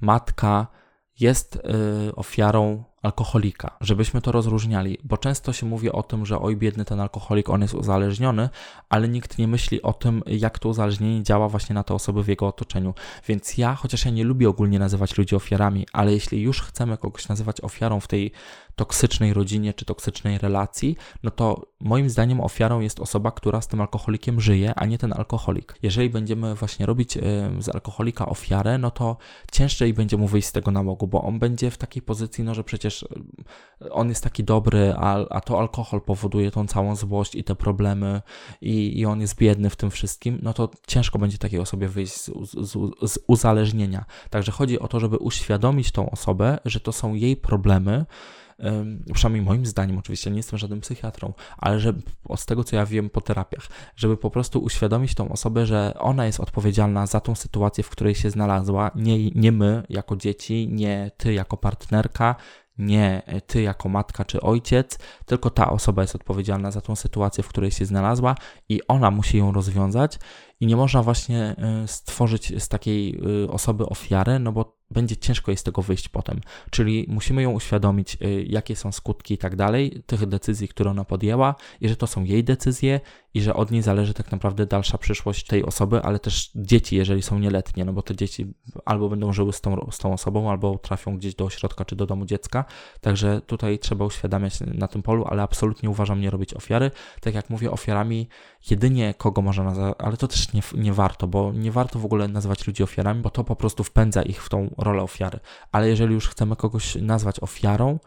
matka 0.00 0.66
jest 1.20 1.62
ofiarą 2.16 2.84
alkoholika, 3.02 3.76
żebyśmy 3.80 4.20
to 4.20 4.32
rozróżniali, 4.32 4.98
bo 5.04 5.16
często 5.16 5.52
się 5.52 5.66
mówi 5.66 5.92
o 5.92 6.02
tym, 6.02 6.26
że 6.26 6.38
oj 6.38 6.56
biedny 6.56 6.84
ten 6.84 7.00
alkoholik, 7.00 7.50
on 7.50 7.62
jest 7.62 7.74
uzależniony, 7.74 8.48
ale 8.88 9.08
nikt 9.08 9.38
nie 9.38 9.48
myśli 9.48 9.82
o 9.82 9.92
tym, 9.92 10.22
jak 10.26 10.58
to 10.58 10.68
uzależnienie 10.68 11.22
działa 11.22 11.48
właśnie 11.48 11.74
na 11.74 11.84
te 11.84 11.94
osoby 11.94 12.22
w 12.22 12.28
jego 12.28 12.46
otoczeniu. 12.46 12.94
Więc 13.28 13.58
ja, 13.58 13.74
chociaż 13.74 14.04
ja 14.04 14.10
nie 14.10 14.24
lubię 14.24 14.48
ogólnie 14.48 14.78
nazywać 14.78 15.18
ludzi 15.18 15.36
ofiarami, 15.36 15.86
ale 15.92 16.12
jeśli 16.12 16.42
już 16.42 16.62
chcemy 16.62 16.98
kogoś 16.98 17.28
nazywać 17.28 17.60
ofiarą 17.60 18.00
w 18.00 18.08
tej 18.08 18.32
toksycznej 18.76 19.34
rodzinie 19.34 19.74
czy 19.74 19.84
toksycznej 19.84 20.38
relacji, 20.38 20.96
no 21.22 21.30
to 21.30 21.66
moim 21.80 22.10
zdaniem 22.10 22.40
ofiarą 22.40 22.80
jest 22.80 23.00
osoba, 23.00 23.30
która 23.30 23.60
z 23.60 23.68
tym 23.68 23.80
alkoholikiem 23.80 24.40
żyje, 24.40 24.74
a 24.74 24.86
nie 24.86 24.98
ten 24.98 25.12
alkoholik. 25.12 25.78
Jeżeli 25.82 26.10
będziemy 26.10 26.54
właśnie 26.54 26.86
robić 26.86 27.18
z 27.58 27.68
alkoholika 27.68 28.26
ofiarę, 28.26 28.78
no 28.78 28.90
to 28.90 29.16
ciężej 29.52 29.94
będzie 29.94 30.16
mu 30.16 30.28
wyjść 30.28 30.48
z 30.48 30.52
tego 30.52 30.70
nałogu, 30.70 31.06
bo 31.06 31.22
on 31.22 31.38
będzie 31.38 31.70
w 31.70 31.78
takiej 31.78 32.02
pozycji, 32.02 32.44
no 32.44 32.54
że 32.54 32.64
przecież 32.64 32.95
on 33.90 34.08
jest 34.08 34.24
taki 34.24 34.44
dobry, 34.44 34.94
a, 34.96 35.28
a 35.30 35.40
to 35.40 35.58
alkohol 35.58 36.00
powoduje 36.00 36.50
tą 36.50 36.66
całą 36.66 36.96
złość 36.96 37.34
i 37.34 37.44
te 37.44 37.54
problemy 37.54 38.22
i, 38.60 39.00
i 39.00 39.06
on 39.06 39.20
jest 39.20 39.36
biedny 39.36 39.70
w 39.70 39.76
tym 39.76 39.90
wszystkim, 39.90 40.38
no 40.42 40.52
to 40.52 40.70
ciężko 40.86 41.18
będzie 41.18 41.38
takiej 41.38 41.60
osobie 41.60 41.88
wyjść 41.88 42.12
z, 42.12 42.30
z, 42.52 42.72
z 43.12 43.18
uzależnienia. 43.26 44.04
Także 44.30 44.52
chodzi 44.52 44.78
o 44.78 44.88
to, 44.88 45.00
żeby 45.00 45.16
uświadomić 45.16 45.92
tą 45.92 46.10
osobę, 46.10 46.58
że 46.64 46.80
to 46.80 46.92
są 46.92 47.14
jej 47.14 47.36
problemy, 47.36 48.06
przynajmniej 49.14 49.44
moim 49.44 49.66
zdaniem, 49.66 49.98
oczywiście 49.98 50.30
nie 50.30 50.36
jestem 50.36 50.58
żadnym 50.58 50.80
psychiatrą, 50.80 51.32
ale 51.58 51.80
że 51.80 51.92
z 52.36 52.46
tego 52.46 52.64
co 52.64 52.76
ja 52.76 52.86
wiem 52.86 53.10
po 53.10 53.20
terapiach, 53.20 53.68
żeby 53.96 54.16
po 54.16 54.30
prostu 54.30 54.60
uświadomić 54.60 55.14
tą 55.14 55.28
osobę, 55.28 55.66
że 55.66 55.94
ona 55.98 56.26
jest 56.26 56.40
odpowiedzialna 56.40 57.06
za 57.06 57.20
tą 57.20 57.34
sytuację, 57.34 57.84
w 57.84 57.90
której 57.90 58.14
się 58.14 58.30
znalazła, 58.30 58.90
nie, 58.94 59.30
nie 59.30 59.52
my 59.52 59.82
jako 59.88 60.16
dzieci, 60.16 60.68
nie 60.72 61.10
ty 61.16 61.32
jako 61.32 61.56
partnerka, 61.56 62.36
nie 62.78 63.22
ty 63.46 63.62
jako 63.62 63.88
matka 63.88 64.24
czy 64.24 64.40
ojciec, 64.40 64.98
tylko 65.26 65.50
ta 65.50 65.70
osoba 65.70 66.02
jest 66.02 66.14
odpowiedzialna 66.14 66.70
za 66.70 66.80
tą 66.80 66.96
sytuację, 66.96 67.44
w 67.44 67.48
której 67.48 67.70
się 67.70 67.84
znalazła 67.84 68.34
i 68.68 68.80
ona 68.88 69.10
musi 69.10 69.38
ją 69.38 69.52
rozwiązać 69.52 70.18
i 70.60 70.66
nie 70.66 70.76
można 70.76 71.02
właśnie 71.02 71.56
y, 71.84 71.88
stworzyć 71.88 72.62
z 72.62 72.68
takiej 72.68 73.20
y, 73.44 73.50
osoby 73.50 73.86
ofiarę, 73.86 74.38
no 74.38 74.52
bo 74.52 74.76
będzie 74.90 75.16
ciężko 75.16 75.50
jej 75.50 75.56
z 75.56 75.62
tego 75.62 75.82
wyjść 75.82 76.08
potem. 76.08 76.40
Czyli 76.70 77.06
musimy 77.08 77.42
ją 77.42 77.50
uświadomić, 77.50 78.18
y, 78.22 78.44
jakie 78.48 78.76
są 78.76 78.92
skutki 78.92 79.34
i 79.34 79.38
tak 79.38 79.56
dalej, 79.56 80.02
tych 80.06 80.26
decyzji, 80.26 80.68
które 80.68 80.90
ona 80.90 81.04
podjęła, 81.04 81.54
i 81.80 81.88
że 81.88 81.96
to 81.96 82.06
są 82.06 82.24
jej 82.24 82.44
decyzje, 82.44 83.00
i 83.34 83.40
że 83.40 83.54
od 83.54 83.70
niej 83.70 83.82
zależy 83.82 84.14
tak 84.14 84.32
naprawdę 84.32 84.66
dalsza 84.66 84.98
przyszłość 84.98 85.46
tej 85.46 85.64
osoby, 85.64 86.02
ale 86.02 86.18
też 86.18 86.50
dzieci, 86.54 86.96
jeżeli 86.96 87.22
są 87.22 87.38
nieletnie, 87.38 87.84
no 87.84 87.92
bo 87.92 88.02
te 88.02 88.16
dzieci 88.16 88.54
albo 88.84 89.08
będą 89.08 89.32
żyły 89.32 89.52
z 89.52 89.60
tą, 89.60 89.88
z 89.90 89.98
tą 89.98 90.12
osobą, 90.12 90.50
albo 90.50 90.78
trafią 90.78 91.16
gdzieś 91.16 91.34
do 91.34 91.44
ośrodka 91.44 91.84
czy 91.84 91.96
do 91.96 92.06
domu 92.06 92.26
dziecka. 92.26 92.64
Także 93.00 93.40
tutaj 93.46 93.78
trzeba 93.78 94.04
uświadamiać 94.04 94.60
na 94.60 94.88
tym 94.88 95.02
polu, 95.02 95.24
ale 95.28 95.42
absolutnie 95.42 95.90
uważam 95.90 96.20
nie 96.20 96.30
robić 96.30 96.54
ofiary. 96.54 96.90
Tak 97.20 97.34
jak 97.34 97.50
mówię, 97.50 97.70
ofiarami 97.70 98.28
jedynie 98.70 99.14
kogo 99.14 99.42
można 99.42 99.64
nazwać, 99.64 99.94
ale 99.98 100.16
to 100.16 100.28
też 100.28 100.52
nie, 100.52 100.62
nie 100.74 100.92
warto, 100.92 101.26
bo 101.26 101.52
nie 101.52 101.72
warto 101.72 101.98
w 101.98 102.04
ogóle 102.04 102.28
nazywać 102.28 102.66
ludzi 102.66 102.82
ofiarami, 102.82 103.22
bo 103.22 103.30
to 103.30 103.44
po 103.44 103.56
prostu 103.56 103.84
wpędza 103.84 104.22
ich 104.22 104.42
w 104.44 104.48
tą 104.48 104.74
rolę 104.78 105.02
ofiary. 105.02 105.38
Ale 105.72 105.88
jeżeli 105.88 106.14
już 106.14 106.28
chcemy 106.28 106.56
kogoś 106.56 106.94
nazwać 106.94 107.40
ofiarą, 107.40 107.98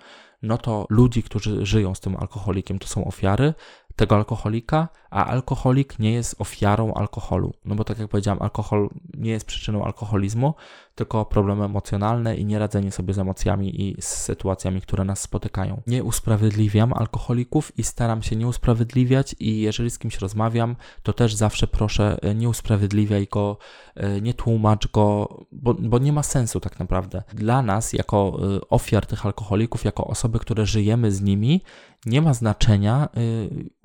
no 0.41 0.57
to 0.57 0.85
ludzi, 0.89 1.23
którzy 1.23 1.65
żyją 1.65 1.95
z 1.95 1.99
tym 1.99 2.15
alkoholikiem, 2.17 2.79
to 2.79 2.87
są 2.87 3.05
ofiary, 3.05 3.53
tego 3.99 4.15
alkoholika, 4.15 4.87
a 5.09 5.25
alkoholik 5.25 5.99
nie 5.99 6.11
jest 6.13 6.35
ofiarą 6.41 6.93
alkoholu. 6.93 7.53
No 7.65 7.75
bo 7.75 7.83
tak 7.83 7.99
jak 7.99 8.09
powiedziałem, 8.09 8.41
alkohol 8.41 8.89
nie 9.13 9.31
jest 9.31 9.45
przyczyną 9.45 9.85
alkoholizmu, 9.85 10.53
tylko 10.95 11.25
problemy 11.25 11.65
emocjonalne 11.65 12.35
i 12.35 12.45
nieradzenie 12.45 12.91
sobie 12.91 13.13
z 13.13 13.19
emocjami 13.19 13.81
i 13.81 14.01
z 14.01 14.05
sytuacjami, 14.05 14.81
które 14.81 15.03
nas 15.03 15.21
spotykają. 15.21 15.81
Nie 15.87 16.03
usprawiedliwiam 16.03 16.93
alkoholików 16.93 17.77
i 17.77 17.83
staram 17.83 18.23
się 18.23 18.35
nie 18.35 18.47
usprawiedliwiać 18.47 19.35
i 19.39 19.61
jeżeli 19.61 19.89
z 19.89 19.99
kimś 19.99 20.19
rozmawiam, 20.19 20.75
to 21.03 21.13
też 21.13 21.35
zawsze 21.35 21.67
proszę 21.67 22.17
e, 22.21 22.35
nie 22.35 22.49
usprawiedliwiaj 22.49 23.27
go, 23.27 23.57
e, 23.95 24.21
nie 24.21 24.33
tłumacz 24.33 24.87
go, 24.91 25.37
bo, 25.51 25.73
bo 25.73 25.99
nie 25.99 26.13
ma 26.13 26.23
sensu 26.23 26.59
tak 26.59 26.79
naprawdę. 26.79 27.23
Dla 27.33 27.61
nas, 27.61 27.93
jako 27.93 28.39
e, 28.57 28.69
ofiar 28.69 29.05
tych 29.05 29.25
alkoholików, 29.25 29.85
jako 29.85 30.07
osoby, 30.07 30.39
które 30.39 30.65
żyjemy 30.65 31.11
z 31.11 31.21
nimi, 31.21 31.61
nie 32.05 32.21
ma 32.21 32.33
znaczenia, 32.33 33.09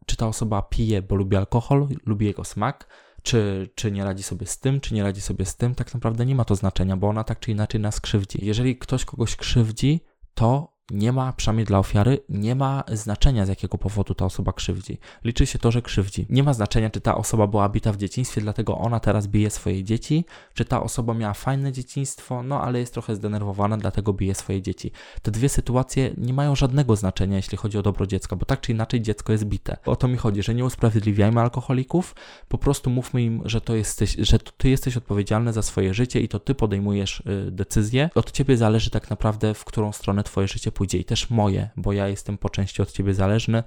czy 0.06 0.16
ta 0.16 0.28
osoba 0.28 0.62
pije, 0.62 1.02
bo 1.02 1.14
lubi 1.14 1.36
alkohol, 1.36 1.88
lubi 2.06 2.26
jego 2.26 2.44
smak, 2.44 2.86
czy, 3.22 3.70
czy 3.74 3.92
nie 3.92 4.04
radzi 4.04 4.22
sobie 4.22 4.46
z 4.46 4.60
tym, 4.60 4.80
czy 4.80 4.94
nie 4.94 5.02
radzi 5.02 5.20
sobie 5.20 5.44
z 5.44 5.56
tym, 5.56 5.74
tak 5.74 5.94
naprawdę 5.94 6.26
nie 6.26 6.34
ma 6.34 6.44
to 6.44 6.54
znaczenia, 6.54 6.96
bo 6.96 7.08
ona 7.08 7.24
tak 7.24 7.40
czy 7.40 7.50
inaczej 7.50 7.80
nas 7.80 8.00
krzywdzi. 8.00 8.38
Jeżeli 8.42 8.78
ktoś 8.78 9.04
kogoś 9.04 9.36
krzywdzi, 9.36 10.00
to 10.34 10.73
nie 10.90 11.12
ma, 11.12 11.32
przynajmniej 11.32 11.66
dla 11.66 11.78
ofiary, 11.78 12.18
nie 12.28 12.54
ma 12.54 12.84
znaczenia 12.92 13.46
z 13.46 13.48
jakiego 13.48 13.78
powodu 13.78 14.14
ta 14.14 14.24
osoba 14.24 14.52
krzywdzi. 14.52 14.98
Liczy 15.24 15.46
się 15.46 15.58
to, 15.58 15.70
że 15.70 15.82
krzywdzi. 15.82 16.26
Nie 16.30 16.42
ma 16.42 16.54
znaczenia, 16.54 16.90
czy 16.90 17.00
ta 17.00 17.14
osoba 17.16 17.46
była 17.46 17.68
bita 17.68 17.92
w 17.92 17.96
dzieciństwie, 17.96 18.40
dlatego 18.40 18.78
ona 18.78 19.00
teraz 19.00 19.26
bije 19.26 19.50
swoje 19.50 19.84
dzieci, 19.84 20.24
czy 20.54 20.64
ta 20.64 20.82
osoba 20.82 21.14
miała 21.14 21.34
fajne 21.34 21.72
dzieciństwo, 21.72 22.42
no 22.42 22.62
ale 22.62 22.78
jest 22.78 22.92
trochę 22.92 23.16
zdenerwowana, 23.16 23.76
dlatego 23.76 24.12
bije 24.12 24.34
swoje 24.34 24.62
dzieci. 24.62 24.92
Te 25.22 25.30
dwie 25.30 25.48
sytuacje 25.48 26.14
nie 26.16 26.32
mają 26.32 26.56
żadnego 26.56 26.96
znaczenia, 26.96 27.36
jeśli 27.36 27.58
chodzi 27.58 27.78
o 27.78 27.82
dobro 27.82 28.06
dziecka, 28.06 28.36
bo 28.36 28.46
tak 28.46 28.60
czy 28.60 28.72
inaczej 28.72 29.00
dziecko 29.00 29.32
jest 29.32 29.44
bite. 29.44 29.76
O 29.86 29.96
to 29.96 30.08
mi 30.08 30.16
chodzi, 30.16 30.42
że 30.42 30.54
nie 30.54 30.64
usprawiedliwiajmy 30.64 31.40
alkoholików, 31.40 32.14
po 32.48 32.58
prostu 32.58 32.90
mówmy 32.90 33.22
im, 33.22 33.42
że 33.44 33.60
to 33.60 33.74
jesteś, 33.74 34.16
że 34.18 34.38
ty 34.38 34.68
jesteś 34.68 34.96
odpowiedzialny 34.96 35.52
za 35.52 35.62
swoje 35.62 35.94
życie 35.94 36.20
i 36.20 36.28
to 36.28 36.40
ty 36.40 36.54
podejmujesz 36.54 37.20
y, 37.20 37.50
decyzję. 37.50 38.10
Od 38.14 38.30
ciebie 38.30 38.56
zależy 38.56 38.90
tak 38.90 39.10
naprawdę, 39.10 39.54
w 39.54 39.64
którą 39.64 39.92
stronę 39.92 40.24
twoje 40.24 40.48
życie 40.48 40.72
pójdzie 40.74 40.98
i 40.98 41.04
też 41.04 41.30
moje, 41.30 41.70
bo 41.76 41.92
ja 41.92 42.08
jestem 42.08 42.38
po 42.38 42.50
części 42.50 42.82
od 42.82 42.92
ciebie 42.92 43.14
zależny, 43.14 43.62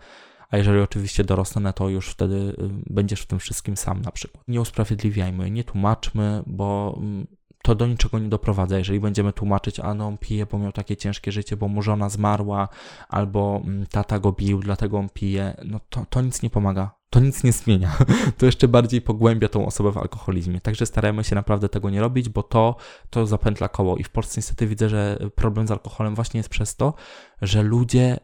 a 0.49 0.57
jeżeli 0.57 0.79
oczywiście 0.79 1.23
dorosnę, 1.23 1.73
to 1.73 1.89
już 1.89 2.09
wtedy 2.09 2.35
y, 2.35 2.53
będziesz 2.89 3.21
w 3.21 3.25
tym 3.25 3.39
wszystkim 3.39 3.77
sam 3.77 4.01
na 4.01 4.11
przykład. 4.11 4.43
Nie 4.47 4.61
usprawiedliwiajmy, 4.61 5.51
nie 5.51 5.63
tłumaczmy, 5.63 6.43
bo 6.47 6.97
mm, 7.01 7.27
to 7.63 7.75
do 7.75 7.87
niczego 7.87 8.19
nie 8.19 8.29
doprowadza. 8.29 8.77
Jeżeli 8.77 8.99
będziemy 8.99 9.33
tłumaczyć, 9.33 9.79
a 9.79 9.93
no 9.93 10.07
on 10.07 10.17
pije, 10.17 10.45
bo 10.45 10.59
miał 10.59 10.71
takie 10.71 10.97
ciężkie 10.97 11.31
życie, 11.31 11.57
bo 11.57 11.67
mu 11.67 11.81
żona 11.81 12.09
zmarła, 12.09 12.69
albo 13.09 13.61
mm, 13.63 13.87
tata 13.87 14.19
go 14.19 14.31
bił, 14.31 14.59
dlatego 14.59 14.97
on 14.97 15.09
pije, 15.09 15.57
no 15.65 15.79
to, 15.89 16.05
to 16.09 16.21
nic 16.21 16.41
nie 16.41 16.49
pomaga. 16.49 16.96
To 17.09 17.19
nic 17.19 17.43
nie 17.43 17.51
zmienia. 17.51 17.97
To 18.37 18.45
jeszcze 18.45 18.67
bardziej 18.67 19.01
pogłębia 19.01 19.47
tą 19.49 19.65
osobę 19.65 19.91
w 19.91 19.97
alkoholizmie. 19.97 20.61
Także 20.61 20.85
starajmy 20.85 21.23
się 21.23 21.35
naprawdę 21.35 21.69
tego 21.69 21.89
nie 21.89 22.01
robić, 22.01 22.29
bo 22.29 22.43
to, 22.43 22.75
to 23.09 23.27
zapętla 23.27 23.69
koło. 23.69 23.97
I 23.97 24.03
w 24.03 24.09
Polsce 24.09 24.33
niestety 24.37 24.67
widzę, 24.67 24.89
że 24.89 25.19
problem 25.35 25.67
z 25.67 25.71
alkoholem 25.71 26.15
właśnie 26.15 26.37
jest 26.37 26.49
przez 26.49 26.75
to, 26.75 26.93
że 27.41 27.63
ludzie 27.63 28.17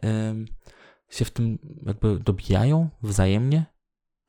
się 1.08 1.24
w 1.24 1.30
tym 1.30 1.58
jakby 1.86 2.18
dobijają 2.18 2.88
wzajemnie, 3.02 3.73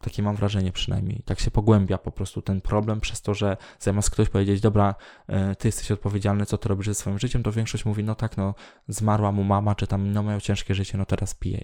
takie 0.05 0.23
mam 0.23 0.35
wrażenie 0.35 0.71
przynajmniej. 0.71 1.21
Tak 1.25 1.39
się 1.39 1.51
pogłębia 1.51 1.97
po 1.97 2.11
prostu 2.11 2.41
ten 2.41 2.61
problem 2.61 3.01
przez 3.01 3.21
to, 3.21 3.33
że 3.33 3.57
zamiast 3.79 4.09
ktoś 4.09 4.29
powiedzieć, 4.29 4.61
dobra, 4.61 4.95
e, 5.27 5.55
ty 5.55 5.67
jesteś 5.67 5.91
odpowiedzialny, 5.91 6.45
co 6.45 6.57
ty 6.57 6.69
robisz 6.69 6.87
ze 6.87 6.95
swoim 6.95 7.19
życiem, 7.19 7.43
to 7.43 7.51
większość 7.51 7.85
mówi, 7.85 8.03
no 8.03 8.15
tak, 8.15 8.37
no 8.37 8.55
zmarła 8.87 9.31
mu 9.31 9.43
mama, 9.43 9.75
czy 9.75 9.87
tam 9.87 10.11
no 10.11 10.23
miał 10.23 10.41
ciężkie 10.41 10.75
życie, 10.75 10.97
no 10.97 11.05
teraz 11.05 11.33
pije. 11.35 11.61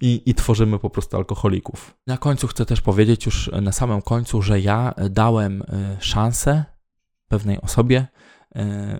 I, 0.00 0.22
I 0.26 0.34
tworzymy 0.34 0.78
po 0.78 0.90
prostu 0.90 1.16
alkoholików. 1.16 1.94
Na 2.06 2.18
końcu 2.18 2.46
chcę 2.46 2.66
też 2.66 2.80
powiedzieć 2.80 3.26
już 3.26 3.50
na 3.62 3.72
samym 3.72 4.02
końcu, 4.02 4.42
że 4.42 4.60
ja 4.60 4.94
dałem 5.10 5.62
e, 5.62 5.96
szansę 6.00 6.64
pewnej 7.28 7.60
osobie 7.60 7.98
e, 7.98 8.41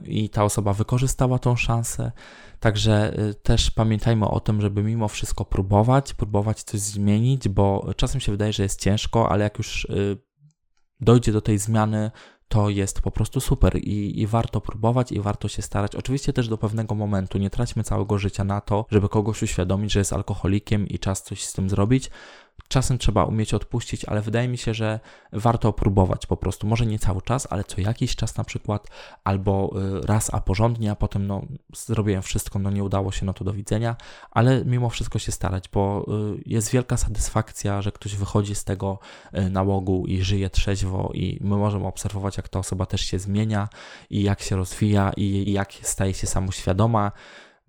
i 0.05 0.29
ta 0.29 0.45
osoba 0.45 0.73
wykorzystała 0.73 1.39
tą 1.39 1.57
szansę. 1.57 2.13
Także 2.61 3.19
y, 3.19 3.35
też 3.35 3.71
pamiętajmy 3.71 4.29
o 4.29 4.41
tym, 4.41 4.61
żeby 4.61 4.83
mimo 4.83 5.09
wszystko 5.09 5.45
próbować, 5.45 6.15
próbować 6.15 6.63
coś 6.63 6.81
zmienić, 6.81 7.49
bo 7.49 7.91
czasem 7.97 8.21
się 8.21 8.33
wydaje, 8.33 8.53
że 8.53 8.63
jest 8.63 8.81
ciężko, 8.81 9.29
ale 9.31 9.45
jak 9.45 9.59
już 9.59 9.85
y, 9.85 10.17
dojdzie 11.01 11.33
do 11.33 11.41
tej 11.41 11.59
zmiany, 11.59 12.11
to 12.49 12.71
jest 12.71 13.01
po 13.01 13.11
prostu 13.11 13.41
super 13.41 13.77
i, 13.77 14.21
i, 14.21 14.27
warto 14.27 14.61
próbować 14.61 15.13
i 15.13 15.21
warto 15.21 15.49
się 15.49 15.63
starać. 15.63 15.97
Oczywiście 15.97 16.33
też 16.33 16.49
do 16.49 16.59
pewnego 16.59 16.95
momentu. 16.95 17.39
Nie 17.39 17.51
traćmy 17.51 17.85
całego 17.85 18.19
życia 18.19 18.45
na 18.45 18.61
to, 18.61 18.87
żeby 18.91 19.09
kogoś 19.09 19.43
uświadomić, 19.43 19.93
że 19.93 19.99
jest 19.99 20.13
alkoholikiem 20.13 20.87
i 20.87 20.99
czas 20.99 21.23
coś 21.23 21.45
z 21.45 21.53
tym 21.53 21.71
zrobić. 21.71 22.11
Czasem 22.73 22.99
trzeba 22.99 23.25
umieć 23.25 23.55
odpuścić, 23.55 24.05
ale 24.05 24.21
wydaje 24.21 24.49
mi 24.49 24.59
się, 24.59 24.75
że 24.75 25.01
warto 25.33 25.73
próbować 25.73 26.27
po 26.27 26.37
prostu. 26.37 26.67
Może 26.67 26.87
nie 26.87 26.99
cały 26.99 27.23
czas, 27.23 27.47
ale 27.51 27.65
co 27.65 27.81
jakiś 27.81 28.17
czas 28.17 28.37
na 28.37 28.45
przykład, 28.45 28.89
albo 29.25 29.75
y, 30.03 30.07
raz, 30.07 30.35
a 30.35 30.41
porządnie, 30.41 30.91
a 30.91 30.97
potem 30.97 31.27
no, 31.27 31.43
zrobiłem 31.77 32.23
wszystko, 32.23 32.59
no 32.59 32.71
nie 32.71 32.85
udało 32.85 33.13
się, 33.13 33.27
no 33.27 33.35
to 33.35 33.45
do 33.45 33.53
widzenia, 33.53 33.97
ale 34.31 34.65
mimo 34.65 34.89
wszystko 34.89 35.19
się 35.19 35.33
starać, 35.33 35.69
bo 35.69 36.07
y, 36.37 36.43
jest 36.47 36.71
wielka 36.71 36.97
satysfakcja, 36.97 37.83
że 37.83 37.93
ktoś 37.93 38.17
wychodzi 38.17 38.55
z 38.55 38.65
tego 38.65 38.99
y, 39.35 39.51
nałogu 39.51 40.07
i 40.07 40.23
żyje 40.23 40.51
trzeźwo 40.51 41.11
i 41.15 41.39
my 41.41 41.57
możemy 41.57 41.87
obserwować, 41.87 42.37
jak 42.37 42.49
ta 42.49 42.59
osoba 42.59 42.87
też 42.87 43.01
się 43.01 43.19
zmienia 43.19 43.69
i 44.11 44.23
jak 44.23 44.43
się 44.43 44.57
rozwija 44.57 45.13
i 45.17 45.53
jak 45.53 45.73
staje 45.73 46.15
się 46.15 46.27
samoświadoma 46.27 47.13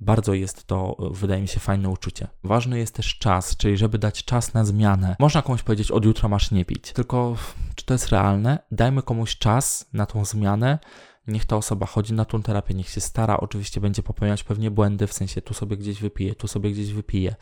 bardzo 0.04 0.34
jest 0.34 0.68
to, 0.68 0.98
wydaje 1.12 1.42
mi 1.42 1.48
się, 1.48 1.60
fajne 1.60 1.90
uczucie. 1.90 2.28
Ważny 2.44 2.80
jest 2.80 2.96
też 2.96 3.18
czas, 3.18 3.58
czyli 3.58 3.78
żeby 3.78 3.98
dać 3.98 4.26
czas 4.26 4.54
na 4.54 4.66
zmianę. 4.66 5.16
Można 5.20 5.42
komuś 5.42 5.64
powiedzieć, 5.64 5.92
od 5.92 6.06
jutra 6.06 6.30
masz 6.30 6.52
nie 6.52 6.66
pić, 6.66 6.94
tylko 6.94 7.36
czy 7.76 7.86
to 7.86 7.94
jest 7.94 8.10
realne. 8.10 8.60
Dajmy 8.72 9.02
komuś 9.02 9.38
czas 9.38 9.90
na 9.94 10.06
tą 10.06 10.26
zmianę. 10.26 10.80
Niech 11.28 11.46
ta 11.46 11.56
osoba 11.56 11.86
chodzi 11.86 12.14
na 12.14 12.26
tą 12.26 12.42
terapię, 12.42 12.74
niech 12.74 12.90
się 12.90 13.02
stara. 13.02 13.38
Oczywiście 13.38 13.82
będzie 13.82 14.04
popełniać 14.04 14.44
pewnie 14.44 14.72
błędy, 14.72 15.08
w 15.08 15.14
sensie 15.14 15.42
tu 15.42 15.54
sobie 15.54 15.78
gdzieś 15.78 16.02
wypije, 16.02 16.36
tu 16.36 16.48
sobie 16.48 16.72
gdzieś 16.72 16.94
wypije. 16.94 17.36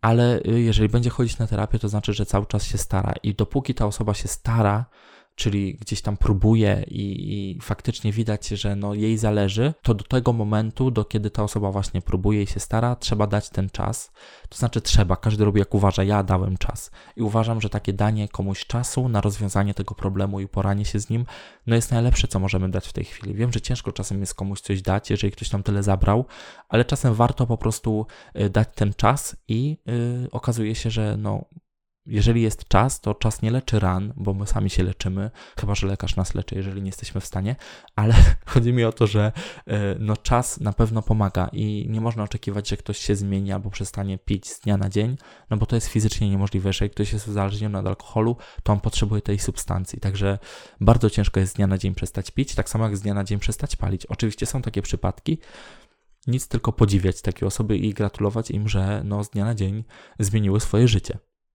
Ale 0.00 0.40
y, 0.40 0.60
jeżeli 0.60 0.88
będzie 0.88 1.10
chodzić 1.10 1.38
na 1.38 1.46
terapię, 1.46 1.78
to 1.78 1.88
znaczy, 1.88 2.12
że 2.12 2.26
cały 2.26 2.46
czas 2.46 2.64
się 2.64 2.78
stara. 2.78 3.14
I 3.22 3.34
dopóki 3.34 3.74
ta 3.74 3.86
osoba 3.86 4.14
się 4.14 4.28
stara, 4.28 4.84
czyli 5.36 5.74
gdzieś 5.74 6.02
tam 6.02 6.16
próbuje 6.16 6.84
i, 6.86 7.32
i, 7.34 7.60
faktycznie 7.60 8.12
widać, 8.12 8.48
że 8.48 8.76
no 8.76 8.94
jej 8.94 9.18
zależy, 9.18 9.74
to 9.82 9.94
do 9.94 10.04
tego 10.04 10.32
momentu, 10.32 10.90
do 10.90 11.04
kiedy 11.04 11.30
ta 11.30 11.42
osoba 11.42 11.70
właśnie 11.70 12.02
próbuje 12.02 12.42
i 12.42 12.46
się 12.46 12.60
stara, 12.60 12.96
trzeba 12.96 13.26
dać 13.26 13.50
ten 13.50 13.70
czas. 13.70 14.12
To 14.48 14.58
znaczy 14.58 14.80
trzeba, 14.80 15.16
każdy 15.16 15.44
robi 15.44 15.58
jak 15.58 15.74
uważa, 15.74 16.04
ja 16.04 16.22
dałem 16.22 16.56
czas. 16.56 16.90
I 17.16 17.22
uważam, 17.22 17.60
że 17.60 17.70
takie 17.70 17.92
danie 17.92 18.28
komuś 18.28 18.66
czasu 18.66 19.08
na 19.08 19.20
rozwiązanie 19.20 19.74
tego 19.74 19.94
problemu 19.94 20.40
i 20.40 20.48
poranie 20.48 20.84
się 20.84 21.00
z 21.00 21.10
nim, 21.10 21.26
no 21.66 21.74
jest 21.74 21.92
najlepsze, 21.92 22.28
co 22.28 22.38
możemy 22.38 22.70
dać 22.70 22.88
w 22.88 22.92
tej 22.92 23.04
chwili. 23.04 23.34
Wiem, 23.34 23.52
że 23.52 23.60
ciężko 23.60 23.92
czasem 23.92 24.20
jest 24.20 24.34
komuś 24.34 24.60
coś 24.60 24.82
dać, 24.82 25.10
jeżeli 25.10 25.32
ktoś 25.32 25.52
nam 25.52 25.62
tyle 25.62 25.82
zabrał, 25.82 26.24
ale 26.68 26.84
czasem 26.84 27.14
warto 27.14 27.46
po 27.46 27.58
prostu 27.58 28.06
y, 28.40 28.50
dać 28.50 28.68
ten 28.74 28.94
czas 28.94 29.36
i 29.48 29.78
yy, 29.86 30.28
okazuje 30.30 30.74
się, 30.74 30.90
że 30.90 31.16
no 31.16 31.44
jeżeli 32.06 32.42
jest 32.42 32.68
czas, 32.68 33.00
to 33.00 33.14
czas 33.14 33.42
nie 33.42 33.50
leczy 33.50 33.80
ran, 33.80 34.12
bo 34.16 34.34
my 34.34 34.46
sami 34.46 34.70
się 34.70 34.82
leczymy, 34.82 35.30
chyba 35.60 35.74
że 35.74 35.86
lekarz 35.86 36.16
nas 36.16 36.34
leczy, 36.34 36.54
jeżeli 36.54 36.82
nie 36.82 36.88
jesteśmy 36.88 37.20
w 37.20 37.26
stanie, 37.26 37.56
ale 37.96 38.14
chodzi 38.46 38.72
mi 38.72 38.84
o 38.84 38.92
to, 38.92 39.06
że 39.06 39.32
e, 39.66 39.96
no, 39.98 40.16
czas 40.16 40.60
na 40.60 40.72
pewno 40.72 41.02
pomaga 41.02 41.48
i 41.52 41.86
nie 41.88 42.00
można 42.00 42.22
oczekiwać, 42.22 42.68
że 42.68 42.76
ktoś 42.76 42.98
się 42.98 43.16
zmieni 43.16 43.52
albo 43.52 43.70
przestanie 43.70 44.18
pić 44.18 44.48
z 44.48 44.60
dnia 44.60 44.76
na 44.76 44.88
dzień, 44.88 45.16
no 45.50 45.56
bo 45.56 45.66
to 45.66 45.76
jest 45.76 45.88
fizycznie 45.88 46.30
niemożliwe. 46.30 46.68
Jeżeli 46.68 46.90
ktoś 46.90 47.12
jest 47.12 47.28
uzależniony 47.28 47.78
od 47.78 47.86
alkoholu, 47.86 48.36
to 48.62 48.72
on 48.72 48.80
potrzebuje 48.80 49.22
tej 49.22 49.38
substancji, 49.38 50.00
także 50.00 50.38
bardzo 50.80 51.10
ciężko 51.10 51.40
jest 51.40 51.52
z 51.52 51.56
dnia 51.56 51.66
na 51.66 51.78
dzień 51.78 51.94
przestać 51.94 52.30
pić, 52.30 52.54
tak 52.54 52.68
samo 52.68 52.84
jak 52.84 52.96
z 52.96 53.00
dnia 53.00 53.14
na 53.14 53.24
dzień 53.24 53.38
przestać 53.38 53.76
palić. 53.76 54.06
Oczywiście 54.06 54.46
są 54.46 54.62
takie 54.62 54.82
przypadki, 54.82 55.38
nic 56.26 56.48
tylko 56.48 56.72
podziwiać 56.72 57.22
takie 57.22 57.46
osoby 57.46 57.76
i 57.76 57.94
gratulować 57.94 58.50
im, 58.50 58.68
że 58.68 59.02
no, 59.04 59.24
z 59.24 59.30
dnia 59.30 59.44
na 59.44 59.54
dzień 59.54 59.84
zmieniły 60.18 60.60
swoje 60.60 60.88
życie. 60.88 61.18